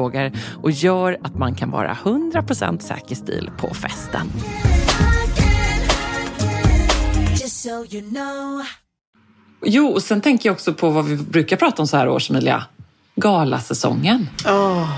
frågor 0.01 0.31
och 0.63 0.71
gör 0.71 1.17
att 1.23 1.35
man 1.35 1.55
kan 1.55 1.71
vara 1.71 1.97
100% 2.03 2.79
säker 2.79 3.15
stil 3.15 3.49
på 3.57 3.73
festen. 3.73 4.27
Jo, 9.65 9.87
och 9.87 10.03
sen 10.03 10.21
tänker 10.21 10.49
jag 10.49 10.53
också 10.53 10.73
på 10.73 10.89
vad 10.89 11.05
vi 11.05 11.17
brukar 11.17 11.57
prata 11.57 11.81
om 11.81 11.87
så 11.87 11.97
här 11.97 12.09
års, 12.09 12.29
Emilia. 12.29 12.63
Galasäsongen. 13.15 14.29
Oh. 14.45 14.89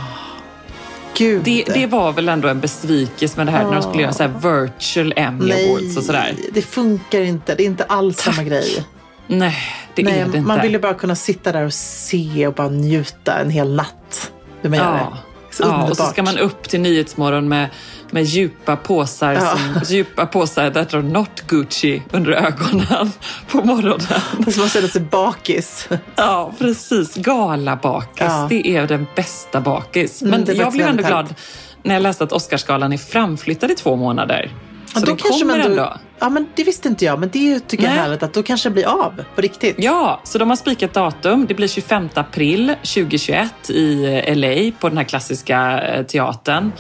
Gud. 1.18 1.44
Det, 1.44 1.64
det, 1.74 1.88
var 1.88 2.12
väl 2.12 2.30
ändå 2.30 2.48
en 2.48 2.60
besvikelse 2.60 3.38
med 3.38 3.48
det 3.48 3.52
här 3.52 3.64
oh. 3.64 3.68
när 3.68 3.74
de 3.76 3.84
skulle 3.84 4.02
göra 4.02 4.14
så 4.14 4.24
här 4.24 4.30
virtual 4.30 5.14
Emmy 5.16 5.46
Nej, 5.46 5.70
Awards 5.70 5.98
och 5.98 6.04
sådär. 6.04 6.36
det 6.54 6.62
funkar 6.62 7.22
inte. 7.22 7.56
Det 7.56 7.64
är 7.64 7.66
inte 7.66 7.84
alls 7.84 8.24
Tack. 8.24 8.36
samma 8.36 8.48
grej. 8.48 8.86
Nej, 9.28 9.56
det 9.96 10.04
Nej, 10.04 10.14
är 10.14 10.20
det 10.20 10.26
inte. 10.26 10.42
Man 10.42 10.62
vill 10.62 10.72
ju 10.72 10.80
bara 10.80 10.94
kunna 10.94 11.16
sitta 11.16 11.52
där 11.52 11.66
och 11.66 11.74
se 11.74 12.48
och 12.48 12.54
bara 12.54 12.70
njuta 12.70 13.40
en 13.40 13.50
hel 13.50 13.76
natt 13.76 14.32
hur 14.64 14.70
man 14.70 14.80
gör 14.80 14.94
det. 14.94 15.18
Så 15.54 15.64
ja, 15.64 15.90
och 15.90 15.98
så 15.98 16.04
ska 16.04 16.24
man 16.24 16.38
upp 16.38 16.70
till 16.70 16.82
Nyhetsmorgon 16.82 17.48
med, 17.48 17.70
med 18.12 18.24
djupa 18.24 18.76
påsar, 18.76 19.34
ja. 19.34 19.58
som, 19.58 19.82
djupa 19.96 20.26
påsar 20.26 20.70
that 20.70 20.94
are 20.94 21.02
not 21.02 21.42
Gucci 21.48 22.04
under 22.12 22.32
ögonen 22.32 23.12
på 23.48 23.64
morgonen. 23.64 24.08
Så 24.54 24.60
man 24.60 24.70
känner 24.70 24.88
sig 24.88 25.02
bakis. 25.02 25.90
Ja, 26.16 26.54
precis. 26.60 27.16
Galabakis. 27.16 28.20
Ja. 28.20 28.48
Det 28.50 28.68
är 28.68 28.88
den 28.88 29.08
bästa 29.16 29.62
bakis. 29.62 30.22
Men 30.22 30.44
mm, 30.44 30.58
jag 30.58 30.72
blev 30.72 30.88
ändå 30.88 31.04
glad 31.04 31.36
när 31.84 31.94
jag 31.94 32.04
läste 32.04 32.24
att 32.24 32.32
Oscarsgalan 32.32 32.94
är 32.94 32.98
framflyttad 32.98 33.72
i 33.72 33.76
två 33.76 33.96
månader. 33.96 34.52
Så 34.86 35.00
ja, 35.00 35.06
då 35.06 35.16
kanske 35.16 35.46
man 35.46 35.60
då, 35.60 35.66
ändå. 35.66 35.98
Ja, 36.24 36.30
men 36.30 36.48
det 36.56 36.64
visste 36.64 36.88
inte 36.88 37.06
jag. 37.06 37.20
Men 37.20 37.30
det 37.30 37.60
tycker 37.60 37.84
Nej. 37.84 37.92
jag 37.92 37.98
är 37.98 38.04
härligt 38.04 38.24
att 38.24 38.34
då 38.34 38.44
kanske 38.44 38.70
det 38.70 38.74
blir 38.74 38.88
av 38.88 39.24
på 39.36 39.42
riktigt. 39.42 39.76
Ja, 39.80 40.22
så 40.24 40.38
de 40.38 40.50
har 40.50 40.56
spikat 40.56 40.94
datum. 40.94 41.46
Det 41.46 41.54
blir 41.54 41.68
25 41.68 42.10
april 42.14 42.76
2021 42.76 43.70
i 43.70 44.36
LA 44.36 44.72
på 44.80 44.90
den 44.90 44.98
här 44.98 45.04
klassiska 45.04 45.82
eh, 45.82 46.06
teatern. 46.06 46.72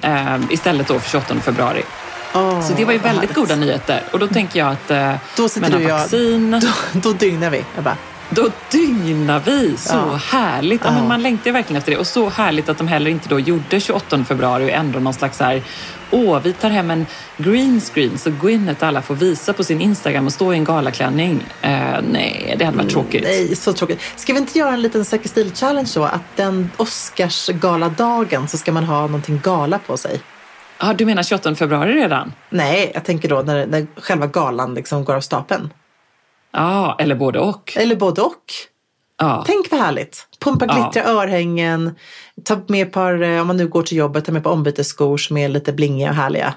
Eh, 0.00 0.40
istället 0.50 0.88
då 0.88 0.98
för 0.98 1.10
28 1.10 1.34
februari. 1.34 1.82
Oh, 2.34 2.60
så 2.60 2.74
det 2.74 2.84
var 2.84 2.92
ju 2.92 2.98
väldigt 2.98 3.20
härligt. 3.20 3.34
goda 3.34 3.56
nyheter. 3.56 4.02
Och 4.12 4.18
då 4.18 4.26
tänker 4.26 4.58
jag 4.58 4.72
att 4.72 4.90
eh, 4.90 5.14
då 5.36 5.48
sitter 5.48 5.78
du 5.78 5.86
vaccin... 5.86 6.52
Jag, 6.52 6.62
då, 6.92 7.10
då 7.10 7.12
dygnar 7.12 7.50
vi. 7.50 7.64
Jag 7.74 7.84
bara. 7.84 7.96
Då 8.30 8.48
dygnar 8.70 9.40
vi! 9.40 9.76
Så 9.76 9.96
ja. 9.96 10.14
härligt! 10.14 10.80
Ja, 10.84 10.90
men 10.92 11.08
man 11.08 11.22
längtar 11.22 11.52
verkligen 11.52 11.78
efter 11.78 11.92
det. 11.92 11.98
Och 11.98 12.06
så 12.06 12.28
härligt 12.28 12.68
att 12.68 12.78
de 12.78 12.88
heller 12.88 13.10
inte 13.10 13.28
då 13.28 13.40
gjorde 13.40 13.80
28 13.80 14.24
februari 14.24 14.64
och 14.64 14.70
ändå 14.70 14.98
någon 14.98 15.14
slags 15.14 15.38
så 15.38 15.44
här 15.44 15.62
åh, 16.10 16.40
vi 16.42 16.52
tar 16.52 16.70
hem 16.70 16.90
en 16.90 17.06
green 17.36 17.80
screen 17.80 18.18
så 18.18 18.30
Gwyneth 18.30 18.84
alla 18.84 19.02
får 19.02 19.14
visa 19.14 19.52
på 19.52 19.64
sin 19.64 19.80
Instagram 19.80 20.26
och 20.26 20.32
stå 20.32 20.52
i 20.52 20.56
en 20.56 20.64
galaklänning. 20.64 21.34
Uh, 21.64 22.00
nej, 22.10 22.54
det 22.58 22.64
hade 22.64 22.76
varit 22.76 22.90
tråkigt. 22.90 23.22
Nej, 23.22 23.56
så 23.56 23.72
tråkigt. 23.72 24.00
Ska 24.16 24.32
vi 24.32 24.38
inte 24.38 24.58
göra 24.58 24.72
en 24.72 24.82
liten 24.82 25.04
Säker 25.04 25.28
stil-challenge 25.28 25.92
då? 25.94 26.04
Att 26.04 26.36
den 26.36 26.70
Oscarsgaladagen 26.76 28.48
så 28.48 28.58
ska 28.58 28.72
man 28.72 28.84
ha 28.84 29.00
någonting 29.00 29.40
gala 29.44 29.78
på 29.78 29.96
sig. 29.96 30.20
Ja, 30.80 30.92
du 30.92 31.06
menar 31.06 31.22
28 31.22 31.54
februari 31.54 31.92
redan? 31.92 32.32
Nej, 32.50 32.90
jag 32.94 33.04
tänker 33.04 33.28
då 33.28 33.42
när, 33.42 33.66
när 33.66 33.86
själva 33.96 34.26
galan 34.26 34.74
liksom 34.74 35.04
går 35.04 35.14
av 35.14 35.20
stapeln. 35.20 35.72
Ja, 36.52 36.96
eller 36.98 37.14
både 37.14 37.38
och. 37.38 37.72
Eller 37.76 37.96
både 37.96 38.20
och. 38.20 38.44
Ja. 39.20 39.44
Tänk 39.46 39.70
vad 39.70 39.80
härligt. 39.80 40.26
Pumpa 40.40 40.66
glittriga 40.66 41.04
ja. 41.04 41.22
örhängen. 41.22 41.94
Ta 42.44 42.60
med 42.66 42.86
ett 42.86 42.92
par, 42.92 43.22
eh, 43.22 43.40
om 43.40 43.46
man 43.46 43.56
nu 43.56 43.68
går 43.68 43.82
till 43.82 43.96
jobbet, 43.96 44.24
ta 44.24 44.32
med 44.32 44.40
ett 44.40 44.44
par 44.44 44.50
ombytesskor 44.50 45.16
som 45.16 45.36
är 45.36 45.48
lite 45.48 45.72
blingiga 45.72 46.08
och 46.08 46.16
härliga. 46.16 46.54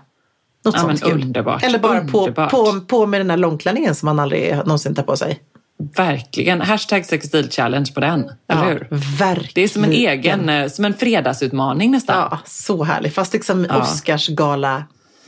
Något 0.65 0.75
ja, 0.75 0.81
sånt 0.81 1.03
kul. 1.03 1.21
Underbart. 1.21 1.63
Eller 1.63 1.79
bara 1.79 1.99
underbart. 1.99 2.51
På, 2.51 2.65
på, 2.65 2.81
på 2.81 3.05
med 3.05 3.19
den 3.19 3.29
här 3.29 3.37
långklänningen 3.37 3.95
som 3.95 4.05
man 4.05 4.19
aldrig 4.19 4.55
någonsin 4.57 4.95
tar 4.95 5.03
på 5.03 5.17
sig. 5.17 5.39
Verkligen. 5.95 6.61
Hashtag 6.61 7.05
challenge 7.51 7.91
på 7.93 7.99
den. 7.99 8.31
Ja, 8.47 8.55
eller 8.55 8.73
hur? 8.73 8.87
Verkligen. 9.19 9.51
Det 9.55 9.63
är 9.63 9.67
som 9.67 9.83
en 9.83 9.91
egen, 9.91 10.49
eh, 10.49 10.67
som 10.67 10.85
en 10.85 10.93
fredagsutmaning 10.93 11.91
nästan. 11.91 12.27
Ja, 12.31 12.39
så 12.45 12.83
härligt. 12.83 13.13
Fast 13.13 13.33
liksom 13.33 13.65
ja. 13.69 13.81
Oscarsgala 13.81 14.83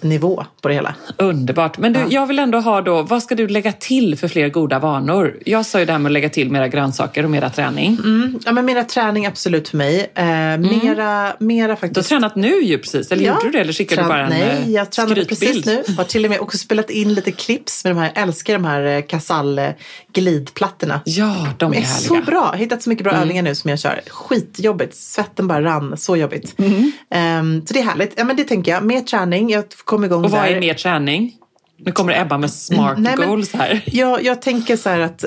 nivå 0.06 0.46
på 0.62 0.68
det 0.68 0.74
hela. 0.74 0.96
Underbart. 1.18 1.78
Men 1.78 1.94
du, 1.94 2.00
ja. 2.00 2.06
jag 2.10 2.28
vill 2.28 2.40
ändå 2.40 2.60
ha 2.60 2.82
då, 2.82 3.02
vad 3.02 3.24
ska 3.24 3.36
du 3.36 3.48
lägga 3.48 3.72
till 3.72 4.18
för 4.18 4.28
fler 4.28 4.50
goda 4.50 4.80
vanor? 4.80 5.38
Jag 5.46 5.66
sa 5.66 5.80
ju 5.80 5.86
det 5.86 5.92
här 5.92 6.00
med 6.00 6.10
att 6.10 6.14
lägga 6.14 6.30
till 6.30 6.52
mera 6.52 6.68
grönsaker 6.68 7.24
och 7.24 7.30
mera 7.30 7.50
träning. 7.50 7.98
Mm. 8.04 8.40
Ja, 8.46 8.52
men 8.52 8.66
mera 8.66 8.84
träning 8.84 9.26
absolut 9.26 9.70
för 9.70 9.78
mig. 9.78 10.12
Eh, 10.16 10.26
mm. 10.26 10.62
mera, 10.62 11.34
mera 11.40 11.76
faktiskt. 11.76 11.94
Du 11.94 12.00
har 12.00 12.20
tränat 12.20 12.36
nu 12.36 12.64
ju 12.64 12.78
precis, 12.78 13.12
eller 13.12 13.26
ja. 13.26 13.34
gjorde 13.34 13.46
du 13.46 13.52
det? 13.52 13.60
Eller 13.60 13.74
skickade 13.74 14.02
du 14.02 14.08
bara 14.08 14.24
en 14.24 14.30
Nej, 14.30 14.64
eh, 14.64 14.72
jag 14.72 14.92
tränade 14.92 15.26
precis 15.26 15.66
nu. 15.66 15.84
Har 15.98 16.04
till 16.04 16.26
och 16.26 16.32
med 16.32 16.40
också 16.40 16.58
spelat 16.58 16.90
in 16.90 17.14
lite 17.14 17.32
clips 17.32 17.84
med 17.84 17.96
de 17.96 18.00
här, 18.00 18.12
älskar 18.16 18.54
de 18.54 18.66
här 18.66 19.02
Casall 19.02 19.60
eh, 19.60 19.70
glidplattorna. 20.14 21.02
Ja, 21.06 21.48
de 21.58 21.72
är, 21.72 21.76
de 21.76 21.78
är 21.78 21.82
härliga. 21.82 22.08
så 22.08 22.22
bra. 22.22 22.50
Jag 22.54 22.60
hittat 22.60 22.84
så 22.84 22.90
mycket 22.90 23.04
bra 23.04 23.12
mm. 23.12 23.22
övningar 23.22 23.44
nu 23.44 23.56
som 23.56 23.70
jag 23.70 23.80
kör. 23.80 24.02
Skitjobbigt, 24.08 24.96
svetten 24.96 25.48
bara 25.48 25.64
rann, 25.64 25.98
så 25.98 26.18
jobbigt. 26.18 26.60
Mm. 26.60 26.92
Um, 27.40 27.66
så 27.66 27.74
det 27.74 27.80
är 27.80 27.84
härligt. 27.84 28.14
Ja, 28.18 28.24
men 28.24 28.36
det 28.36 28.44
tänker 28.44 28.72
jag. 28.72 28.84
Mer 28.84 29.02
träning, 29.02 29.50
jag 29.50 29.64
kom 29.96 30.04
igång 30.04 30.26
Och 30.26 30.32
vad 30.32 30.42
där. 30.42 30.56
är 30.56 30.60
mer 30.60 30.74
träning? 30.74 31.34
Nu 31.78 31.92
kommer 31.92 32.22
Ebba 32.22 32.38
med 32.38 32.52
smart 32.52 32.98
Nej, 33.00 33.16
goals 33.16 33.54
här. 33.54 33.84
Jag, 33.86 34.24
jag 34.24 34.42
tänker 34.42 34.78
så 34.78 34.90
här 34.90 35.00
att, 35.00 35.24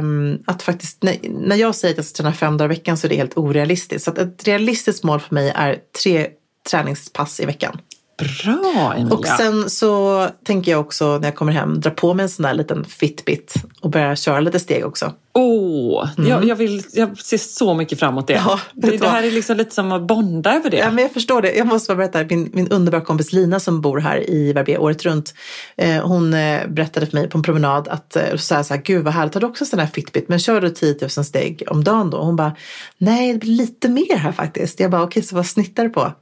um, 0.00 0.42
att 0.46 0.62
faktiskt 0.62 1.02
när, 1.02 1.16
när 1.22 1.56
jag 1.56 1.74
säger 1.74 1.94
att 1.94 1.96
jag 1.96 2.06
ska 2.06 2.16
träna 2.22 2.32
fem 2.34 2.56
dagar 2.56 2.72
i 2.72 2.74
veckan 2.74 2.96
så 2.96 3.06
är 3.06 3.08
det 3.08 3.16
helt 3.16 3.36
orealistiskt. 3.38 4.04
Så 4.04 4.10
att 4.10 4.18
ett 4.18 4.46
realistiskt 4.46 5.04
mål 5.04 5.20
för 5.20 5.34
mig 5.34 5.52
är 5.54 5.78
tre 6.02 6.26
träningspass 6.70 7.40
i 7.40 7.44
veckan. 7.46 7.78
Bra 8.22 8.94
Emilia. 8.96 9.16
Och 9.16 9.26
sen 9.26 9.70
så 9.70 10.26
tänker 10.44 10.70
jag 10.70 10.80
också 10.80 11.18
när 11.18 11.28
jag 11.28 11.34
kommer 11.34 11.52
hem 11.52 11.80
dra 11.80 11.90
på 11.90 12.14
mig 12.14 12.22
en 12.22 12.28
sån 12.28 12.42
där 12.42 12.54
liten 12.54 12.84
Fitbit 12.84 13.54
och 13.80 13.90
börja 13.90 14.16
köra 14.16 14.40
lite 14.40 14.60
steg 14.60 14.86
också. 14.86 15.12
Åh, 15.34 16.04
oh, 16.04 16.08
mm. 16.18 16.30
jag, 16.30 16.44
jag, 16.44 16.56
vill, 16.56 16.82
jag 16.92 17.20
ser 17.20 17.38
så 17.38 17.74
mycket 17.74 17.98
fram 17.98 18.14
emot 18.14 18.26
det. 18.26 18.32
Ja, 18.32 18.60
det, 18.72 18.96
det 18.96 19.08
här 19.08 19.22
är 19.22 19.30
liksom 19.30 19.56
lite 19.56 19.74
som 19.74 19.92
att 19.92 20.02
bonda 20.02 20.54
över 20.54 20.70
det. 20.70 20.76
Ja, 20.76 20.90
men 20.90 21.02
jag 21.02 21.12
förstår 21.12 21.42
det. 21.42 21.52
Jag 21.52 21.66
måste 21.66 21.94
bara 21.94 22.08
berätta, 22.08 22.34
min, 22.34 22.50
min 22.52 22.68
underbara 22.68 23.00
kompis 23.00 23.32
Lina 23.32 23.60
som 23.60 23.80
bor 23.80 23.98
här 23.98 24.30
i 24.30 24.52
Verbier 24.52 24.80
året 24.80 25.04
runt. 25.04 25.34
Eh, 25.76 26.06
hon 26.06 26.34
eh, 26.34 26.68
berättade 26.68 27.06
för 27.06 27.16
mig 27.16 27.28
på 27.28 27.38
en 27.38 27.42
promenad 27.42 27.88
att 27.88 28.16
eh, 28.16 28.36
så 28.36 28.54
här, 28.54 28.62
så 28.62 28.74
här, 28.74 28.82
gud 28.82 29.04
vad 29.04 29.14
härligt, 29.14 29.34
har 29.34 29.40
du 29.40 29.46
också 29.46 29.64
en 29.64 29.68
sån 29.68 29.78
här 29.78 29.86
Fitbit? 29.86 30.28
Men 30.28 30.38
kör 30.38 30.60
du 30.60 30.70
10 30.70 30.96
000 31.00 31.10
steg 31.10 31.62
om 31.66 31.84
dagen 31.84 32.10
då? 32.10 32.22
Hon 32.22 32.36
bara, 32.36 32.56
nej 32.98 33.32
det 33.32 33.38
blir 33.38 33.52
lite 33.52 33.88
mer 33.88 34.16
här 34.16 34.32
faktiskt. 34.32 34.80
Jag 34.80 34.90
bara, 34.90 35.02
okej 35.02 35.08
okay, 35.08 35.22
så 35.22 35.36
vad 35.36 35.46
snittar 35.46 35.84
du 35.84 35.90
på? 35.90 36.12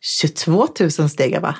22 0.00 0.68
000 0.80 0.90
steg, 0.90 1.40
va? 1.40 1.54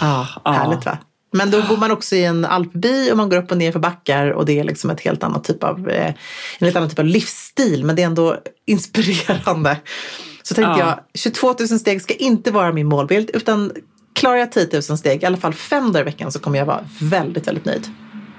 Ja, 0.00 0.26
härligt 0.44 0.86
va? 0.86 0.98
Men 1.32 1.50
då 1.50 1.62
bor 1.62 1.76
man 1.76 1.90
också 1.90 2.16
i 2.16 2.24
en 2.24 2.44
alpby 2.44 3.10
och 3.10 3.16
man 3.16 3.28
går 3.28 3.36
upp 3.36 3.50
och 3.50 3.56
ner 3.58 3.72
för 3.72 3.78
backar 3.78 4.30
och 4.30 4.46
det 4.46 4.58
är 4.58 4.64
liksom 4.64 4.90
ett 4.90 5.00
helt 5.00 5.22
annat 5.22 5.44
typ 5.44 5.64
av, 5.64 5.88
eh, 5.88 6.06
en 6.58 6.64
helt 6.64 6.76
annan 6.76 6.88
typ 6.88 6.98
av 6.98 7.04
livsstil. 7.04 7.84
Men 7.84 7.96
det 7.96 8.02
är 8.02 8.06
ändå 8.06 8.36
inspirerande. 8.66 9.76
Så 10.42 10.54
tänkte 10.54 10.80
Ja. 10.80 10.86
jag, 10.86 11.20
22 11.20 11.54
000 11.58 11.68
steg 11.68 12.02
ska 12.02 12.14
inte 12.14 12.50
vara 12.50 12.72
min 12.72 12.86
målbild 12.86 13.30
utan 13.34 13.72
klarar 14.14 14.36
jag 14.36 14.52
10 14.52 14.68
000 14.72 14.82
steg, 14.82 15.22
i 15.22 15.26
alla 15.26 15.36
fall 15.36 15.54
fem 15.54 15.92
dagar 15.92 16.00
i 16.00 16.04
veckan, 16.04 16.32
så 16.32 16.38
kommer 16.38 16.58
jag 16.58 16.66
vara 16.66 16.84
väldigt, 17.00 17.48
väldigt 17.48 17.64
nöjd. 17.64 17.88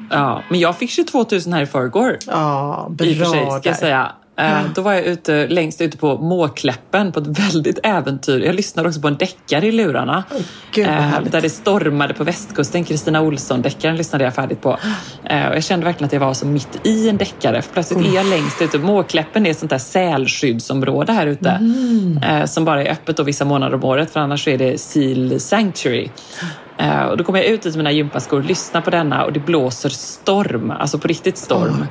Ja, 0.09 0.43
men 0.49 0.59
jag 0.59 0.78
fick 0.78 0.89
22 0.89 1.25
000 1.32 1.41
här 1.53 1.61
i 1.61 1.65
förrgår. 1.65 2.17
Ja, 2.28 2.88
bra 2.89 3.07
I 3.07 3.13
och 3.13 3.17
för 3.17 3.25
sig, 3.25 3.45
ska 3.59 3.69
jag 3.69 3.78
säga. 3.78 4.11
Eh, 4.39 4.59
Då 4.75 4.81
var 4.81 4.93
jag 4.93 5.03
ute, 5.03 5.47
längst 5.47 5.81
ute 5.81 5.97
på 5.97 6.17
Måkläppen 6.17 7.11
på 7.11 7.19
ett 7.19 7.27
väldigt 7.27 7.79
äventyr. 7.83 8.39
Jag 8.39 8.55
lyssnade 8.55 8.89
också 8.89 9.01
på 9.01 9.07
en 9.07 9.17
deckare 9.17 9.67
i 9.67 9.71
lurarna. 9.71 10.23
gud, 10.71 10.88
vad 10.88 10.97
eh, 10.97 11.31
där 11.31 11.41
det 11.41 11.49
stormade 11.49 12.13
på 12.13 12.23
västkusten. 12.23 12.83
Kristina 12.83 13.21
Olsson-deckaren 13.21 13.95
lyssnade 13.97 14.23
jag 14.23 14.35
färdigt 14.35 14.61
på. 14.61 14.77
Eh, 15.23 15.47
och 15.47 15.55
jag 15.55 15.63
kände 15.63 15.85
verkligen 15.85 16.05
att 16.05 16.13
jag 16.13 16.19
var 16.19 16.33
så 16.33 16.45
mitt 16.45 16.79
i 16.83 17.09
en 17.09 17.17
deckare. 17.17 17.61
För 17.61 17.73
plötsligt 17.73 18.07
är 18.07 18.15
jag 18.15 18.25
längst 18.25 18.61
ute. 18.61 18.77
Måkläppen 18.77 19.45
är 19.45 19.51
ett 19.51 19.59
sånt 19.59 19.69
där 19.69 19.77
sälskyddsområde 19.77 21.11
här 21.11 21.27
ute. 21.27 21.49
Mm. 21.49 22.47
Som 22.47 22.65
bara 22.65 22.83
är 22.83 22.91
öppet 22.91 23.17
då 23.17 23.23
vissa 23.23 23.45
månader 23.45 23.75
om 23.75 23.83
året. 23.83 24.11
För 24.11 24.19
annars 24.19 24.47
är 24.47 24.57
det 24.57 24.77
Seal 24.81 25.39
Sanctuary. 25.39 26.09
Eh, 26.78 27.01
och 27.05 27.17
då 27.17 27.23
kommer 27.23 27.39
jag 27.39 27.47
ut 27.47 27.65
i 27.65 27.78
mina 27.78 27.91
gympaskor, 27.91 28.43
lyssnar 28.43 28.82
på 28.82 28.89
denna 28.89 29.25
och 29.25 29.34
det 29.34 29.39
blåser 29.39 29.89
storm. 29.89 30.71
Alltså 30.71 30.99
på 30.99 31.07
riktigt 31.07 31.38
storm. 31.38 31.86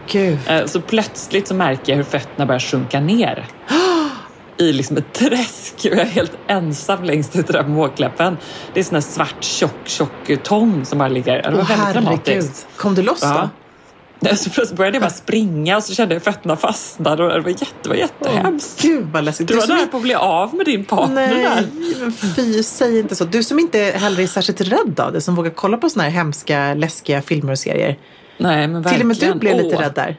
Eh, 0.46 0.66
Så 0.66 0.80
plötsligt 0.80 1.48
så 1.48 1.54
märker 1.54 1.92
jag 1.92 1.96
hur 1.96 2.04
fötterna 2.04 2.46
börjar 2.46 2.60
sjunka 2.60 3.00
ner. 3.00 3.46
I 4.58 4.72
liksom 4.72 4.96
ett 4.96 5.12
träsk 5.12 5.74
och 5.78 5.84
jag 5.84 5.98
är 5.98 6.04
helt 6.04 6.32
ensam 6.46 7.04
längst 7.04 7.36
ut 7.36 7.50
i 7.50 7.52
den 7.52 7.62
där 7.66 7.72
måkläppen. 7.74 8.36
Det 8.74 8.80
är 8.80 8.84
sån 8.84 8.94
här 8.94 9.00
svart 9.00 9.44
tjock, 9.44 9.70
tjock 9.84 10.42
tång 10.42 10.84
som 10.84 10.98
bara 10.98 11.08
ligger. 11.08 11.42
Det 11.42 11.50
var 11.50 11.58
Åh, 11.58 11.68
väldigt 11.68 11.76
herregud. 11.86 12.02
dramatiskt. 12.02 12.66
Kom 12.76 12.94
du 12.94 13.02
loss 13.02 13.20
då? 13.20 13.48
Ja. 14.20 14.36
Så 14.36 14.50
plötsligt 14.50 14.76
började 14.78 14.96
jag 14.96 15.02
bara 15.02 15.10
springa 15.10 15.76
och 15.76 15.82
så 15.82 15.94
kände 15.94 16.14
jag 16.14 16.22
fötterna 16.22 16.56
fastnade 16.56 17.22
och 17.24 17.30
det 17.32 17.40
var, 17.40 17.50
jätte, 17.50 17.66
det 17.82 17.88
var 17.88 17.96
jättehemskt. 17.96 18.82
Gud 18.82 19.06
vad 19.12 19.24
läskigt. 19.24 19.48
Du 19.48 19.54
var 19.54 19.62
som 19.62 19.76
nära 19.76 19.86
på 19.86 19.96
att 19.96 20.02
bli 20.02 20.14
av 20.14 20.54
med 20.54 20.66
din 20.66 20.84
partner 20.84 21.28
Nej, 21.34 21.42
där. 21.42 21.66
men 22.00 22.12
fy, 22.12 22.62
säg 22.62 22.98
inte 22.98 23.16
så. 23.16 23.24
Du 23.24 23.42
som 23.42 23.58
inte 23.58 23.78
heller 23.78 24.22
är 24.22 24.26
särskilt 24.26 24.60
rädd 24.60 25.00
av 25.00 25.12
det, 25.12 25.20
som 25.20 25.34
vågar 25.34 25.50
kolla 25.50 25.76
på 25.76 25.90
såna 25.90 26.04
här 26.04 26.10
hemska, 26.10 26.74
läskiga 26.74 27.22
filmer 27.22 27.52
och 27.52 27.58
serier. 27.58 27.98
Nej, 28.38 28.68
men 28.68 28.84
Till 28.84 29.00
och 29.00 29.06
med 29.06 29.16
du 29.16 29.26
verkligen. 29.26 29.38
blev 29.38 29.56
lite 29.64 29.76
Åh. 29.76 29.82
rädd 29.82 29.92
där. 29.94 30.16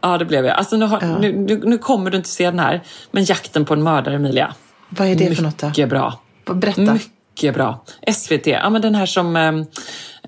Ja, 0.00 0.18
det 0.18 0.24
blev 0.24 0.44
jag. 0.46 0.56
Alltså, 0.56 0.76
nu, 0.76 0.86
har, 0.86 1.18
nu, 1.20 1.32
nu, 1.32 1.60
nu 1.64 1.78
kommer 1.78 2.10
du 2.10 2.16
inte 2.16 2.28
se 2.28 2.44
den 2.44 2.58
här, 2.58 2.82
men 3.10 3.24
Jakten 3.24 3.64
på 3.64 3.74
en 3.74 3.82
mördare, 3.82 4.14
Emilia. 4.14 4.54
Vad 4.88 5.08
är 5.08 5.14
det 5.14 5.34
för 5.34 5.42
något 5.42 5.58
då? 5.58 5.66
Mycket 5.66 5.88
bra. 5.88 6.20
Berätta. 6.54 6.80
Mycket 6.80 7.54
bra. 7.54 7.84
SVT, 8.14 8.46
ja 8.46 8.70
men 8.70 8.82
den 8.82 8.94
här 8.94 9.06
som 9.06 9.36
eh, 9.36 9.52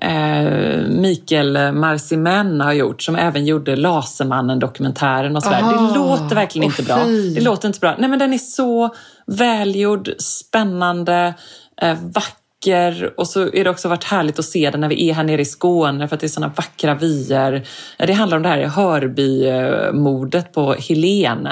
eh, 0.00 0.88
Mikael 0.88 1.72
Marcimen 1.72 2.60
har 2.60 2.72
gjort, 2.72 3.02
som 3.02 3.16
även 3.16 3.46
gjorde 3.46 3.76
Lasermannen-dokumentären 3.76 5.36
och 5.36 5.42
sådär. 5.42 5.60
Ah, 5.62 5.88
det 5.88 5.94
låter 5.98 6.34
verkligen 6.34 6.66
åh, 6.66 6.72
inte 6.72 6.82
bra. 6.82 7.04
fy. 7.04 7.34
Det 7.34 7.40
låter 7.40 7.68
inte 7.68 7.80
bra. 7.80 7.94
Nej 7.98 8.10
men 8.10 8.18
den 8.18 8.32
är 8.32 8.38
så 8.38 8.94
välgjord, 9.26 10.10
spännande, 10.18 11.34
eh, 11.82 11.98
vacker 12.02 13.12
och 13.16 13.28
så 13.28 13.40
är 13.40 13.64
det 13.64 13.70
också 13.70 13.88
varit 13.88 14.04
härligt 14.04 14.38
att 14.38 14.44
se 14.44 14.70
den 14.70 14.80
när 14.80 14.88
vi 14.88 15.10
är 15.10 15.14
här 15.14 15.24
nere 15.24 15.40
i 15.40 15.44
Skåne 15.44 16.08
för 16.08 16.14
att 16.14 16.20
det 16.20 16.26
är 16.26 16.28
sådana 16.28 16.52
vackra 16.56 16.94
vyer. 16.94 17.66
Det 17.98 18.12
handlar 18.12 18.36
om 18.36 18.42
det 18.42 18.48
här 18.48 18.66
Hörby-mordet 18.66 20.52
på 20.52 20.74
Helen 20.74 21.48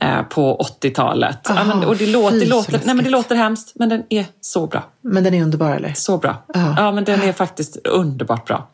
eh, 0.00 0.22
på 0.22 0.66
80-talet. 0.80 1.38
Ja, 1.48 1.64
men, 1.64 1.84
och 1.84 1.96
det 1.96 2.06
låter, 2.06 2.40
det, 2.40 2.46
låter, 2.46 2.80
nej, 2.84 2.94
men 2.94 3.04
det 3.04 3.10
låter 3.10 3.36
hemskt, 3.36 3.72
men 3.74 3.88
den 3.88 4.02
är 4.08 4.24
så 4.40 4.66
bra. 4.66 4.84
Men 5.02 5.24
den 5.24 5.34
är 5.34 5.42
underbar 5.42 5.70
eller? 5.70 5.92
Så 5.92 6.18
bra. 6.18 6.44
Ja. 6.54 6.74
Ja, 6.76 6.92
men 6.92 7.04
den 7.04 7.22
är 7.22 7.32
faktiskt 7.32 7.76
underbart 7.86 8.46
bra. 8.46 8.70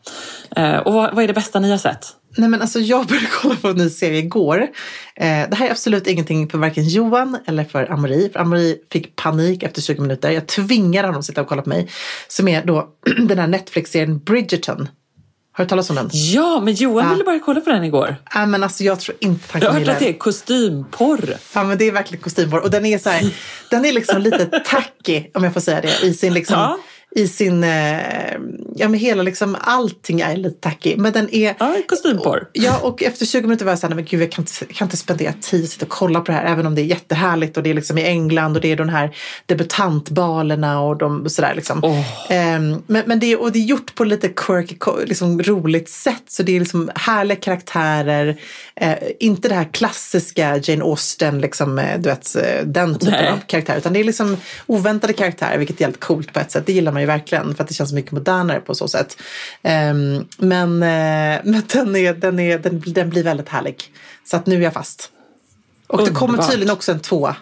Eh, 0.55 0.77
och 0.77 0.93
vad, 0.93 1.15
vad 1.15 1.23
är 1.23 1.27
det 1.27 1.33
bästa 1.33 1.59
ni 1.59 1.71
har 1.71 1.77
sett? 1.77 2.15
Nej 2.37 2.49
men 2.49 2.61
alltså 2.61 2.79
jag 2.79 3.07
började 3.07 3.27
kolla 3.41 3.55
på 3.55 3.67
en 3.67 3.77
ny 3.77 3.89
serie 3.89 4.19
igår. 4.19 4.61
Eh, 5.15 5.49
det 5.49 5.55
här 5.55 5.67
är 5.67 5.71
absolut 5.71 6.07
ingenting 6.07 6.49
för 6.49 6.57
varken 6.57 6.87
Johan 6.87 7.37
eller 7.45 7.63
för 7.63 7.91
Amori. 7.91 8.29
För 8.33 8.39
Amori 8.39 8.77
fick 8.91 9.15
panik 9.15 9.63
efter 9.63 9.81
20 9.81 10.01
minuter. 10.01 10.31
Jag 10.31 10.47
tvingade 10.47 11.07
honom 11.07 11.19
att 11.19 11.25
sitta 11.25 11.41
och 11.41 11.47
kolla 11.47 11.61
på 11.61 11.69
mig. 11.69 11.89
Som 12.27 12.47
är 12.47 12.65
då 12.65 12.87
den 13.27 13.39
här 13.39 13.47
Netflix-serien 13.47 14.19
Bridgerton. 14.19 14.87
Har 15.55 15.65
du 15.65 15.69
talat 15.69 15.89
om 15.89 15.95
den? 15.95 16.09
Ja, 16.13 16.59
men 16.63 16.73
Johan 16.73 17.05
Ja. 17.05 17.11
ville 17.11 17.23
börja 17.23 17.39
kolla 17.39 17.61
på 17.61 17.69
den 17.69 17.83
igår. 17.83 18.15
Nej 18.35 18.47
men 18.47 18.63
alltså 18.63 18.83
jag 18.83 18.99
tror 18.99 19.17
inte 19.19 19.43
han 19.51 19.61
Jag 19.61 19.67
har 19.69 19.73
hört 19.73 19.79
gilla 19.81 19.93
att 19.93 19.99
det 19.99 20.05
den. 20.05 20.13
är 20.15 20.17
kostymporr. 20.19 21.37
Ja 21.53 21.63
men 21.63 21.77
det 21.77 21.87
är 21.87 21.91
verkligen 21.91 22.23
kostymporr. 22.23 22.59
Och 22.59 22.69
den 22.71 22.85
är 22.85 22.97
så 22.97 23.09
här, 23.09 23.33
den 23.69 23.85
är 23.85 23.91
liksom 23.93 24.21
lite 24.21 24.45
tacky 24.45 25.23
om 25.33 25.43
jag 25.43 25.53
får 25.53 25.61
säga 25.61 25.81
det. 25.81 26.03
I 26.03 26.13
sin 26.13 26.33
liksom, 26.33 26.55
Ja. 26.59 26.77
I 27.15 27.27
sin, 27.27 27.63
eh, 27.63 28.33
ja 28.75 28.89
men 28.89 28.93
hela 28.93 29.23
liksom 29.23 29.57
allting 29.61 30.21
är 30.21 30.37
lite 30.37 30.59
tacky. 30.59 30.95
Men 30.97 31.13
den 31.13 31.35
är, 31.35 31.55
Ja, 31.59 31.75
kostymporr. 31.87 32.47
Ja, 32.53 32.79
och 32.81 33.03
efter 33.03 33.25
20 33.25 33.41
minuter 33.41 33.65
var 33.65 33.71
jag 33.71 33.79
så 33.79 33.87
här, 33.87 33.95
men 33.95 34.05
gud 34.05 34.21
jag 34.21 34.31
kan 34.31 34.41
inte, 34.41 34.73
kan 34.73 34.85
inte 34.85 34.97
spendera 34.97 35.33
tid 35.41 35.69
och 35.77 35.83
och 35.83 35.89
kolla 35.89 36.19
på 36.19 36.31
det 36.31 36.37
här, 36.37 36.45
även 36.45 36.65
om 36.65 36.75
det 36.75 36.81
är 36.81 36.85
jättehärligt 36.85 37.57
och 37.57 37.63
det 37.63 37.69
är 37.69 37.73
liksom 37.73 37.97
i 37.97 38.03
England 38.03 38.55
och 38.55 38.61
det 38.61 38.71
är 38.71 38.75
de 38.75 38.89
här 38.89 39.15
debutantbalerna 39.45 40.81
och 40.81 40.97
de 40.97 41.29
sådär 41.29 41.55
liksom. 41.55 41.79
Åh. 41.83 42.31
Ehm, 42.31 42.83
men, 42.87 43.03
men 43.05 43.19
det, 43.19 43.25
är- 43.31 43.41
och 43.41 43.51
det 43.51 43.59
är 43.59 43.63
gjort 43.63 43.95
på 43.95 44.03
lite 44.03 44.27
quirky, 44.29 44.75
liksom 45.05 45.41
roligt 45.43 45.89
sätt, 45.89 46.23
så 46.27 46.43
det 46.43 46.55
är 46.55 46.59
liksom 46.59 46.91
härliga 46.95 47.35
karaktärer, 47.35 48.37
eh, 48.75 48.93
inte 49.19 49.49
det 49.49 49.55
här 49.55 49.67
klassiska 49.73 50.57
Jane 50.63 50.83
Austen, 50.83 51.41
liksom, 51.41 51.79
eh, 51.79 51.99
du 51.99 52.09
vet, 52.09 52.35
den 52.65 52.93
typen 52.99 53.11
Nej. 53.11 53.29
av 53.31 53.39
karaktär, 53.47 53.77
utan 53.77 53.93
det 53.93 53.99
är 53.99 54.03
liksom 54.03 54.37
oväntade 54.65 55.13
karaktärer, 55.13 55.57
vilket 55.57 55.81
är 55.81 55.85
helt 55.85 55.99
coolt 55.99 56.33
på 56.33 56.39
ett 56.39 56.51
sätt. 56.51 56.65
Det 56.65 56.73
gillar 56.73 56.91
man 56.91 57.01
ju 57.03 57.07
verkligen, 57.07 57.55
för 57.55 57.63
att 57.63 57.67
det 57.67 57.73
känns 57.75 57.93
mycket 57.93 58.11
modernare 58.11 58.59
på 58.59 58.75
så 58.75 58.87
sätt. 58.87 59.17
Ehm, 59.63 60.25
men 60.37 60.83
eh, 60.83 61.41
men 61.43 61.63
den, 61.73 61.95
är, 61.95 62.13
den, 62.13 62.39
är, 62.39 62.59
den, 62.59 62.83
den 62.85 63.09
blir 63.09 63.23
väldigt 63.23 63.49
härlig. 63.49 63.83
Så 64.25 64.37
att 64.37 64.45
nu 64.45 64.55
är 64.55 64.61
jag 64.61 64.73
fast. 64.73 65.09
Och 65.87 66.05
det 66.05 66.11
kommer 66.11 66.33
Underbart. 66.33 66.51
tydligen 66.51 66.73
också 66.73 66.91
en 66.91 66.99
tvåa. 66.99 67.35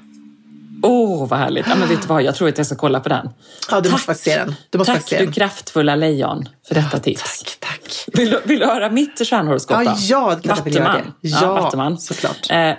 Åh, 0.83 1.27
vad 1.27 1.39
härligt. 1.39 1.65
Ja, 1.69 1.75
men 1.75 1.89
vet 1.89 2.01
du 2.01 2.07
vad? 2.07 2.23
Jag 2.23 2.35
tror 2.35 2.49
att 2.49 2.57
jag 2.57 2.67
ska 2.67 2.75
kolla 2.75 2.99
på 2.99 3.09
den. 3.09 3.29
Ja, 3.71 3.81
du 3.81 3.89
måste 3.91 4.05
faktiskt 4.05 4.25
se 4.25 4.37
den. 4.37 4.55
Du 4.69 4.77
måste 4.77 4.93
Tack 4.93 5.09
se 5.09 5.17
du 5.17 5.23
den. 5.25 5.33
kraftfulla 5.33 5.95
lejon 5.95 6.49
för 6.67 6.75
detta 6.75 6.99
tips. 6.99 7.43
Tack, 7.43 7.57
tack. 7.59 8.05
Vill 8.13 8.29
du, 8.29 8.41
vill 8.45 8.59
du 8.59 8.65
höra 8.65 8.89
mitt 8.89 9.27
stjärnhoroskop 9.27 9.77
Ja, 9.85 9.97
ja, 9.99 10.35
det 10.35 10.41
klart 10.41 10.61
jag 10.65 10.73
det. 10.73 11.03
Ja, 11.21 11.53
Vattuman. 11.53 11.97
såklart. 11.97 12.47
Eh, 12.49 12.73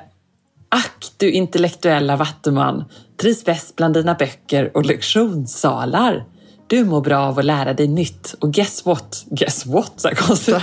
ack 0.69 1.13
du 1.17 1.31
intellektuella 1.31 2.17
vattuman, 2.17 2.85
trivs 3.21 3.45
bäst 3.45 3.77
bland 3.77 3.95
dina 3.95 4.15
böcker 4.15 4.77
och 4.77 4.87
lektionssalar. 4.87 6.25
Du 6.73 6.85
mår 6.85 7.01
bra 7.01 7.19
av 7.19 7.39
att 7.39 7.45
lära 7.45 7.73
dig 7.75 7.89
nytt 7.89 8.35
och 8.41 8.53
guess 8.53 8.87
what? 8.87 9.25
Guess 9.31 9.67
what? 9.67 9.93
Så 9.97 10.09
här 10.09 10.15
konstigt 10.15 10.57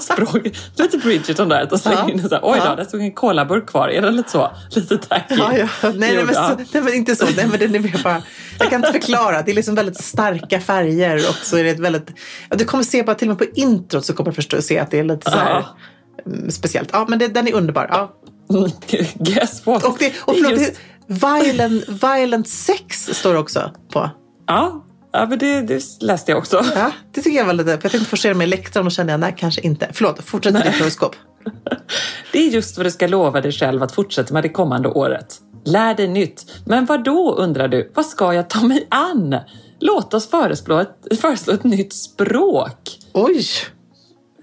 språk. 0.02 0.46
Lite 0.76 0.98
Bridgerton 0.98 1.48
där. 1.48 1.72
Och 1.72 1.80
slänger 1.80 1.98
Ja. 1.98 2.10
in 2.10 2.22
så 2.28 2.34
här, 2.34 2.40
Oj 2.42 2.58
då, 2.60 2.66
Ja. 2.66 2.74
där 2.76 2.84
stod 2.84 3.00
en 3.00 3.12
colaburk 3.12 3.66
kvar. 3.66 3.88
Är 3.88 4.02
den 4.02 4.16
lite 4.16 4.30
så? 4.30 4.50
Lite 4.70 4.98
tacky? 4.98 5.34
Ja, 5.38 5.56
ja. 5.56 5.68
Nej, 5.82 5.92
nej, 6.14 6.24
men, 6.24 6.34
så, 6.34 6.40
nej, 6.72 6.82
men 6.82 6.94
inte 6.94 7.16
så. 7.16 7.24
Nej, 7.36 7.46
men 7.50 7.58
den 7.58 7.74
är 7.74 7.78
mer 7.80 8.00
bara, 8.04 8.22
jag 8.58 8.70
kan 8.70 8.80
inte 8.84 8.92
förklara. 8.92 9.42
Det 9.42 9.50
är 9.50 9.54
liksom 9.54 9.74
väldigt 9.74 10.04
starka 10.04 10.60
färger 10.60 11.16
och 11.16 11.34
så 11.34 11.56
är 11.56 11.64
det 11.64 11.70
ett 11.70 11.80
väldigt... 11.80 12.10
Ja, 12.50 12.56
du 12.56 12.64
kommer 12.64 12.84
se 12.84 13.02
bara 13.02 13.14
till 13.16 13.30
och 13.30 13.40
med 13.40 13.48
på 13.54 13.60
introt 13.60 14.04
så 14.04 14.12
kommer 14.12 14.30
du 14.30 14.34
förstå 14.34 14.62
se 14.62 14.78
att 14.78 14.90
det 14.90 14.98
är 14.98 15.04
lite 15.04 15.30
så 15.30 15.36
här 15.36 15.50
Ja. 15.50 15.76
mm, 16.32 16.50
speciellt. 16.50 16.88
Ja, 16.92 17.06
men 17.08 17.18
det, 17.18 17.28
den 17.28 17.48
är 17.48 17.52
underbar. 17.54 17.86
Ja. 17.90 18.12
Guess 19.14 19.66
what? 19.66 19.84
Och, 19.84 19.96
det, 19.98 20.12
och 20.20 20.34
förlåt, 20.34 20.60
Just- 20.60 20.78
violent, 21.06 21.84
violent 21.88 22.48
sex 22.48 23.08
står 23.12 23.32
det 23.32 23.38
också 23.38 23.70
på. 23.92 24.10
Ja, 24.46 24.82
ja 25.20 25.26
men 25.26 25.38
det, 25.38 25.60
det 25.60 25.82
läste 26.00 26.30
jag 26.30 26.38
också. 26.38 26.64
Ja, 26.74 26.90
det 27.12 27.22
tycker 27.22 27.38
jag 27.38 27.44
var 27.44 27.52
lite, 27.52 27.70
för 27.70 27.80
jag 27.82 27.92
tänkte 27.92 28.10
forcera 28.10 28.34
mig 28.34 28.46
i 28.46 28.50
läktaren 28.50 28.86
och 28.86 28.92
kände 28.92 29.12
jag, 29.12 29.20
nej 29.20 29.34
kanske 29.38 29.60
inte. 29.60 29.88
Förlåt, 29.92 30.24
fortsätt 30.24 30.52
med 30.52 30.62
ditt 30.62 30.78
horoskop. 30.80 31.16
Det 32.32 32.38
är 32.38 32.50
just 32.50 32.76
vad 32.76 32.86
du 32.86 32.90
ska 32.90 33.06
lova 33.06 33.40
dig 33.40 33.52
själv 33.52 33.82
att 33.82 33.92
fortsätta 33.92 34.34
med 34.34 34.42
det 34.42 34.48
kommande 34.48 34.88
året. 34.88 35.34
Lär 35.64 35.94
dig 35.94 36.08
nytt. 36.08 36.46
Men 36.66 36.84
vad 36.84 37.04
då 37.04 37.34
undrar 37.34 37.68
du? 37.68 37.92
Vad 37.94 38.06
ska 38.06 38.32
jag 38.34 38.50
ta 38.50 38.62
mig 38.62 38.86
an? 38.90 39.36
Låt 39.80 40.14
oss 40.14 40.30
föreslå 40.30 40.78
ett, 40.78 41.20
föreslå 41.20 41.52
ett 41.54 41.64
nytt 41.64 41.92
språk. 41.94 42.98
Oj, 43.12 43.44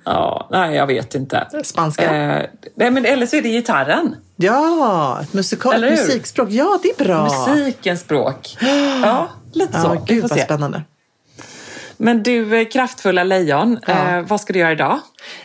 Ja, 0.06 0.48
nej, 0.52 0.76
jag 0.76 0.88
vet 0.88 1.16
inte. 1.16 1.48
spanska. 1.64 2.16
Eh, 2.16 2.46
nej, 2.76 2.92
men 2.92 3.06
eller 3.06 3.26
så 3.26 3.36
är 3.36 3.42
det 3.42 3.50
gitarren. 3.50 4.16
Ja, 4.36 5.20
ett 5.22 5.34
musikal, 5.34 5.82
musikspråk. 5.82 6.48
Ja, 6.52 6.80
det 6.84 6.90
är 6.90 7.04
bra. 7.04 7.24
Musikens 7.48 8.00
språk. 8.00 8.58
Ja, 9.02 9.30
lite 9.54 9.82
så. 9.82 9.88
Ja, 9.88 10.04
Vi 10.08 10.14
gud 10.14 10.22
får 10.22 10.30
vad 10.30 10.40
se. 10.40 10.46
spännande. 10.46 10.82
Men 11.98 12.24
du, 12.24 12.60
eh, 12.62 12.68
kraftfulla 12.68 13.24
lejon, 13.24 13.80
Ja. 13.88 14.18
eh, 14.18 14.22
vad 14.22 14.42
ska 14.42 14.54
du 14.54 14.60
göra 14.60 14.72
idag? 14.72 15.00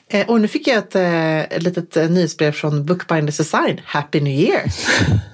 Eh, 0.09 0.29
och 0.29 0.41
nu 0.41 0.49
fick 0.49 0.67
jag 0.67 0.77
ett, 0.77 0.95
eh, 0.95 1.41
ett 1.41 1.63
litet 1.63 1.97
eh, 1.97 2.11
nyhetsbrev 2.11 2.53
från 2.53 2.87
Bookbinders 2.87 3.37
Design. 3.37 3.81
Happy 3.85 4.21
New 4.21 4.33
Year! 4.33 4.63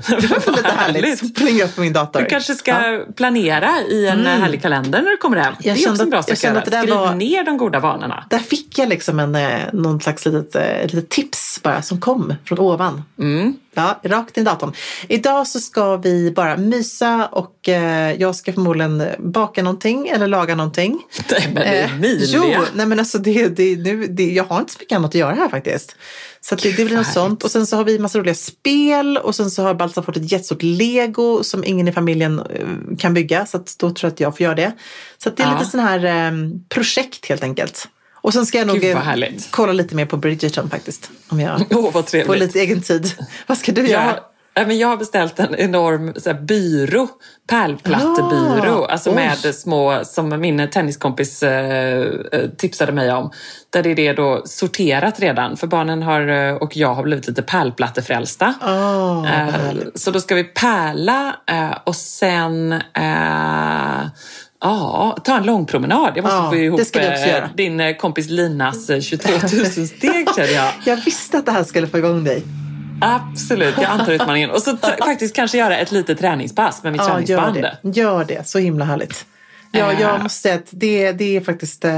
Det 0.20 0.47
var 0.47 0.57
lite 0.57 0.68
härligt. 0.68 1.18
som 1.18 1.32
plingar 1.32 1.64
upp 1.64 1.74
på 1.74 1.80
min 1.80 1.92
dator. 1.92 2.20
Du 2.20 2.26
kanske 2.26 2.55
ska 2.55 3.05
planera 3.16 3.80
i 3.90 4.07
en 4.07 4.20
mm. 4.20 4.42
härlig 4.42 4.62
kalender 4.62 5.03
när 5.03 5.11
du 5.11 5.16
kommer 5.16 5.36
hem. 5.36 5.55
Jag 5.61 5.76
det 5.76 5.84
är 5.84 5.90
också 5.90 6.03
en 6.03 6.11
bra 6.11 6.22
sak 6.22 6.32
att 6.32 6.42
göra. 6.42 6.62
Skriv 6.64 6.95
var... 6.95 7.14
ner 7.14 7.45
de 7.45 7.57
goda 7.57 7.80
vanorna. 7.80 8.24
Där 8.30 8.38
fick 8.38 8.78
jag 8.78 8.88
liksom 8.88 9.20
en, 9.20 9.38
någon 9.72 10.01
slags 10.01 10.26
litet, 10.26 10.92
litet 10.92 11.11
tips 11.11 11.61
bara 11.62 11.82
som 11.82 12.01
kom 12.01 12.34
från 12.45 12.59
ovan. 12.59 13.03
Mm. 13.18 13.57
Ja, 13.74 14.01
rakt 14.03 14.36
in 14.36 14.42
i 14.42 14.45
datorn. 14.45 14.72
Idag 15.09 15.47
så 15.47 15.61
ska 15.61 15.97
vi 15.97 16.30
bara 16.30 16.57
mysa 16.57 17.28
och 17.32 17.68
eh, 17.68 18.12
jag 18.12 18.36
ska 18.36 18.53
förmodligen 18.53 19.03
baka 19.18 19.62
någonting 19.62 20.09
eller 20.09 20.26
laga 20.26 20.55
någonting. 20.55 21.03
Nej 21.30 21.51
men 21.55 21.62
Emilia! 21.62 22.40
Eh, 22.40 22.53
jo, 22.55 22.64
nej 22.74 22.86
men 22.86 22.99
alltså 22.99 23.18
det, 23.18 23.49
det, 23.49 23.76
nu, 23.76 24.07
det, 24.07 24.32
jag 24.35 24.45
har 24.45 24.61
inte 24.61 24.72
så 24.72 24.78
mycket 24.80 24.97
annat 24.97 25.11
att 25.11 25.14
göra 25.14 25.35
här 25.35 25.49
faktiskt. 25.49 25.97
Så 26.41 26.55
det, 26.55 26.76
det 26.76 26.85
blir 26.85 26.97
något 26.97 27.12
sånt. 27.12 27.45
Och 27.45 27.51
sen 27.51 27.66
så 27.66 27.76
har 27.76 27.85
vi 27.85 27.99
massa 27.99 28.18
roliga 28.18 28.35
spel 28.35 29.16
och 29.16 29.35
sen 29.35 29.51
så 29.51 29.62
har 29.62 29.74
Baltzar 29.74 30.03
fått 30.03 30.16
ett 30.16 30.32
jättestort 30.32 30.62
lego 30.62 31.43
som 31.43 31.64
ingen 31.64 31.89
i 31.89 31.93
familjen 31.93 32.39
eh, 32.39 32.97
kan 32.99 33.14
bygga. 33.14 33.47
Så 33.47 33.57
att 33.57 33.78
då 33.78 33.91
tror 33.91 34.09
jag 34.09 34.12
att 34.12 34.20
jag 34.20 34.37
får 34.37 34.45
göra 34.45 34.55
det. 34.55 34.72
Så 35.18 35.30
det 35.30 35.43
är 35.43 35.47
ja. 35.47 35.59
lite 35.59 35.70
sån 35.70 35.80
här 35.80 36.05
eh, 36.05 36.32
projekt 36.68 37.26
helt 37.26 37.43
enkelt. 37.43 37.89
Och 38.14 38.32
sen 38.32 38.47
ska 38.47 38.59
jag 38.59 38.66
nog 38.66 38.85
eh, 38.85 38.99
kolla 39.51 39.72
lite 39.72 39.95
mer 39.95 40.07
på 40.07 40.16
Bridgerton 40.16 40.70
faktiskt. 40.70 41.11
Om 41.28 41.41
jag 41.41 41.61
oh, 41.72 41.93
får 41.93 42.37
lite 42.37 42.61
egen 42.61 42.82
tid. 42.82 43.14
Vad 43.47 43.59
ska 43.59 43.72
du 43.72 43.87
göra? 43.87 44.20
Men 44.55 44.78
jag 44.78 44.88
har 44.88 44.96
beställt 44.96 45.38
en 45.40 45.55
enorm 45.55 46.14
så 46.16 46.30
här, 46.30 46.40
byrå, 46.40 47.09
pärlplattebyrå, 47.48 48.84
ah, 48.84 48.86
alltså 48.86 49.12
med 49.12 49.55
små, 49.55 50.00
som 50.05 50.40
min 50.40 50.70
tenniskompis 50.70 51.42
eh, 51.42 52.00
eh, 52.32 52.50
tipsade 52.59 52.92
mig 52.92 53.12
om. 53.12 53.30
Där 53.70 53.82
det 53.82 53.90
är 53.90 53.94
det 53.94 54.12
då 54.12 54.42
sorterat 54.44 55.20
redan, 55.20 55.57
för 55.57 55.66
barnen 55.66 56.02
har, 56.02 56.28
eh, 56.28 56.55
och 56.55 56.76
jag 56.76 56.94
har 56.94 57.02
blivit 57.02 57.28
lite 57.28 57.42
pärlplattefrälsta. 57.42 58.55
Oh, 58.62 59.32
eh, 59.32 59.74
så 59.94 60.11
då 60.11 60.20
ska 60.20 60.34
vi 60.34 60.44
pärla 60.44 61.36
eh, 61.46 61.78
och 61.84 61.96
sen 61.96 62.72
eh, 62.72 64.09
Ja, 64.61 65.16
ta 65.24 65.36
en 65.36 65.42
lång 65.42 65.66
promenad. 65.66 66.12
Jag 66.16 66.22
måste 66.22 66.36
ja, 66.36 66.50
få 66.50 66.57
ihop 66.57 66.80
din 67.57 67.94
kompis 67.98 68.30
Linas 68.30 68.86
22 68.86 69.28
000 69.32 69.66
steg 69.66 70.28
känner 70.36 70.55
jag. 70.55 70.72
Jag 70.84 70.96
visste 70.96 71.38
att 71.38 71.46
det 71.46 71.52
här 71.52 71.64
skulle 71.64 71.86
få 71.86 71.98
igång 71.98 72.24
dig. 72.24 72.63
Absolut, 73.05 73.74
jag 73.76 73.84
antar 73.84 74.12
utmaningen. 74.12 74.50
Och 74.50 74.62
så 74.62 74.76
faktiskt 74.76 75.36
kanske 75.36 75.59
göra 75.59 75.76
ett 75.76 75.92
litet 75.92 76.18
träningspass 76.18 76.82
med 76.82 76.92
mitt 76.92 77.02
ja, 77.02 77.09
träningsband. 77.09 77.57
Gör 77.57 77.62
det. 77.82 78.00
gör 78.00 78.24
det, 78.24 78.48
så 78.48 78.59
himla 78.59 78.84
härligt. 78.84 79.26
Ja, 79.78 79.92
jag 80.00 80.22
måste 80.22 80.40
säga 80.40 80.55
att 80.55 80.68
det, 80.70 81.12
det 81.12 81.36
är 81.36 81.40
faktiskt, 81.40 81.84
eh, 81.84 81.92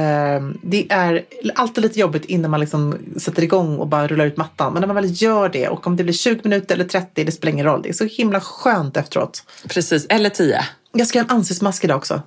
det 0.62 0.86
är 0.88 1.24
alltid 1.54 1.82
lite 1.82 2.00
jobbigt 2.00 2.24
innan 2.24 2.50
man 2.50 2.61
liksom 2.61 2.98
sätter 3.16 3.42
igång 3.42 3.78
och 3.78 3.86
bara 3.86 4.07
rullar 4.07 4.26
ut 4.26 4.36
mattan. 4.36 4.72
Men 4.72 4.80
när 4.80 4.86
man 4.86 4.96
väl 4.96 5.22
gör 5.22 5.48
det 5.48 5.68
och 5.68 5.86
om 5.86 5.96
det 5.96 6.04
blir 6.04 6.14
20 6.14 6.40
minuter 6.42 6.74
eller 6.74 6.84
30, 6.84 7.24
det 7.24 7.32
spelar 7.32 7.52
ingen 7.52 7.66
roll. 7.66 7.82
Det 7.82 7.88
är 7.88 7.92
så 7.92 8.04
himla 8.04 8.40
skönt 8.40 8.96
efteråt. 8.96 9.42
Precis, 9.68 10.07
eller 10.09 10.30
10. 10.30 10.64
Jag 10.92 11.07
ska 11.07 11.18
göra 11.18 11.28
en 11.30 11.36
ansiktsmask 11.36 11.84
idag 11.84 11.96
också. 11.96 12.22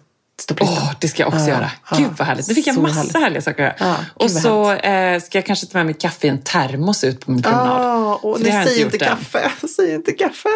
Oh, 0.59 0.91
det 0.99 1.07
ska 1.07 1.23
jag 1.23 1.27
också 1.27 1.39
ja, 1.39 1.47
göra. 1.47 1.71
Gud 1.97 2.11
vad 2.17 2.27
härligt. 2.27 2.47
Nu 2.47 2.53
fick 2.53 2.67
jag 2.67 2.77
massa 2.77 2.95
härligt. 2.95 3.15
härliga 3.15 3.41
saker 3.41 3.63
att 3.67 3.81
göra. 3.81 3.95
Ja, 3.99 4.05
och 4.13 4.31
så 4.31 4.71
eh, 4.71 5.21
ska 5.21 5.37
jag 5.37 5.45
kanske 5.45 5.65
ta 5.65 5.77
med 5.77 5.85
mitt 5.85 6.01
kaffe 6.01 6.27
i 6.27 6.29
en 6.29 6.41
termos 6.41 7.03
ut 7.03 7.25
på 7.25 7.31
min 7.31 7.41
promenad. 7.41 7.81
Oh, 7.81 8.25
och 8.25 8.41
nej, 8.41 8.67
säg 8.67 8.81
inte 8.81 8.97
kaffe. 8.97 9.51
Säg 9.75 9.93
inte 9.93 10.11
kaffe. 10.11 10.49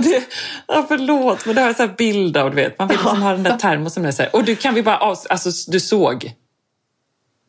det, 0.00 0.22
ja, 0.66 0.84
förlåt, 0.88 1.46
men 1.46 1.54
det 1.54 1.60
har 1.60 1.68
jag 1.68 1.76
så 1.76 1.88
bild 1.88 2.36
av. 2.36 2.50
Du 2.50 2.56
vet. 2.56 2.78
Man 2.78 2.88
vill 2.88 2.96
liksom 2.96 3.22
ha 3.22 3.32
den 3.32 3.42
där 3.42 3.56
termosen 3.56 4.02
med 4.02 4.14
sig. 4.14 4.28
Och 4.28 4.44
du 4.44 4.56
kan 4.56 4.74
vi 4.74 4.82
bara 4.82 4.96
alltså, 4.96 5.70
du 5.70 5.80
såg 5.80 6.32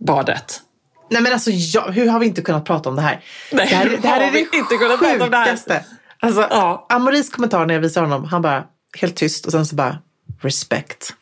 badet. 0.05 0.61
Nej 1.09 1.21
men 1.21 1.33
alltså, 1.33 1.51
jag, 1.51 1.91
hur 1.91 2.07
har 2.07 2.19
vi 2.19 2.25
inte 2.25 2.41
kunnat 2.41 2.65
prata 2.65 2.89
om 2.89 2.95
det 2.95 3.01
här? 3.01 3.23
Nej, 3.51 3.67
det 3.69 3.75
här, 3.75 3.97
det 4.01 4.07
här 4.07 4.21
är 4.21 4.31
det 4.31 4.39
inte 4.39 4.77
kunnat 4.77 4.99
prata 4.99 5.23
om 5.23 5.31
det 5.31 5.37
här. 5.37 5.57
Alltså, 6.19 6.47
ja. 6.49 6.85
Amoris 6.89 7.29
kommentar 7.29 7.65
när 7.65 7.73
jag 7.73 7.81
visar 7.81 8.01
honom, 8.01 8.23
han 8.23 8.41
bara 8.41 8.63
helt 8.99 9.15
tyst 9.15 9.45
och 9.45 9.51
sen 9.51 9.65
så 9.65 9.75
bara 9.75 9.97
respect. 10.41 11.13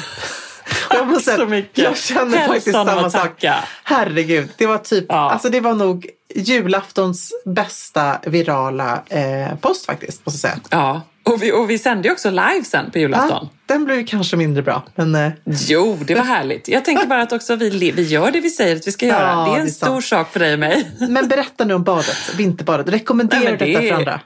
jag, 0.90 1.06
måste, 1.06 1.36
så 1.36 1.46
mycket. 1.46 1.84
jag 1.84 1.98
känner 1.98 2.38
Hälsan 2.38 2.54
faktiskt 2.54 2.72
samma 2.72 3.10
sak. 3.10 3.44
Herregud, 3.84 4.48
det 4.56 4.66
var 4.66 4.78
typ, 4.78 5.04
ja. 5.08 5.30
alltså 5.30 5.48
det 5.48 5.60
var 5.60 5.74
nog 5.74 6.06
julaftons 6.34 7.32
bästa 7.44 8.18
virala 8.26 9.02
eh, 9.08 9.54
post 9.60 9.86
faktiskt, 9.86 10.26
måste 10.26 10.48
jag 10.48 10.54
säga. 10.54 10.64
Ja, 10.70 11.00
och 11.24 11.42
vi, 11.42 11.52
och 11.52 11.70
vi 11.70 11.78
sände 11.78 12.08
ju 12.08 12.12
också 12.12 12.30
live 12.30 12.64
sen 12.64 12.90
på 12.90 12.98
julafton. 12.98 13.30
Ja, 13.30 13.48
den 13.66 13.84
blev 13.84 14.06
kanske 14.06 14.36
mindre 14.36 14.62
bra. 14.62 14.82
Men, 14.94 15.14
eh. 15.14 15.32
Jo, 15.44 15.98
det 16.06 16.14
var 16.14 16.22
härligt. 16.22 16.68
Jag 16.68 16.84
tänker 16.84 17.06
bara 17.06 17.22
att 17.22 17.32
också 17.32 17.56
vi, 17.56 17.90
vi 17.90 18.02
gör 18.02 18.30
det 18.30 18.40
vi 18.40 18.50
säger 18.50 18.76
att 18.76 18.86
vi 18.86 18.92
ska 18.92 19.06
göra. 19.06 19.30
Ja, 19.30 19.44
det 19.44 19.50
är 19.50 19.60
en 19.60 19.64
det 19.66 19.70
är 19.70 19.74
stor 19.74 19.86
sant. 19.86 20.04
sak 20.04 20.32
för 20.32 20.40
dig 20.40 20.52
och 20.52 20.58
mig. 20.58 20.90
Men 21.08 21.28
berätta 21.28 21.64
nu 21.64 21.74
om 21.74 21.82
badet, 21.82 22.34
vinterbadet. 22.36 22.88
Rekommenderar 22.88 23.56
du 23.56 23.66
detta 23.66 23.80
för 23.80 23.92
andra? 23.92 24.20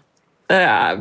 Uh, 0.53 0.59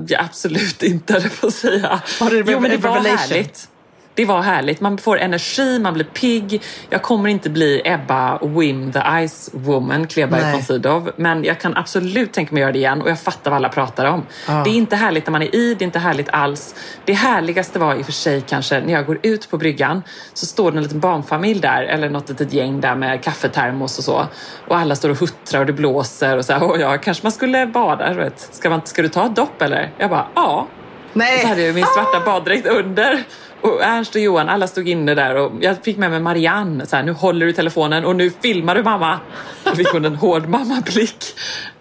ja, 0.08 0.20
absolut 0.20 0.84
inte, 0.84 1.20
det 1.20 1.30
får 1.30 1.50
säga. 1.50 2.02
Var 2.20 2.30
det 2.30 2.52
jo, 2.52 2.60
men 2.60 2.72
det 2.72 2.78
var 2.78 3.00
härligt. 3.00 3.70
Det 4.16 4.26
var 4.26 4.42
härligt. 4.42 4.82
Man 4.82 4.98
får 4.98 5.20
energi, 5.20 5.80
man 5.80 5.94
blir 5.94 6.06
pigg. 6.06 6.64
Jag 6.90 7.02
kommer 7.02 7.30
inte 7.30 7.50
bli 7.50 7.82
Ebba 7.86 8.40
Wim 8.42 8.92
the 8.92 9.28
Ice 9.28 9.50
Woman, 9.54 10.08
Kleberg 10.08 10.52
von 10.52 10.64
Sydow. 10.64 11.12
Men 11.16 11.44
jag 11.44 11.60
kan 11.60 11.78
absolut 11.78 12.34
tänka 12.34 12.54
mig 12.54 12.62
att 12.62 12.66
göra 12.66 12.72
det 12.72 12.80
igen 12.80 13.02
och 13.02 13.10
jag 13.10 13.20
fattar 13.20 13.52
vad 13.52 13.58
alla 13.58 13.70
pratar 13.70 14.06
om. 14.06 14.26
Ah. 14.48 14.64
Det 14.64 14.70
är 14.70 14.74
inte 14.74 14.96
härligt 14.96 15.26
när 15.26 15.32
man 15.32 15.42
är 15.42 15.56
i, 15.56 15.74
det 15.74 15.84
är 15.84 15.86
inte 15.86 16.00
härligt 16.00 16.30
alls. 16.30 16.76
Det 17.06 17.14
härligaste 17.14 17.80
var 17.80 17.96
i 17.96 18.02
och 18.02 18.06
för 18.06 18.12
sig 18.12 18.42
kanske 18.42 18.80
när 18.80 18.94
jag 18.94 19.06
går 19.06 19.20
ut 19.22 19.50
på 19.50 19.58
bryggan 19.58 20.04
så 20.34 20.46
står 20.46 20.72
det 20.72 20.78
en 20.78 20.84
liten 20.84 21.00
barnfamilj 21.00 21.60
där 21.60 21.84
eller 21.84 22.10
något 22.10 22.30
litet 22.30 22.54
gäng 22.54 22.82
där 22.82 22.96
med 22.96 23.24
kaffetermos 23.24 23.98
och 23.98 24.04
så. 24.04 24.28
Och 24.68 24.78
alla 24.78 24.96
står 24.96 25.10
och 25.10 25.20
huttrar 25.20 25.60
och 25.60 25.66
det 25.66 25.74
blåser 25.74 26.38
och 26.38 26.46
så 26.46 26.54
här, 26.54 26.64
och 26.64 26.80
ja, 26.80 26.98
kanske 26.98 27.26
man 27.26 27.32
skulle 27.32 27.68
bada. 27.68 28.14
Vet. 28.14 28.50
Ska, 28.52 28.70
man, 28.70 28.82
ska 28.86 29.02
du 29.02 29.10
ta 29.10 29.26
ett 29.26 29.36
dopp 29.36 29.62
eller? 29.62 29.92
Jag 29.98 30.10
bara, 30.10 30.28
ja. 30.36 30.68
Nej. 31.14 31.36
Och 31.36 31.42
så 31.42 31.48
hade 31.48 31.62
jag 31.62 31.76
min 31.76 31.86
svarta 31.86 32.26
baddräkt 32.26 32.68
under. 32.68 33.24
Och 33.62 33.84
Ernst 33.84 34.16
och 34.16 34.22
Johan, 34.22 34.50
alla 34.50 34.68
stod 34.68 34.90
inne 34.90 35.16
där 35.16 35.36
och 35.36 35.52
jag 35.62 35.84
fick 35.84 35.98
med 35.98 36.12
mig 36.12 36.20
Marianne. 36.20 36.86
Så 36.86 36.96
här, 36.96 37.04
nu 37.04 37.12
håller 37.12 37.46
du 37.46 37.54
telefonen 37.54 38.06
och 38.06 38.16
nu 38.16 38.32
filmar 38.42 38.76
du 38.76 38.84
mamma. 38.84 39.20
Då 39.64 39.76
fick 39.76 39.88
hon 39.88 40.06
en 40.06 40.16
hård 40.16 40.48
mammablick. 40.48 41.26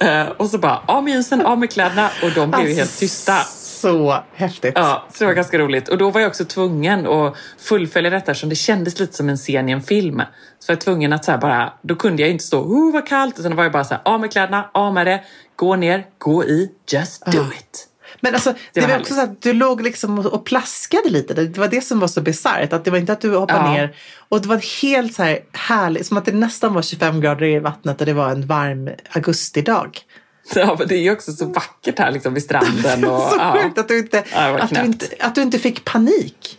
Uh, 0.05 0.29
och 0.37 0.47
så 0.51 0.59
bara, 0.59 0.83
av 0.87 1.05
med 1.05 1.11
jeansen, 1.11 1.47
av 1.47 1.59
med 1.59 1.71
kläderna. 1.71 2.11
Och 2.23 2.31
de 2.35 2.51
blev 2.51 2.61
alltså, 2.61 2.77
helt 2.77 2.99
tysta. 2.99 3.39
Så 3.85 4.23
häftigt. 4.35 4.73
Ja, 4.75 5.07
så 5.13 5.19
det 5.19 5.27
var 5.27 5.35
ganska 5.35 5.59
roligt. 5.59 5.89
Och 5.89 5.99
då 5.99 6.11
var 6.11 6.21
jag 6.21 6.29
också 6.29 6.45
tvungen 6.45 7.07
att 7.07 7.37
fullfölja 7.59 8.11
detta 8.11 8.31
eftersom 8.31 8.49
det 8.49 8.57
kändes 8.57 9.01
lite 9.01 9.13
som 9.13 9.29
en 9.29 9.37
scen 9.37 9.69
i 9.69 9.73
en 9.73 9.83
film. 9.83 10.23
Så 10.59 10.73
jag 10.73 10.77
var 10.77 10.81
tvungen 10.81 11.13
att 11.13 11.25
så 11.25 11.31
här 11.31 11.39
bara, 11.39 11.73
då 11.83 11.95
kunde 11.95 12.23
jag 12.23 12.31
inte 12.31 12.45
stå, 12.45 12.61
oh 12.61 12.93
vad 12.93 13.07
kallt. 13.09 13.39
Utan 13.39 13.51
då 13.51 13.57
var 13.57 13.65
jag 13.65 13.73
bara 13.73 13.85
så 13.85 13.95
här, 13.95 14.03
av 14.05 14.21
med 14.21 14.33
kläderna, 14.33 14.71
av 14.75 14.95
med 14.95 15.07
det, 15.07 15.21
gå 15.57 15.77
ner, 15.77 16.07
gå 16.19 16.45
i, 16.45 16.71
just 16.93 17.27
do 17.27 17.45
it. 17.59 17.89
Men 18.25 18.35
alltså, 18.35 18.53
det, 18.53 18.59
det 18.73 18.81
var, 18.81 18.89
var 18.89 19.01
också 19.01 19.15
så 19.15 19.21
att 19.21 19.43
du 19.43 19.53
låg 19.53 19.83
liksom 19.83 20.19
och 20.19 20.45
plaskade 20.45 21.11
lite. 21.11 21.35
Det 21.35 21.59
var 21.59 21.69
det 21.69 21.81
som 21.81 22.01
var 22.01 22.09
så 22.09 22.21
bisarrt. 22.21 22.73
Att 22.73 22.85
det 22.85 22.91
var 22.91 22.99
inte 22.99 23.13
att 23.13 23.21
du 23.21 23.37
hoppade 23.37 23.59
ja. 23.59 23.73
ner. 23.73 23.97
Och 24.29 24.43
det 24.43 24.49
var 24.49 24.83
helt 24.83 25.15
så 25.15 25.23
här 25.23 25.39
härligt. 25.53 26.07
Som 26.07 26.17
att 26.17 26.25
det 26.25 26.33
nästan 26.33 26.75
var 26.75 26.83
25 26.83 27.21
grader 27.21 27.47
i 27.47 27.59
vattnet 27.59 28.01
och 28.01 28.07
det 28.07 28.13
var 28.13 28.31
en 28.31 28.47
varm 28.47 28.91
augustidag. 29.11 29.99
Ja, 30.55 30.77
men 30.79 30.89
det 30.89 30.95
är 30.95 31.01
ju 31.01 31.13
också 31.13 31.33
så 31.33 31.47
vackert 31.47 31.99
här 31.99 32.11
liksom 32.11 32.35
vid 32.35 32.43
stranden. 32.43 33.05
Och, 33.11 33.23
så 33.23 33.37
ja. 33.39 33.59
sjukt 33.63 33.79
att 33.79 33.89
du, 33.89 33.99
inte, 33.99 34.25
att, 34.35 34.71
du 34.71 34.81
inte, 34.81 35.07
att 35.21 35.35
du 35.35 35.43
inte 35.43 35.59
fick 35.59 35.85
panik. 35.85 36.59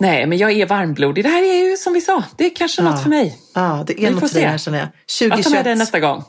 Nej, 0.00 0.26
men 0.26 0.38
jag 0.38 0.52
är 0.52 0.66
varmblodig. 0.66 1.24
Det 1.24 1.28
här 1.28 1.42
är 1.42 1.70
ju 1.70 1.76
som 1.76 1.92
vi 1.92 2.00
sa, 2.00 2.24
det 2.36 2.46
är 2.46 2.56
kanske 2.56 2.82
ja. 2.82 2.90
något 2.90 3.02
för 3.02 3.10
mig. 3.10 3.38
Ja, 3.54 3.84
det 3.86 4.04
är 4.04 4.10
något 4.10 4.30
för 4.30 4.34
dig 4.34 4.48
här 4.48 4.58
känner 4.58 4.78
jag. 4.78 4.88
2021. 4.88 5.36
Jag 5.36 5.44
tar 5.44 5.50
med 5.50 5.64
det 5.64 5.74
nästa 5.74 6.00
gång. 6.00 6.24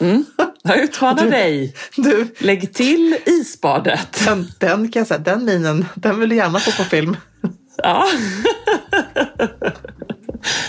Mm. 0.00 0.24
Jag 0.62 0.78
utmanar 0.78 1.24
du, 1.24 1.30
dig. 1.30 1.74
Du. 1.96 2.34
Lägg 2.38 2.74
till 2.74 3.16
isbadet. 3.26 4.20
Den, 4.24 4.46
den 4.58 4.88
kan 4.90 5.00
jag 5.00 5.06
säga, 5.06 5.18
den 5.18 5.44
minen, 5.44 5.86
den 5.94 6.20
vill 6.20 6.28
du 6.28 6.36
gärna 6.36 6.58
få 6.58 6.82
på 6.82 6.88
film. 6.88 7.16
Ja. 7.82 8.06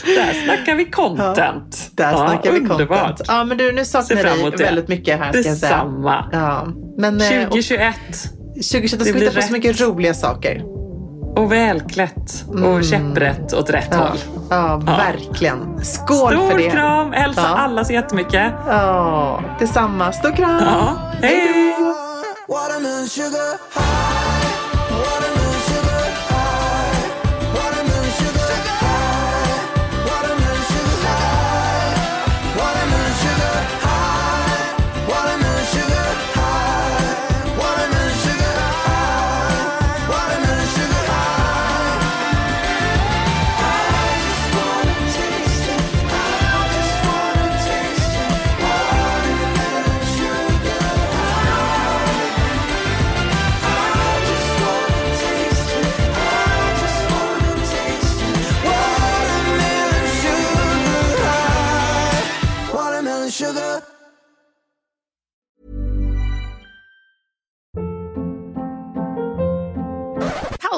Där 0.05 0.45
snackar 0.45 0.75
vi 0.75 0.85
content. 0.85 1.37
Ja, 1.37 1.63
där 1.91 2.11
ja, 2.11 2.27
snackar 2.27 2.51
vi 2.51 2.59
underbart. 2.59 3.07
content. 3.07 3.27
Ja, 3.27 3.43
men 3.43 3.57
du, 3.57 3.71
nu 3.71 3.85
saknar 3.85 4.23
jag 4.23 4.51
dig 4.51 4.65
väldigt 4.65 4.87
mycket 4.87 5.19
här. 5.19 5.33
Ska 5.33 5.49
Detsamma. 5.49 6.29
Ja, 6.31 6.67
men, 6.97 7.19
2021. 7.19 7.95
2021 8.53 9.01
ska 9.01 9.13
vi 9.13 9.19
hitta 9.19 9.35
på 9.35 9.41
så 9.41 9.53
mycket 9.53 9.81
roliga 9.81 10.13
saker. 10.13 10.78
Och 11.35 11.51
välklätt 11.51 12.45
och 12.47 12.57
mm. 12.57 12.83
käpprätt 12.83 13.53
åt 13.53 13.69
rätt 13.69 13.87
ja. 13.91 13.97
håll. 13.97 14.17
Ja, 14.49 14.77
verkligen. 14.77 15.85
Skål 15.85 16.31
Stor 16.33 16.49
för 16.49 16.57
det. 16.57 16.63
Stor 16.63 16.71
kram. 16.71 17.11
Hälsa 17.11 17.41
ja. 17.41 17.47
alla 17.47 17.85
så 17.85 17.93
jättemycket. 17.93 18.53
Ja, 18.67 19.41
detsamma. 19.59 20.11
Stor 20.11 20.31
kram. 20.31 20.61
Ja. 20.65 20.95
Hej. 21.21 21.75